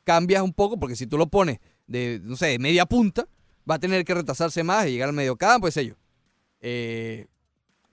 [0.03, 3.27] cambias un poco porque si tú lo pones de, no sé, de media punta,
[3.69, 5.93] va a tener que retrasarse más y llegar al medio campo, qué sé yo.
[6.61, 7.27] Eh,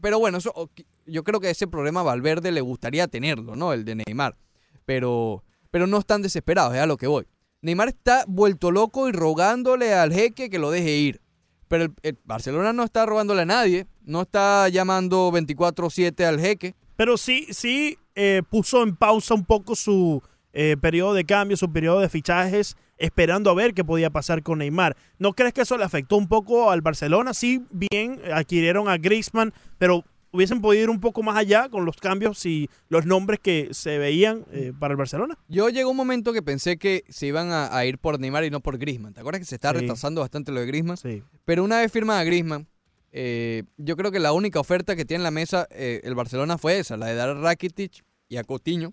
[0.01, 0.71] pero bueno, eso,
[1.06, 3.72] yo creo que ese problema Valverde le gustaría tenerlo, ¿no?
[3.72, 4.36] El de Neymar.
[4.85, 7.26] Pero, pero no están desesperados, es a lo que voy.
[7.62, 11.20] Neymar está vuelto loco y rogándole al jeque que lo deje ir.
[11.68, 16.74] Pero el, el Barcelona no está rogándole a nadie, no está llamando 24-7 al jeque.
[16.97, 20.22] Pero sí, sí eh, puso en pausa un poco su
[20.52, 24.59] eh, periodo de cambio, su periodo de fichajes, esperando a ver qué podía pasar con
[24.59, 24.97] Neymar.
[25.18, 27.35] ¿No crees que eso le afectó un poco al Barcelona?
[27.35, 30.05] Sí, bien, adquirieron a Griezmann, pero
[30.35, 33.98] hubiesen podido ir un poco más allá con los cambios y los nombres que se
[33.98, 35.39] veían eh, para el Barcelona.
[35.48, 38.51] Yo llegó un momento que pensé que se iban a, a ir por Neymar y
[38.51, 39.15] no por Griezmann.
[39.15, 39.78] ¿Te acuerdas que se está Sí.
[39.78, 40.97] retrasando bastante lo de Griezmann?
[40.97, 41.23] Sí.
[41.44, 42.66] Pero una vez firman a Griezmann,
[43.12, 46.59] eh, yo creo que la única oferta que tiene en la mesa eh, el Barcelona
[46.59, 48.93] fue esa, la de dar a Rakitic y a Coutinho.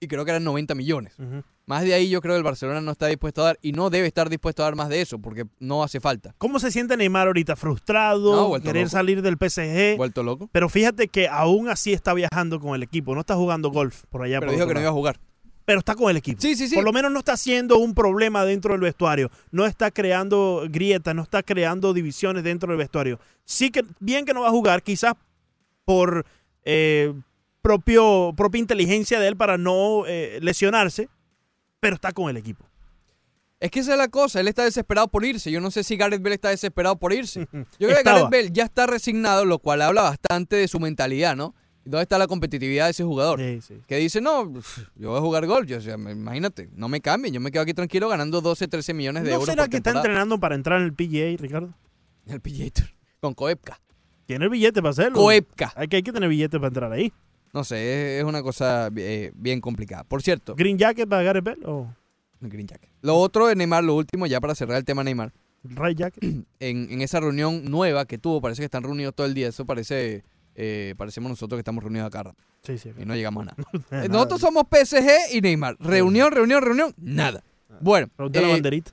[0.00, 1.14] Y creo que eran 90 millones.
[1.66, 3.90] Más de ahí yo creo que el Barcelona no está dispuesto a dar y no
[3.90, 6.34] debe estar dispuesto a dar más de eso porque no hace falta.
[6.38, 7.56] ¿Cómo se siente Neymar ahorita?
[7.56, 8.50] ¿Frustrado?
[8.50, 8.90] No, ¿Querer loco.
[8.90, 9.96] salir del PSG?
[9.96, 10.48] Vuelto loco.
[10.52, 14.22] Pero fíjate que aún así está viajando con el equipo, no está jugando golf por
[14.22, 14.38] allá.
[14.38, 15.18] Pero por dijo que no iba a jugar.
[15.64, 16.40] Pero está con el equipo.
[16.40, 16.76] Sí, sí, sí.
[16.76, 19.30] Por lo menos no está haciendo un problema dentro del vestuario.
[19.50, 23.20] No está creando grietas, no está creando divisiones dentro del vestuario.
[23.44, 25.12] Sí que bien que no va a jugar, quizás
[25.84, 26.24] por
[26.64, 27.12] eh,
[27.68, 31.10] propio, propia inteligencia de él para no eh, lesionarse,
[31.80, 32.64] pero está con el equipo.
[33.60, 35.50] Es que esa es la cosa, él está desesperado por irse.
[35.50, 37.46] Yo no sé si Gareth Bale está desesperado por irse.
[37.78, 38.02] Yo creo que.
[38.04, 41.54] Gareth Bale ya está resignado, lo cual habla bastante de su mentalidad, ¿no?
[41.84, 43.38] ¿Dónde está la competitividad de ese jugador?
[43.86, 44.50] Que dice, no,
[44.94, 45.66] yo voy a jugar golf.
[45.68, 48.66] Yo, o sea, me- imagínate, no me cambien, yo me quedo aquí tranquilo ganando 12,
[48.68, 51.36] 13 millones de ¿No euros será por que está entrenando para entrar en el PGA,
[51.42, 51.74] Ricardo?
[52.26, 52.70] El PGA
[53.20, 53.78] con Koepka.
[54.26, 55.18] Tiene el billete para hacerlo.
[55.30, 55.40] Hay
[55.88, 57.10] que, hay que tener billete para entrar ahí.
[57.52, 60.04] No sé, es, una cosa eh, bien complicada.
[60.04, 61.92] Por cierto, ¿Green Jacket para Gareth Bale o
[62.40, 62.90] Green Jacket.
[63.02, 65.32] Lo otro de Neymar, lo último, ya para cerrar el tema Neymar.
[65.64, 66.22] Ray Jacket?
[66.60, 69.48] En, en esa reunión nueva que tuvo, parece que están reunidos todo el día.
[69.48, 72.32] Eso parece, eh, parecemos nosotros que estamos reunidos acá.
[72.62, 72.90] Sí, sí.
[72.98, 73.56] Y no llegamos a nada.
[73.90, 74.04] Nada.
[74.04, 75.76] Eh, Nosotros somos PSG y Neymar.
[75.80, 77.42] Reunión, reunión, reunión, nada.
[77.80, 78.90] Bueno, Pregúntale a eh, Banderita.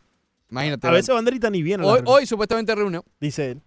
[0.49, 0.87] imagínate.
[0.87, 1.83] A veces Banderita ni viene.
[1.83, 3.03] la hoy, hoy supuestamente reunión.
[3.19, 3.61] Dice él.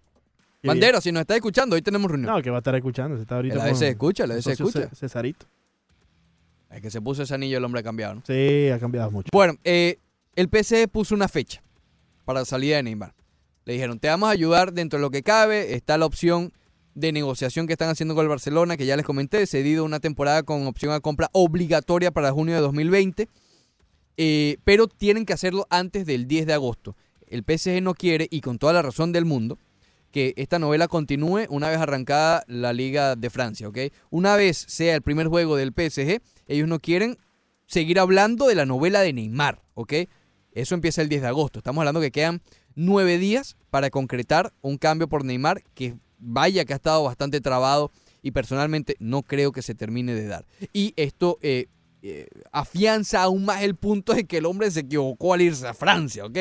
[0.60, 2.32] Qué Bandera, si nos está escuchando, hoy tenemos reunión.
[2.34, 3.16] No, que va a estar escuchando.
[3.16, 4.90] Se está ahorita Él a con veces escucha, él a el veces socio escucha.
[4.90, 5.46] Ce- Cesarito.
[6.70, 8.22] Es que se puso ese anillo, el hombre ha cambiado, ¿no?
[8.26, 9.28] Sí, ha cambiado mucho.
[9.32, 9.98] Bueno, eh,
[10.36, 11.62] el PSG puso una fecha
[12.24, 13.14] para la salida de Neymar.
[13.64, 15.74] Le dijeron, te vamos a ayudar dentro de lo que cabe.
[15.74, 16.52] Está la opción
[16.94, 20.42] de negociación que están haciendo con el Barcelona, que ya les comenté, cedido una temporada
[20.42, 23.28] con opción a compra obligatoria para junio de 2020.
[24.16, 26.96] Eh, pero tienen que hacerlo antes del 10 de agosto.
[27.28, 29.58] El PSG no quiere, y con toda la razón del mundo,
[30.10, 33.78] que esta novela continúe una vez arrancada la Liga de Francia, ¿ok?
[34.10, 37.18] Una vez sea el primer juego del PSG, ellos no quieren
[37.66, 39.92] seguir hablando de la novela de Neymar, ¿ok?
[40.52, 41.58] Eso empieza el 10 de agosto.
[41.60, 42.42] Estamos hablando que quedan
[42.74, 47.92] nueve días para concretar un cambio por Neymar que vaya que ha estado bastante trabado
[48.22, 50.46] y personalmente no creo que se termine de dar.
[50.72, 51.66] Y esto eh,
[52.02, 55.74] eh, afianza aún más el punto de que el hombre se equivocó al irse a
[55.74, 56.38] Francia, ¿ok?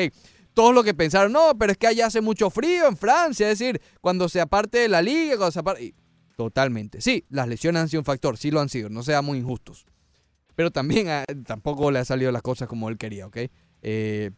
[0.58, 3.60] Todos los que pensaron, no, pero es que allá hace mucho frío en Francia, es
[3.60, 5.94] decir, cuando se aparte de la liga, cuando se aparte...
[6.36, 7.00] Totalmente.
[7.00, 9.86] Sí, las lesiones han sido un factor, sí lo han sido, no seamos injustos.
[10.56, 13.36] Pero también ah, tampoco le ha salido las cosas como él quería, ¿ok?
[13.82, 14.32] Eh,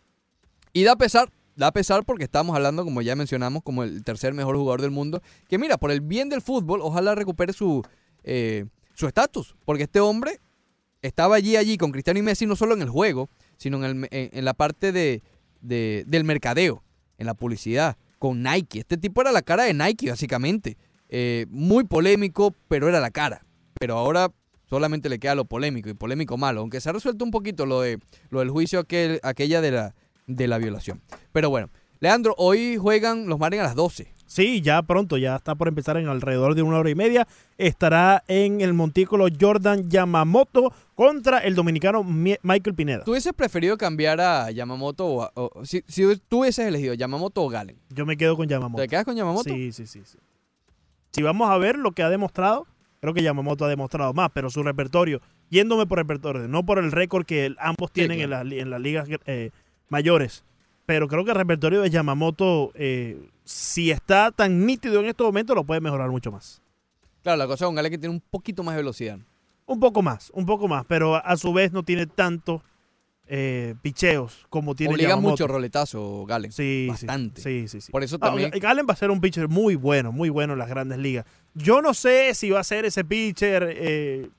[0.75, 4.59] y da pesar, da pesar porque estamos hablando, como ya mencionamos, como el tercer mejor
[4.59, 5.23] jugador del mundo.
[5.49, 7.83] Que mira, por el bien del fútbol, ojalá recupere su
[8.25, 9.57] eh, su estatus.
[9.65, 10.39] Porque este hombre
[11.01, 14.53] estaba allí, allí con Cristiano y Messi, no solo en el juego, sino en la
[14.53, 15.23] parte de,
[15.61, 16.83] de- del mercadeo,
[17.19, 18.81] en la publicidad, con Nike.
[18.81, 20.77] Este tipo era la cara de Nike, básicamente.
[21.09, 23.45] Eh, muy polémico, pero era la cara.
[23.79, 24.31] Pero ahora
[24.69, 27.81] solamente le queda lo polémico y polémico malo, aunque se ha resuelto un poquito lo
[27.81, 27.99] de
[28.31, 29.95] lo del juicio aquel, aquella de la,
[30.27, 31.03] de la violación.
[31.33, 31.69] Pero bueno,
[31.99, 34.15] Leandro, hoy juegan los Marlins a las 12.
[34.33, 37.27] Sí, ya pronto, ya está por empezar en alrededor de una hora y media.
[37.59, 43.03] Estará en el montículo Jordan Yamamoto contra el dominicano Mi- Michael Pineda.
[43.03, 47.43] ¿Tú hubieses preferido cambiar a Yamamoto o, a- o- si, si tú hubieses elegido Yamamoto
[47.43, 47.77] o Galen?
[47.89, 48.81] Yo me quedo con Yamamoto.
[48.81, 49.51] ¿Te quedas con Yamamoto?
[49.53, 50.19] Sí, sí, sí, sí.
[51.11, 52.69] Si vamos a ver lo que ha demostrado,
[53.01, 56.93] creo que Yamamoto ha demostrado más, pero su repertorio, yéndome por repertorio, no por el
[56.93, 59.51] récord que ambos tienen en, las li- en las ligas eh,
[59.89, 60.45] mayores,
[60.87, 65.57] pero creo que el repertorio de Yamamoto, eh, si está tan nítido en estos momentos,
[65.57, 66.63] lo puede mejorar mucho más.
[67.25, 69.19] Claro, la cosa con Galen es que tiene un poquito más de velocidad.
[69.67, 72.63] Un poco más, un poco más, pero a su vez no tiene tanto
[73.27, 75.33] eh, picheos como tiene Obliga Yamamoto.
[75.33, 76.53] mucho roletazo Galen.
[76.53, 77.41] Sí, Bastante.
[77.41, 77.91] Sí, sí, sí.
[77.93, 78.51] Por eso Ah, también...
[78.51, 81.25] Galen va a ser un pitcher muy bueno, muy bueno en las grandes ligas.
[81.55, 84.31] Yo no sé si va a ser ese pitcher eh,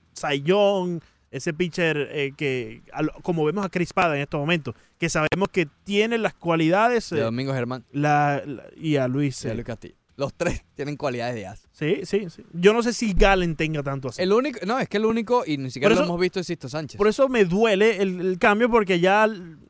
[0.44, 1.02] Young,
[1.32, 5.48] ese pitcher eh, que, a como vemos a Chris Pada en estos momentos, que sabemos
[5.52, 7.10] que tiene las cualidades.
[7.10, 9.44] de eh, Domingo Germán la- la- y a Luis.
[9.46, 9.96] y a eh, Luis Castillo.
[10.18, 11.68] Los tres tienen cualidades de as.
[11.72, 12.44] Sí, sí, sí.
[12.54, 14.22] Yo no sé si Galen tenga tanto así.
[14.22, 16.70] El único, no, es que el único, y ni siquiera lo hemos visto, es Sisto
[16.70, 16.98] Sánchez.
[16.98, 19.26] Por eso me duele el, el cambio, porque ya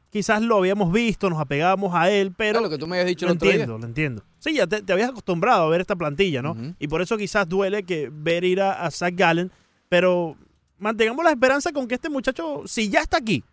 [0.10, 2.60] quizás lo habíamos visto, nos apegábamos a él, pero.
[2.60, 3.54] Ah, lo que tú me habías dicho lo el otro día.
[3.56, 4.24] entiendo, lo entiendo.
[4.40, 6.58] Sí, ya te, te habías acostumbrado a ver esta plantilla, ¿no?
[6.80, 9.52] Y por eso quizás duele que ver ir a, a Zach Gallen,
[9.88, 10.36] pero
[10.82, 13.44] mantengamos la esperanza con que este muchacho, si ya está aquí,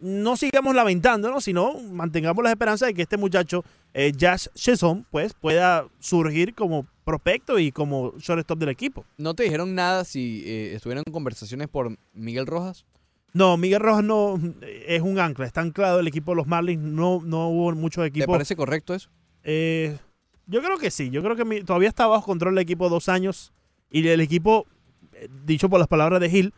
[0.00, 5.34] no sigamos lamentándonos, sino mantengamos la esperanza de que este muchacho, eh, Josh Chisholm, pues
[5.34, 9.04] pueda surgir como prospecto y como shortstop del equipo.
[9.18, 12.86] ¿No te dijeron nada si eh, estuvieron en conversaciones por Miguel Rojas?
[13.34, 16.82] No, Miguel Rojas no eh, es un ancla, está anclado el equipo de los Marlins,
[16.82, 18.28] no, no hubo muchos ¿Te equipos.
[18.32, 19.10] parece correcto eso?
[19.44, 19.98] Eh,
[20.46, 23.08] yo creo que sí, yo creo que mi- todavía está bajo control el equipo dos
[23.08, 23.52] años
[23.90, 24.66] y el equipo,
[25.12, 26.54] eh, dicho por las palabras de Gil,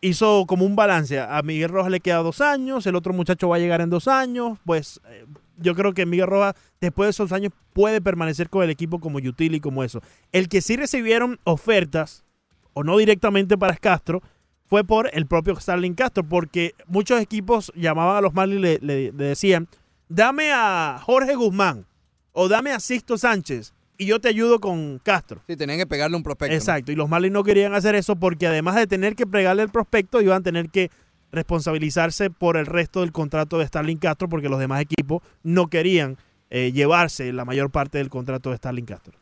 [0.00, 1.20] hizo como un balance.
[1.20, 4.08] A Miguel Rojas le queda dos años, el otro muchacho va a llegar en dos
[4.08, 5.26] años, pues eh,
[5.56, 9.18] yo creo que Miguel Rojas después de esos años puede permanecer con el equipo como
[9.18, 10.00] utility como eso.
[10.32, 12.24] El que sí recibieron ofertas,
[12.72, 14.22] o no directamente para Castro,
[14.66, 19.12] fue por el propio Starling Castro, porque muchos equipos llamaban a los Marlins y le
[19.12, 19.66] decían,
[20.08, 21.86] dame a Jorge Guzmán
[22.32, 25.42] o dame a Sixto Sánchez y yo te ayudo con Castro.
[25.48, 26.52] Sí, tenían que pegarle un prospecto.
[26.52, 26.56] ¿no?
[26.58, 29.68] Exacto, y los Marlins no querían hacer eso porque además de tener que pegarle el
[29.70, 30.90] prospecto, iban a tener que
[31.32, 36.16] responsabilizarse por el resto del contrato de Starling Castro porque los demás equipos no querían
[36.50, 39.14] eh, llevarse la mayor parte del contrato de Starling Castro.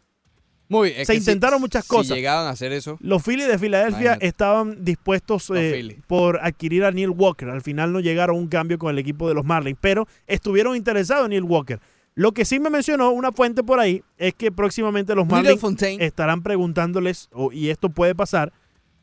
[0.68, 1.06] Muy bien.
[1.06, 2.16] Se si- intentaron muchas si cosas.
[2.16, 2.96] llegaban a hacer eso.
[3.00, 4.26] Los Phillies de Filadelfia Imagínate.
[4.26, 7.48] estaban dispuestos eh, por adquirir a Neil Walker.
[7.48, 10.74] Al final no llegaron a un cambio con el equipo de los Marlins, pero estuvieron
[10.76, 11.80] interesados en Neil Walker.
[12.16, 15.62] Lo que sí me mencionó una fuente por ahí es que próximamente los Marlins
[16.00, 18.54] estarán preguntándoles, y esto puede pasar,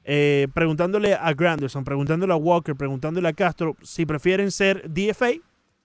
[0.04, 5.34] eh, preguntándole a Granderson, preguntándole a Walker, preguntándole a Castro si prefieren ser DFA,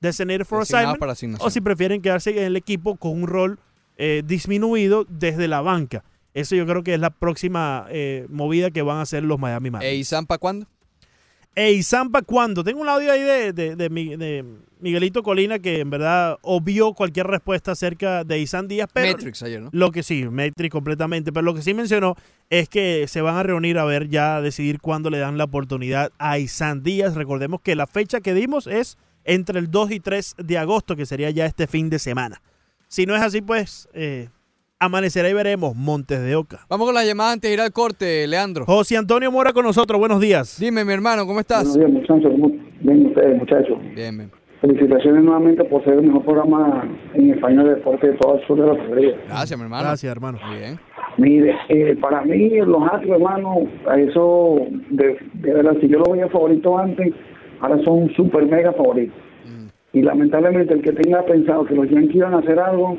[0.01, 3.61] Designated for Assignment, para o si prefieren quedarse en el equipo con un rol
[3.99, 6.05] eh, disminuido desde la banca.
[6.33, 9.71] Eso yo creo que es la próxima eh, movida que van a hacer los Miami
[9.71, 9.93] Marlins.
[9.93, 10.67] ¿E Isan para cuándo?
[11.59, 12.63] Ey, Zampa, ¿cuándo?
[12.63, 14.45] Tengo un audio ahí de, de- de Mi- de
[14.81, 19.63] Miguelito Colina que en verdad obvió cualquier respuesta acerca de Isan Díaz, pero Matrix ayer,
[19.63, 19.71] ¿no?
[19.73, 22.15] lo que sí, Matrix completamente, pero lo que sí mencionó
[22.49, 25.45] es que se van a reunir a ver ya a decidir cuándo le dan la
[25.45, 27.17] oportunidad a Isan Díaz.
[27.17, 31.07] Recordemos que la fecha que dimos es entre el 2 y 3 de agosto, que
[31.07, 32.41] sería ya este fin de semana.
[32.87, 34.29] Si no es así, pues eh,
[34.81, 36.61] amanecerá y veremos Montes de Oca.
[36.69, 38.65] Vamos con las llamadas antes de ir al corte, Leandro.
[38.65, 40.59] José Antonio Mora con nosotros, buenos días.
[40.61, 41.65] Dime, mi hermano, ¿cómo estás?
[41.77, 42.33] Buenos días, muchachos.
[42.33, 43.79] ¿Cómo ven ustedes, muchachos?
[43.95, 44.31] Bien, bien.
[44.61, 46.85] Felicitaciones nuevamente por ser el mejor programa
[47.15, 49.17] en español de deporte de todo el sur de la Florida.
[49.29, 49.83] Gracias, mi hermano.
[49.85, 50.39] Gracias, hermano.
[50.47, 50.81] Muy bien.
[51.17, 54.61] Mire, eh, para mí los Astros, hermano, a eso,
[54.91, 57.13] de, de verdad, si yo lo veía favorito antes,
[57.61, 59.15] ahora son super mega favorito.
[59.93, 62.99] Y lamentablemente el que tenga pensado que los Yankees iban a hacer algo,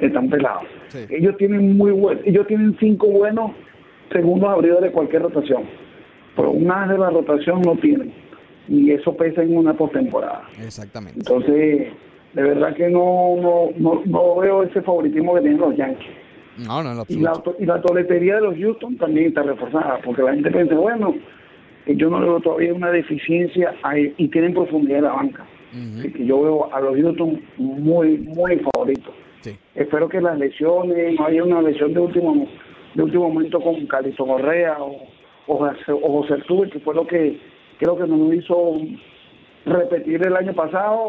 [0.00, 0.66] están pelados.
[1.10, 3.52] Ellos tienen muy buen, ellos tienen cinco buenos
[4.12, 5.64] segundos abridores de cualquier rotación,
[6.36, 8.12] pero una de la rotación no tienen.
[8.68, 10.48] Y eso pesa en una postemporada.
[10.62, 11.18] Exactamente.
[11.18, 11.92] Entonces,
[12.32, 16.08] de verdad que no, no, no, no veo ese favoritismo que tienen los Yankees.
[16.66, 19.98] No, no, en lo Y la, y la toletería de los Houston también está reforzada,
[20.04, 21.14] porque la gente piensa, bueno,
[21.84, 25.44] que yo no veo todavía una deficiencia ahí, y tienen profundidad en la banca.
[25.98, 29.12] Así que yo veo a los Houston muy, muy favoritos.
[29.74, 32.46] Espero que las lesiones, no haya una lesión de último
[32.94, 35.02] de último momento con Calixto Correa o,
[35.48, 37.40] o, José- o José Altuve, que fue lo que
[37.78, 38.76] creo que nos hizo
[39.66, 41.08] repetir el año pasado.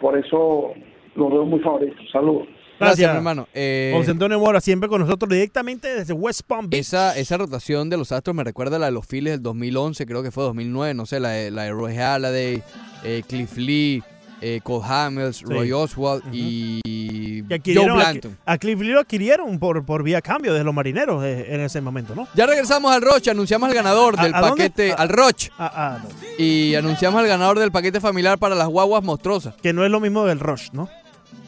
[0.00, 0.72] Por eso
[1.14, 1.98] los veo muy favoritos.
[2.12, 2.46] Saludos.
[2.78, 3.48] Gracias, hermano.
[3.54, 6.80] Eh, José Antonio Mora siempre con nosotros directamente desde West Palm Beach.
[6.82, 10.04] Esa, esa rotación de los Astros me recuerda a la de los Phillies del 2011,
[10.04, 12.62] creo que fue 2009, no sé, la de, la de Roy Halladay,
[13.04, 14.02] eh, Cliff Lee,
[14.40, 18.36] eh, Cole Hamels, Roy Oswald y Que Joe a, Blanton.
[18.44, 21.80] a Cliff Lee lo adquirieron por, por vía cambio de los marineros eh, en ese
[21.80, 22.26] momento, ¿no?
[22.34, 25.50] Ya regresamos al Roche, anunciamos al ganador ¿A- del a paquete, A- al Roche.
[25.58, 25.98] No.
[26.38, 29.54] Y anunciamos al ganador del paquete familiar para las guaguas monstruosas.
[29.62, 30.88] Que no es lo mismo del Rush, ¿no?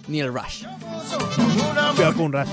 [0.07, 0.65] Ni el Rush.
[1.95, 2.49] Cuidado con un Rush.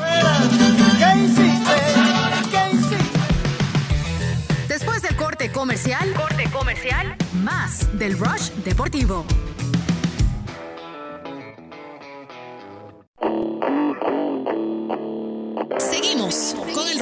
[4.68, 9.26] Después del corte comercial, corte comercial, más del Rush Deportivo.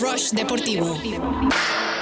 [0.03, 1.92] Rush Deportivo.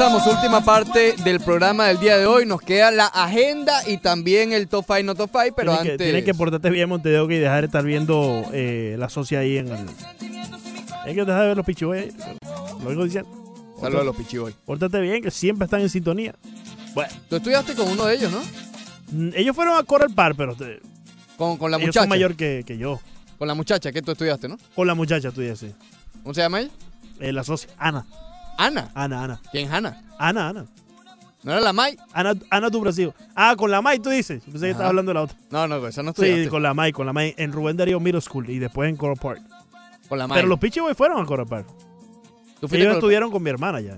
[0.00, 0.26] Regresamos.
[0.26, 2.46] Última parte del programa del día de hoy.
[2.46, 5.90] Nos queda la agenda y también el top 5, no top 5, pero Tienes que,
[5.92, 6.06] antes.
[6.06, 9.68] tienes que portarte bien, Montevideo, y dejar de estar viendo eh, la socia ahí en
[9.68, 9.86] el.
[11.04, 12.12] Hay que dejar de ver los pichiboy.
[12.82, 13.30] Lo digo diciendo.
[13.80, 14.54] Saludos a los pichiboy.
[14.64, 16.34] Pórtate bien, que siempre están en sintonía.
[16.94, 17.12] Bueno.
[17.28, 18.40] Tú estudiaste con uno de ellos, ¿no?
[19.12, 20.80] Mm, Ellos fueron a Coral Park, pero te-
[21.36, 22.02] Con, con la ellos muchacha.
[22.02, 23.00] son mayor que, que yo.
[23.38, 24.58] Con la muchacha que tú estudiaste, ¿no?
[24.74, 25.72] Con la muchacha, tú dices.
[26.22, 26.70] ¿Cómo se llama ella?
[27.20, 28.06] Eh, la socia, Ana.
[28.66, 28.90] Ana.
[28.94, 29.40] Ana, Ana.
[29.52, 30.02] ¿Quién Ana?
[30.18, 30.66] Ana, Ana.
[31.42, 31.96] ¿No era la Mai?
[32.12, 33.12] Ana, Ana tu Brasil.
[33.34, 34.42] Ah, con la Mai, tú dices.
[34.44, 35.38] Pensé que estabas hablando de la otra.
[35.50, 36.50] No, no, esa no Sí, estudiaste.
[36.50, 37.34] con la Mai, con la Mai.
[37.38, 39.40] En Rubén Darío Middle School y después en Coral Park.
[40.08, 40.36] Con la Mai.
[40.36, 41.66] Pero los Pichi Boys fueron a Coral Park.
[42.60, 43.96] ¿Tú Ellos con el- estudiaron con mi hermana ya.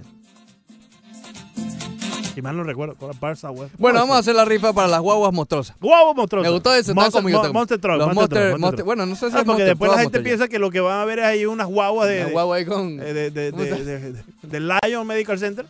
[2.35, 2.97] Si mal no recuerdo,
[3.37, 3.75] Southwest.
[3.79, 5.77] Bueno, vamos a hacer la rifa para las guaguas monstruosas.
[5.81, 6.45] Guau, monstruoso.
[6.49, 7.55] Me gustó ese, Monster, como yo Mo- tengo.
[7.55, 9.91] Monster Truck, Los Monster Monster- Truck, Monster- bueno, no sé si Ah, es porque después
[9.91, 12.23] la gente piensa que lo que van a ver es ahí unas guaguas de...
[12.23, 15.67] Una guagua ahí con- eh, de, de, ¿cómo de, de- Lion Medical Center.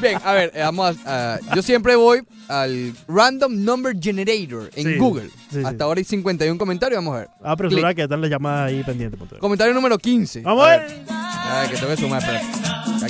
[0.00, 4.84] Bien, a ver, eh, vamos a, a- yo siempre voy al Random Number Generator en
[4.86, 5.28] Sí, Google.
[5.50, 5.62] sí, sí.
[5.64, 7.28] Hasta ahora hay 51 comentarios, vamos a ver.
[7.42, 7.94] Ah, Clic.
[7.94, 9.20] que están las llamadas ahí pendientes.
[9.38, 10.40] Comentario número 15.
[10.42, 11.04] Vamos a ver.
[11.08, 12.40] A ver, que tengo que sumar, espera.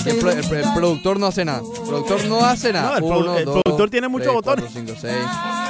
[0.01, 1.61] Aquí el, pro- el- el productor no hace nada.
[1.61, 2.91] El productor no hace nada.
[2.91, 4.65] No, el produ- Uno, el dos, productor tiene muchos botones.
[4.65, 5.15] cuatro, cinco, seis,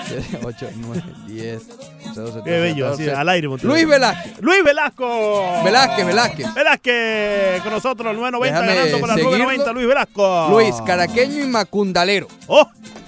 [0.07, 1.63] siete, ocho, nueve, diez,
[2.07, 3.49] once, doce, Qué trece, bello, así, al aire.
[3.63, 4.41] Luis Velázquez.
[4.41, 5.43] Luis Velasco.
[5.65, 6.55] Velázquez, Velázquez.
[6.55, 9.39] Velázquez con nosotros, el 990, Déjame ganando por la seguirlo.
[9.39, 10.49] 990, Luis Velasco.
[10.51, 12.29] Luis, caraqueño y macundalero.
[12.47, 12.67] ¡Oh!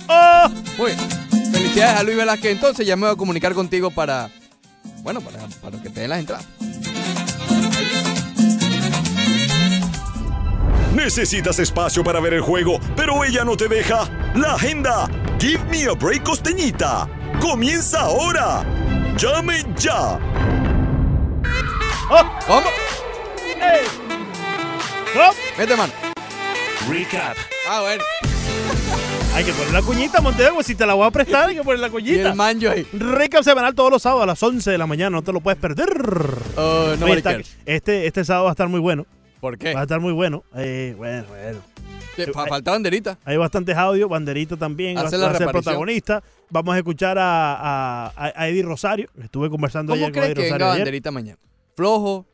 [0.08, 0.48] ¡Oh!
[0.78, 1.52] Muy bien.
[1.52, 2.52] Felicidades a Luis Velázquez.
[2.52, 4.28] Entonces ya me voy a comunicar contigo para,
[5.02, 6.46] bueno, para, para que te den las entradas.
[10.94, 14.08] Necesitas espacio para ver el juego, pero ella no te deja.
[14.34, 15.08] La agenda.
[15.40, 17.08] Give me a break costeñita.
[17.40, 18.64] Comienza ahora.
[19.16, 20.18] Llame ya.
[22.46, 22.68] ¿Cómo?
[23.60, 23.86] ¡Ey!
[25.16, 25.32] ¡Oh!
[25.56, 25.92] Vete, mano.
[26.90, 27.36] Recap.
[27.68, 28.02] Ah, bueno.
[29.34, 30.62] Hay que poner la cuñita, Montego.
[30.62, 32.28] Si te la voy a prestar, hay que poner la Y cuñita.
[32.28, 32.86] el manjo ahí.
[32.92, 35.08] Recap semanal todos los sábados a las 11 de la mañana.
[35.16, 35.88] No te lo puedes perder.
[36.56, 39.06] Oh, no Oye, está- este, este sábado va a estar muy bueno.
[39.42, 39.74] ¿Por qué?
[39.74, 40.44] Va a estar muy bueno.
[40.54, 41.58] Eh, bueno, bueno.
[42.32, 43.18] Fa- falta banderita.
[43.24, 45.64] Hay bastantes audios, Banderita también va, Hace va la a ser reaparición.
[45.64, 46.22] protagonista.
[46.48, 49.08] Vamos a escuchar a, a- a- a Eddie Rosario.
[49.20, 50.72] Estuve conversando ¿Cómo ayer con crees Eddie que venga Rosario.
[50.74, 50.80] ayer.
[50.84, 51.38] banderita mañana?
[51.74, 52.24] Flojo,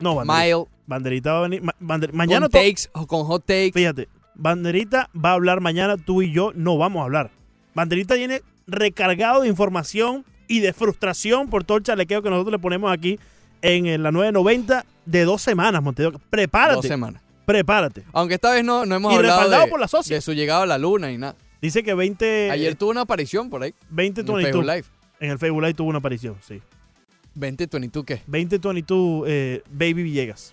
[0.00, 0.44] No, Banderita.
[0.56, 1.62] mild, Banderita va a venir.
[1.62, 3.72] ma- Bander- mañana con to- takes, o con hot takes.
[3.74, 7.30] Fíjate, Banderita va a hablar mañana, tú y yo no vamos a hablar.
[7.74, 12.58] Banderita viene recargado de información y de frustración por todo el chalequeo que nosotros le
[12.58, 13.18] ponemos aquí
[13.64, 16.20] en, la 990 de dos semanas, Montevideo.
[16.30, 16.76] Prepárate.
[16.76, 17.22] Dos semanas.
[17.46, 18.04] Prepárate.
[18.12, 20.62] Aunque esta vez no, no hemos Y hablado respaldado de, por la de su llegada
[20.62, 21.36] a la luna y nada.
[21.60, 22.50] Dice que 20.
[22.50, 23.74] Ayer tuvo una aparición por ahí.
[23.90, 24.84] 20 en el Facebook Live.
[25.20, 26.60] En el Facebook Live tuvo una aparición, sí.
[27.34, 28.22] 2022 qué?
[28.26, 30.52] 2022 eh, Baby Villegas.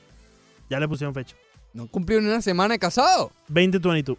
[0.70, 1.36] Ya le pusieron fecha.
[1.74, 3.32] No cumplió ni una semana de casado.
[3.50, 4.18] 2022.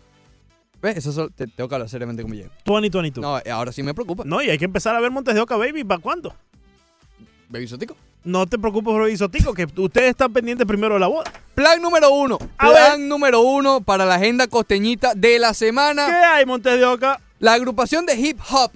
[0.83, 0.97] ¿Ves?
[0.97, 2.51] Eso solo- te tengo que hablar seriamente como llega.
[2.65, 3.23] 2022.
[3.23, 4.25] No, eh, ahora sí me preocupa.
[4.27, 5.85] No, y hay que empezar a ver Montes de Oca, baby.
[5.85, 6.35] ¿Para cuándo?
[7.49, 7.97] Baby Sotico.
[8.25, 11.33] No te preocupes, Baby Sotico, que ustedes están pendientes primero de la boda.
[11.55, 12.39] Plan número uno.
[12.57, 16.07] A Plan número uno para la agenda costeñita de la semana.
[16.07, 17.21] ¿Qué hay, Montes de Oca?
[17.41, 18.71] La agrupación de hip hop.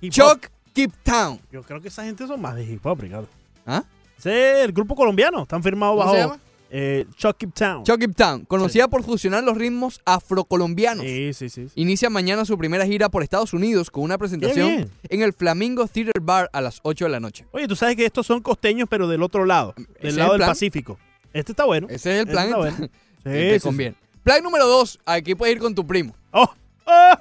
[0.00, 0.12] Hip.
[0.12, 1.40] Chuck Keep Town.
[1.52, 3.28] Yo creo que esa gente son más de hip hop, Ricardo.
[3.66, 3.84] ¿Ah?
[4.16, 5.42] Es el grupo colombiano.
[5.42, 6.38] Están firmados ¿Cómo bajo?
[6.70, 7.84] Eh, Chuck Keep Town.
[7.84, 11.04] Chuck Keep Town, conocida por fusionar los ritmos afrocolombianos.
[11.04, 11.68] Sí, sí, sí.
[11.68, 11.72] sí.
[11.80, 16.20] Inicia mañana su primera gira por Estados Unidos con una presentación en el Flamingo Theater
[16.20, 17.46] Bar a las 8 de la noche.
[17.52, 19.74] Oye, tú sabes que estos son costeños, pero del otro lado.
[20.02, 20.48] Del lado el del.
[20.48, 20.98] Pacífico.
[21.32, 21.86] Este está bueno.
[21.90, 22.44] Ese es el Este plan.
[22.46, 22.76] está bueno.
[23.24, 23.96] Sí, te conviene.
[24.22, 25.00] Plan número 2.
[25.04, 26.14] Aquí puedes ir con tu primo.
[26.30, 26.48] ¡Oh!
[26.86, 27.20] ¡Ah!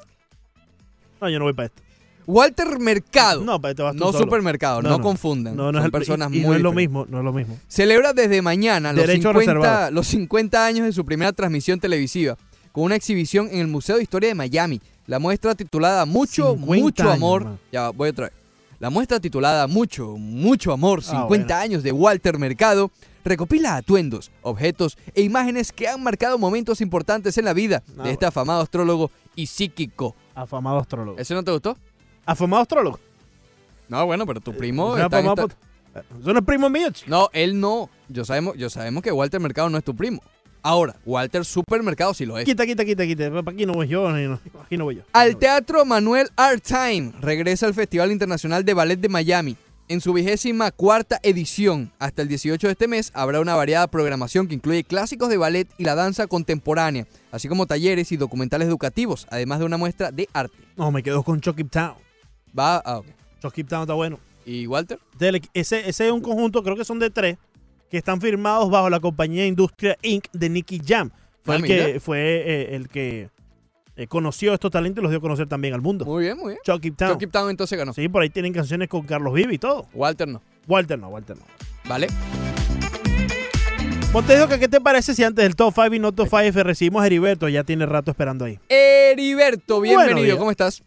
[1.20, 1.82] No, yo no voy para esto.
[2.28, 3.44] Walter Mercado.
[3.44, 4.26] No, para este vas tú No solo.
[4.26, 5.56] supermercado, no, confundan.
[5.56, 6.90] No, no Son es el- personas y- y muy no es lo diferentes.
[6.90, 7.58] mismo, no es lo mismo.
[7.68, 9.92] Celebra desde mañana los Derecho 50, reservado.
[9.92, 12.38] los 50 años de su primera transmisión televisiva
[12.74, 14.82] con una exhibición en el Museo de Historia de Miami.
[15.08, 17.44] La muestra titulada Mucho, 50 mucho años, amor.
[17.46, 17.60] man.
[17.72, 18.34] Ya, voy otra vez.
[18.80, 21.64] La muestra titulada Mucho, mucho amor, Ah, 50 bueno.
[21.64, 22.92] años de Walter Mercado,
[23.24, 28.12] recopila atuendos, objetos e imágenes que han marcado momentos importantes en la vida Ah, de
[28.12, 30.16] este afamado astrólogo y psíquico.
[30.36, 31.18] Afamado astrólogo.
[31.18, 31.78] ¿Ese no te gustó?
[32.28, 33.00] ¿Afamado astrólogo?
[33.90, 36.92] No, bueno, pero tu primo ¿Es está en afamado esta- Eso no es primo mío.
[36.92, 37.10] chico.
[37.10, 37.90] No, él no.
[38.10, 40.22] Yo sabemos, yo sabemos que Walter Mercado no es tu primo.
[40.62, 42.44] Ahora, Walter Supermercado sí lo es.
[42.46, 43.30] Quita, quita, quita, quita.
[43.32, 44.08] Para aquí no voy yo.
[44.10, 45.02] Aquí no voy yo.
[45.14, 49.56] Al Teatro Manuel Art Time regresa al Festival Internacional de Ballet de Miami.
[49.90, 54.48] En su vigésima cuarta edición, hasta el 18 de este mes, habrá una variada programación
[54.50, 59.26] que incluye clásicos de ballet y la danza contemporánea, así como talleres y documentales educativos,
[59.30, 60.58] además de una muestra de arte.
[60.76, 61.94] No, me quedo con Chuck Keep Town.
[62.58, 63.54] Va, ah, ok.
[63.54, 64.20] Keep Town está bueno.
[64.46, 65.00] ¿Y Walter?
[65.54, 67.38] Ese, ese es un conjunto, creo que son de tres,
[67.90, 70.26] que están firmados bajo la compañía Industria Inc.
[70.34, 71.12] de Nicky Jam.
[71.44, 73.30] Fue Ah, el que, fue, eh, el que
[73.96, 76.06] eh, conoció estos talentos y los dio a conocer también al mundo.
[76.06, 76.60] Muy bien, muy bien.
[76.64, 77.18] Chuck Keep Town.
[77.32, 77.94] Town entonces ganó.
[77.94, 79.88] Sí, por ahí tienen canciones con Carlos Vive y todo.
[79.94, 80.42] Walter no.
[80.68, 81.44] Walter no, Walter no.
[81.88, 82.08] ¿Vale?
[84.14, 87.06] Montejo, ¿qué te parece si antes del top 5 y no top 5 recibimos a
[87.06, 87.48] Heriberto?
[87.50, 88.60] Ya tiene rato esperando ahí.
[88.70, 90.24] Heriberto, bienvenido.
[90.24, 90.38] Días.
[90.38, 90.84] ¿Cómo estás?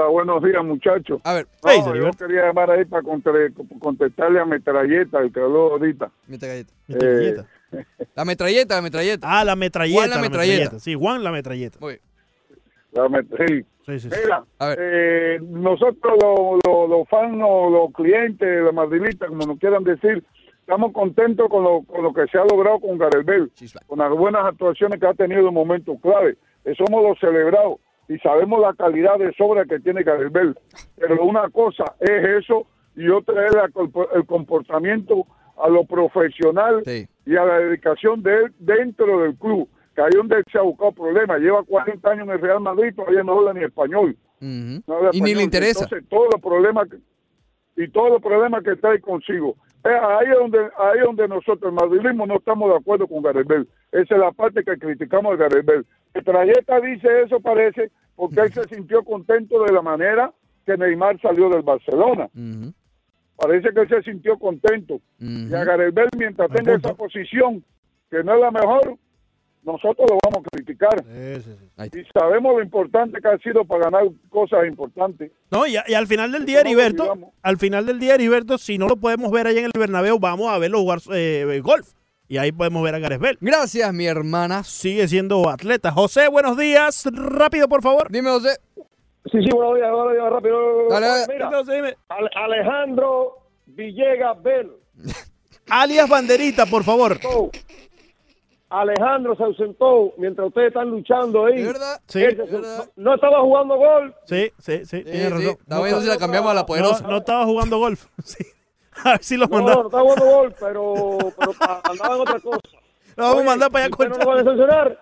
[0.00, 1.20] Ah, buenos días, muchachos.
[1.24, 1.46] A ver.
[1.64, 6.10] No, Hey, yo quería llamar ahí para contre- contestarle a Metralleta, el que habló ahorita.
[6.28, 6.72] Metralleta.
[6.88, 7.36] Eh,
[8.14, 9.26] La metralleta, la metralleta.
[9.28, 9.98] Ah, la metralleta.
[9.98, 10.78] Juan la metralleta.
[10.78, 11.78] Sí, Juan la metralleta.
[11.80, 12.00] Muy bien.
[12.92, 13.64] la met- sí.
[13.86, 14.08] Sí, sí.
[14.22, 14.78] Mira, A ver.
[14.80, 20.22] eh, nosotros los los- los fans, o los clientes, los madrilistas, como nos quieran decir,
[20.60, 23.48] estamos contentos con lo, con lo que se ha logrado con Gareth Bale,
[23.86, 26.36] con las buenas actuaciones que ha tenido en momentos clave.
[26.76, 27.78] Somos los celebrados
[28.08, 30.54] y sabemos la calidad de sobra que tiene Bale.
[30.96, 32.66] Pero una cosa es eso
[32.96, 33.70] y otra es la
[34.14, 35.26] el comportamiento
[35.62, 36.82] a lo profesional
[37.26, 40.62] y a la dedicación de él dentro del club, que ahí donde él se ha
[40.62, 41.40] buscado problemas.
[41.40, 44.16] Lleva 40 años en el Real Madrid, todavía no habla ni español.
[44.40, 44.82] Ujú.
[44.86, 45.84] No habla Y ni le interesa.
[45.84, 46.98] Entonces, todos los problemas que-
[47.82, 49.56] y todos los problemas que trae consigo.
[49.84, 53.22] Eh, ahí es donde ahí es donde nosotros, el madridismo, no estamos de acuerdo con
[53.22, 53.66] Gareth Bale.
[53.92, 55.84] Esa es la parte que criticamos de Gareth Bale.
[56.14, 60.32] El trayecta dice eso, parece, porque él se sintió contento de la manera
[60.66, 62.28] que Neymar salió del Barcelona.
[63.36, 65.00] Parece que él se sintió contento.
[65.20, 67.64] Y a Gareth Bale, mientras tenga esa posición,
[68.10, 68.96] que no es la mejor,
[69.62, 71.04] nosotros lo vamos a criticar.
[72.00, 75.30] Y sabemos lo importante que ha sido para ganar cosas importantes.
[75.50, 77.04] No, y, a- y al final del día, Heriberto,
[77.42, 80.48] al final del día, Heriberto, si no lo podemos ver allá en el Bernabéu, vamos
[80.50, 81.92] a verlo jugar eh, golf.
[82.28, 83.38] Y ahí podemos ver a Gareth Bale.
[83.40, 84.62] Gracias, mi hermana.
[84.62, 85.92] Sigue siendo atleta.
[85.92, 87.04] José, buenos días.
[87.10, 88.10] Rápido, por favor.
[88.10, 88.58] Dime, José.
[89.32, 90.88] Sí, sí, buenos días, buenos días, rápido.
[90.90, 91.26] Dale, dale.
[91.32, 91.50] Mira,
[92.08, 94.72] Ale- Alejandro Villegas Bell.
[95.70, 97.18] Alias Banderita, por favor.
[98.70, 101.62] Alejandro se ausentó mientras ustedes están luchando ahí.
[101.62, 102.00] verdad?
[102.06, 102.22] Sí.
[102.50, 104.14] No, no estaba jugando gol.
[104.26, 105.28] Sí, sí, sí, tiene sí.
[105.28, 105.56] razón.
[105.60, 107.02] Estaba viendo si la cambiamos a la poderosa.
[107.02, 108.06] No, no estaba jugando golf.
[108.24, 108.44] Sí.
[109.04, 109.74] A ver si lo No, manda.
[109.74, 112.60] no, está jugando gol, pero, pero pa- andaba en otra cosa.
[113.16, 115.00] Lo vamos a mandar para allá ¿usted no lo va a decepcionar?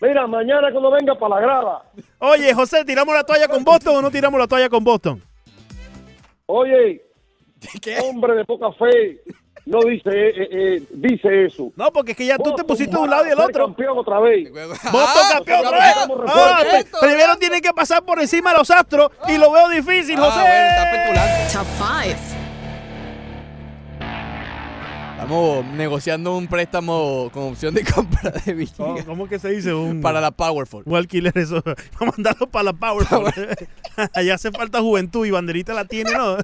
[0.00, 1.82] Mira, mañana cuando venga para la grada.
[2.18, 5.22] Oye, José, ¿tiramos la toalla con Boston o no tiramos la toalla con Boston?
[6.46, 7.02] Oye,
[8.04, 9.20] hombre de poca fe,
[9.66, 11.72] no dice eh, eh, dice eso.
[11.76, 13.66] No, porque es que ya tú te pusiste de un lado y del el otro.
[13.66, 14.50] campeón otra vez.
[14.52, 15.94] Boston campeón otra vez.
[16.28, 20.16] Ah, pri- primero tienen que pasar por encima de los astros y lo veo difícil,
[20.18, 20.40] Ah, José.
[20.40, 21.58] bueno, está.
[21.58, 21.66] Top
[22.04, 22.37] 5.
[25.28, 29.04] Estamos negociando un préstamo con opción de compra de Villegas.
[29.04, 29.74] ¿Cómo que se dice?
[29.74, 30.84] Un, Para la Powerful.
[30.86, 31.62] Un alquiler, eso.
[32.00, 33.24] Vamos a mandarlo para la Powerful.
[34.14, 36.38] Allá hace falta juventud y banderita la tiene, ¿no?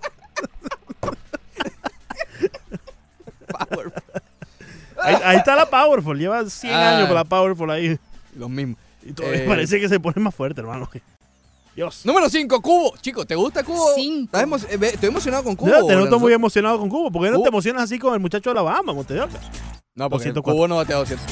[5.02, 6.19] Ahí, ahí está la Powerful.
[6.19, 6.97] Lleva 100 Ah.
[6.97, 7.98] años con la Powerful ahí.
[8.36, 8.77] Los mismos.
[9.02, 10.90] Y Eh, parece que se pone más fuerte, hermano.
[11.74, 12.02] Dios.
[12.05, 12.94] Número 5, Cubo.
[13.01, 13.90] Chico, ¿te gusta Cubo?
[13.96, 15.68] ¿Estás emo- eh, ve- Estoy emocionado con Cubo.
[15.70, 16.18] Ya, te noto Lorenzo.
[16.20, 17.10] muy emocionado con Cubo.
[17.10, 17.42] ¿Por qué no Cubo.
[17.44, 19.28] te emocionas así con el muchacho de Alabama, Montevideo?
[19.94, 20.42] No, porque 204.
[20.55, 21.26] Cubo no batea 200.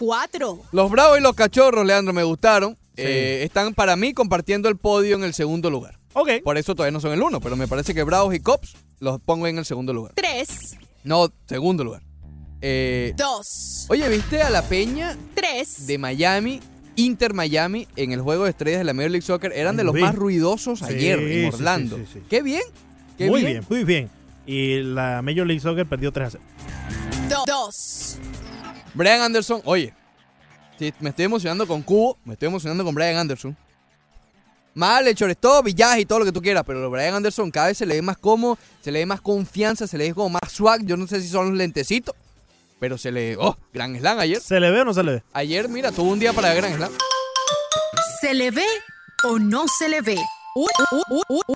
[0.00, 0.58] 4.
[0.72, 2.76] Los Bravos y los Cachorros, Leandro, me gustaron.
[2.96, 5.98] Eh, están para mí compartiendo el podio en el segundo lugar.
[6.14, 6.30] Ok.
[6.42, 9.20] Por eso todavía no son el uno, pero me parece que Bravos y Cops los
[9.20, 10.12] pongo en el segundo lugar.
[10.16, 10.76] 3.
[11.04, 12.02] No, segundo lugar.
[12.62, 13.86] Eh, 2.
[13.90, 15.86] oye, ¿viste a la Peña 3.
[15.86, 16.60] de Miami,
[16.96, 19.52] Inter Miami, en el juego de estrellas de la Major League Soccer?
[19.54, 21.96] Eran de Lo los más ruidosos ayer sí, en sí, Orlando.
[21.96, 22.22] sí, sí.
[22.28, 22.62] Qué bien.
[23.16, 23.52] Qué muy bien.
[23.52, 23.64] bien.
[23.68, 24.10] muy bien.
[24.46, 26.44] Y la Major League Soccer perdió 3 a 0.
[27.46, 28.18] 2.
[28.94, 29.92] Brian Anderson, oye,
[31.00, 33.56] me estoy emocionando con Cubo, me estoy emocionando con Brian Anderson.
[34.74, 37.78] Mal, el shortstop, villaje y todo lo que tú quieras, pero Brian Anderson cada vez
[37.78, 40.52] se le ve más cómodo, se le ve más confianza, se le ve como más
[40.52, 40.84] swag.
[40.84, 42.14] Yo no sé si son los lentecitos,
[42.80, 43.36] pero se le.
[43.38, 43.56] ¡Oh!
[43.72, 44.40] Gran slam ayer.
[44.40, 45.22] ¿Se le ve o no se le ve?
[45.32, 46.92] Ayer, mira, tuvo un día para Gran slam.
[48.20, 48.66] ¿Se le ve
[49.24, 50.18] o no se le ve?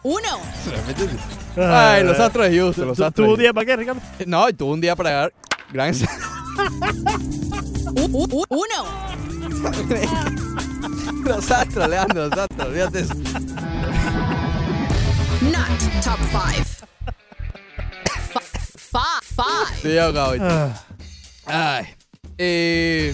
[0.03, 0.41] Uno.
[1.57, 3.25] Ay, los astros de Houston, los ¿Tu- astros.
[3.27, 4.01] ¿Tuvo un día para qué, Ricardo?
[4.27, 5.33] No, y tuvo un día para ganar
[5.73, 6.11] Gran slam.
[8.13, 8.85] Uno.
[11.25, 13.15] los astros, Leandro, los astros, fíjate eso.
[15.41, 16.87] Not top 5.
[18.91, 19.03] 5.
[19.77, 20.85] Estoy ahogado ahorita.
[21.53, 21.87] Ay.
[22.39, 23.13] Eh,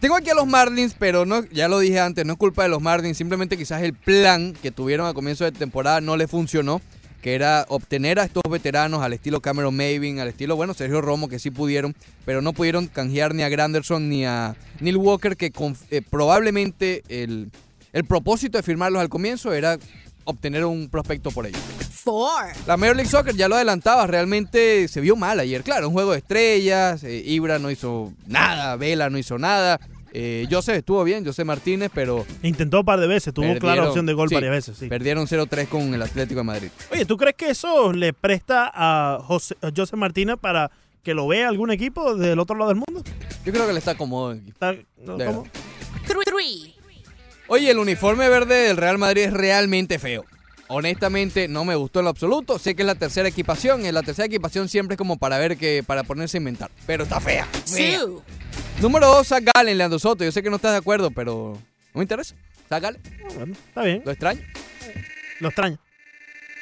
[0.00, 2.68] tengo aquí a los Marlins, pero no, ya lo dije antes, no es culpa de
[2.68, 6.80] los Marlins, simplemente quizás el plan que tuvieron a comienzo de temporada no le funcionó,
[7.22, 11.28] que era obtener a estos veteranos al estilo Cameron Mavin, al estilo, bueno, Sergio Romo,
[11.28, 15.50] que sí pudieron, pero no pudieron canjear ni a Granderson ni a Neil Walker, que
[15.90, 17.50] eh, probablemente el,
[17.92, 19.78] el propósito de firmarlos al comienzo era
[20.26, 21.60] obtener un prospecto por ellos.
[22.04, 22.62] 4.
[22.66, 25.62] La Major League Soccer ya lo adelantaba, realmente se vio mal ayer.
[25.62, 29.80] Claro, un juego de estrellas, eh, Ibra no hizo nada, Vela no hizo nada.
[30.12, 34.06] Eh, Joseph estuvo bien, José Martínez, pero Intentó un par de veces, tuvo clara opción
[34.06, 34.78] de gol sí, varias veces.
[34.78, 34.88] Sí.
[34.88, 36.68] Perdieron 0-3 con el Atlético de Madrid.
[36.92, 40.70] Oye, ¿tú crees que eso le presta a José, a José Martínez para
[41.02, 43.02] que lo vea algún equipo del otro lado del mundo?
[43.44, 44.32] Yo creo que le está cómodo.
[44.32, 44.66] en el equipo.
[44.66, 45.44] Está- no, ¿cómo?
[46.06, 46.75] 3.
[47.48, 50.24] Oye, el uniforme verde del Real Madrid es realmente feo.
[50.68, 52.58] Honestamente, no me gustó en lo absoluto.
[52.58, 53.86] Sé que es la tercera equipación.
[53.86, 56.70] En la tercera equipación siempre es como para ver que, para ponerse a inventar.
[56.86, 57.46] Pero está fea.
[57.66, 58.00] fea.
[58.00, 58.22] 2.
[58.80, 60.24] Número 2, Zach Gallen, Leandro Soto.
[60.24, 61.56] Yo sé que no estás de acuerdo, pero
[61.94, 62.34] no me interesa.
[62.68, 63.00] Zach Gallen.
[63.36, 64.02] Bueno, está bien.
[64.04, 64.40] Lo extraño.
[65.38, 65.78] Lo extraño.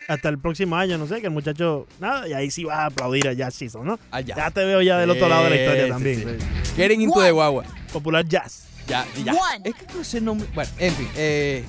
[0.07, 1.87] Hasta el próximo año, no sé, que el muchacho.
[1.99, 3.99] Nada, y ahí sí vas a aplaudir a Jazz Season, ¿no?
[4.27, 6.19] Ya te veo ya del otro lado de la historia Sí, también.
[6.19, 6.25] sí,
[6.63, 6.73] sí.
[6.77, 7.65] Getting into the guagua.
[7.91, 8.67] Popular Jazz.
[8.87, 9.33] Ya, ya.
[9.33, 9.63] One.
[9.65, 10.49] Es que no sé el nombre.
[10.55, 11.09] Bueno, en fin.
[11.17, 11.65] Eh,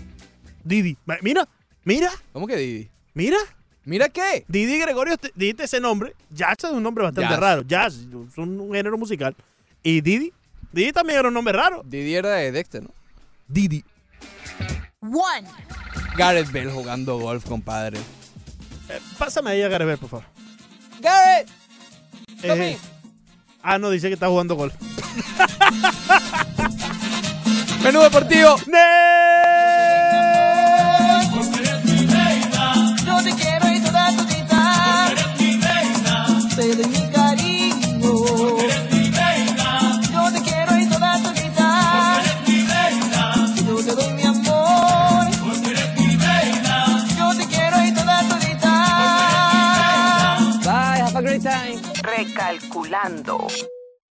[0.64, 0.98] Didi.
[1.06, 1.48] Ma- Mira,
[1.84, 2.90] mira, ¿Cómo que Didi?
[3.14, 3.38] mira.
[3.86, 4.44] ¿Mira qué?
[4.48, 6.16] Didi Gregorio, te- dijiste ese nombre.
[6.32, 7.40] Jazz es un nombre bastante Jazz.
[7.40, 7.62] raro.
[7.62, 9.36] Jazz es un, un género musical.
[9.84, 10.34] Y Didi,
[10.72, 11.84] Didi también era un nombre raro.
[11.86, 12.90] Didi era de Dexter, ¿no?
[13.48, 13.86] Didi.
[15.02, 15.22] 1.
[16.18, 18.00] Gareth Bell jugando golf, compadre.
[18.90, 20.26] Eh, pásame ahí a Garibel, por favor.
[21.00, 21.50] ¡Gareth!
[22.42, 22.78] Eh,
[23.62, 24.74] ah, no, dice que está jugando golf.
[27.86, 28.56] Menú deportivo.
[33.06, 35.14] Yo te quiero y toda todita.
[36.56, 38.14] Te doy mi cariño.
[40.12, 42.24] Yo te quiero y toda todita.
[43.68, 45.28] Yo te doy mi amor.
[47.20, 48.74] Yo te quiero y toda todita.
[50.64, 51.80] Bye, have a great time.
[52.02, 53.48] Recalculando.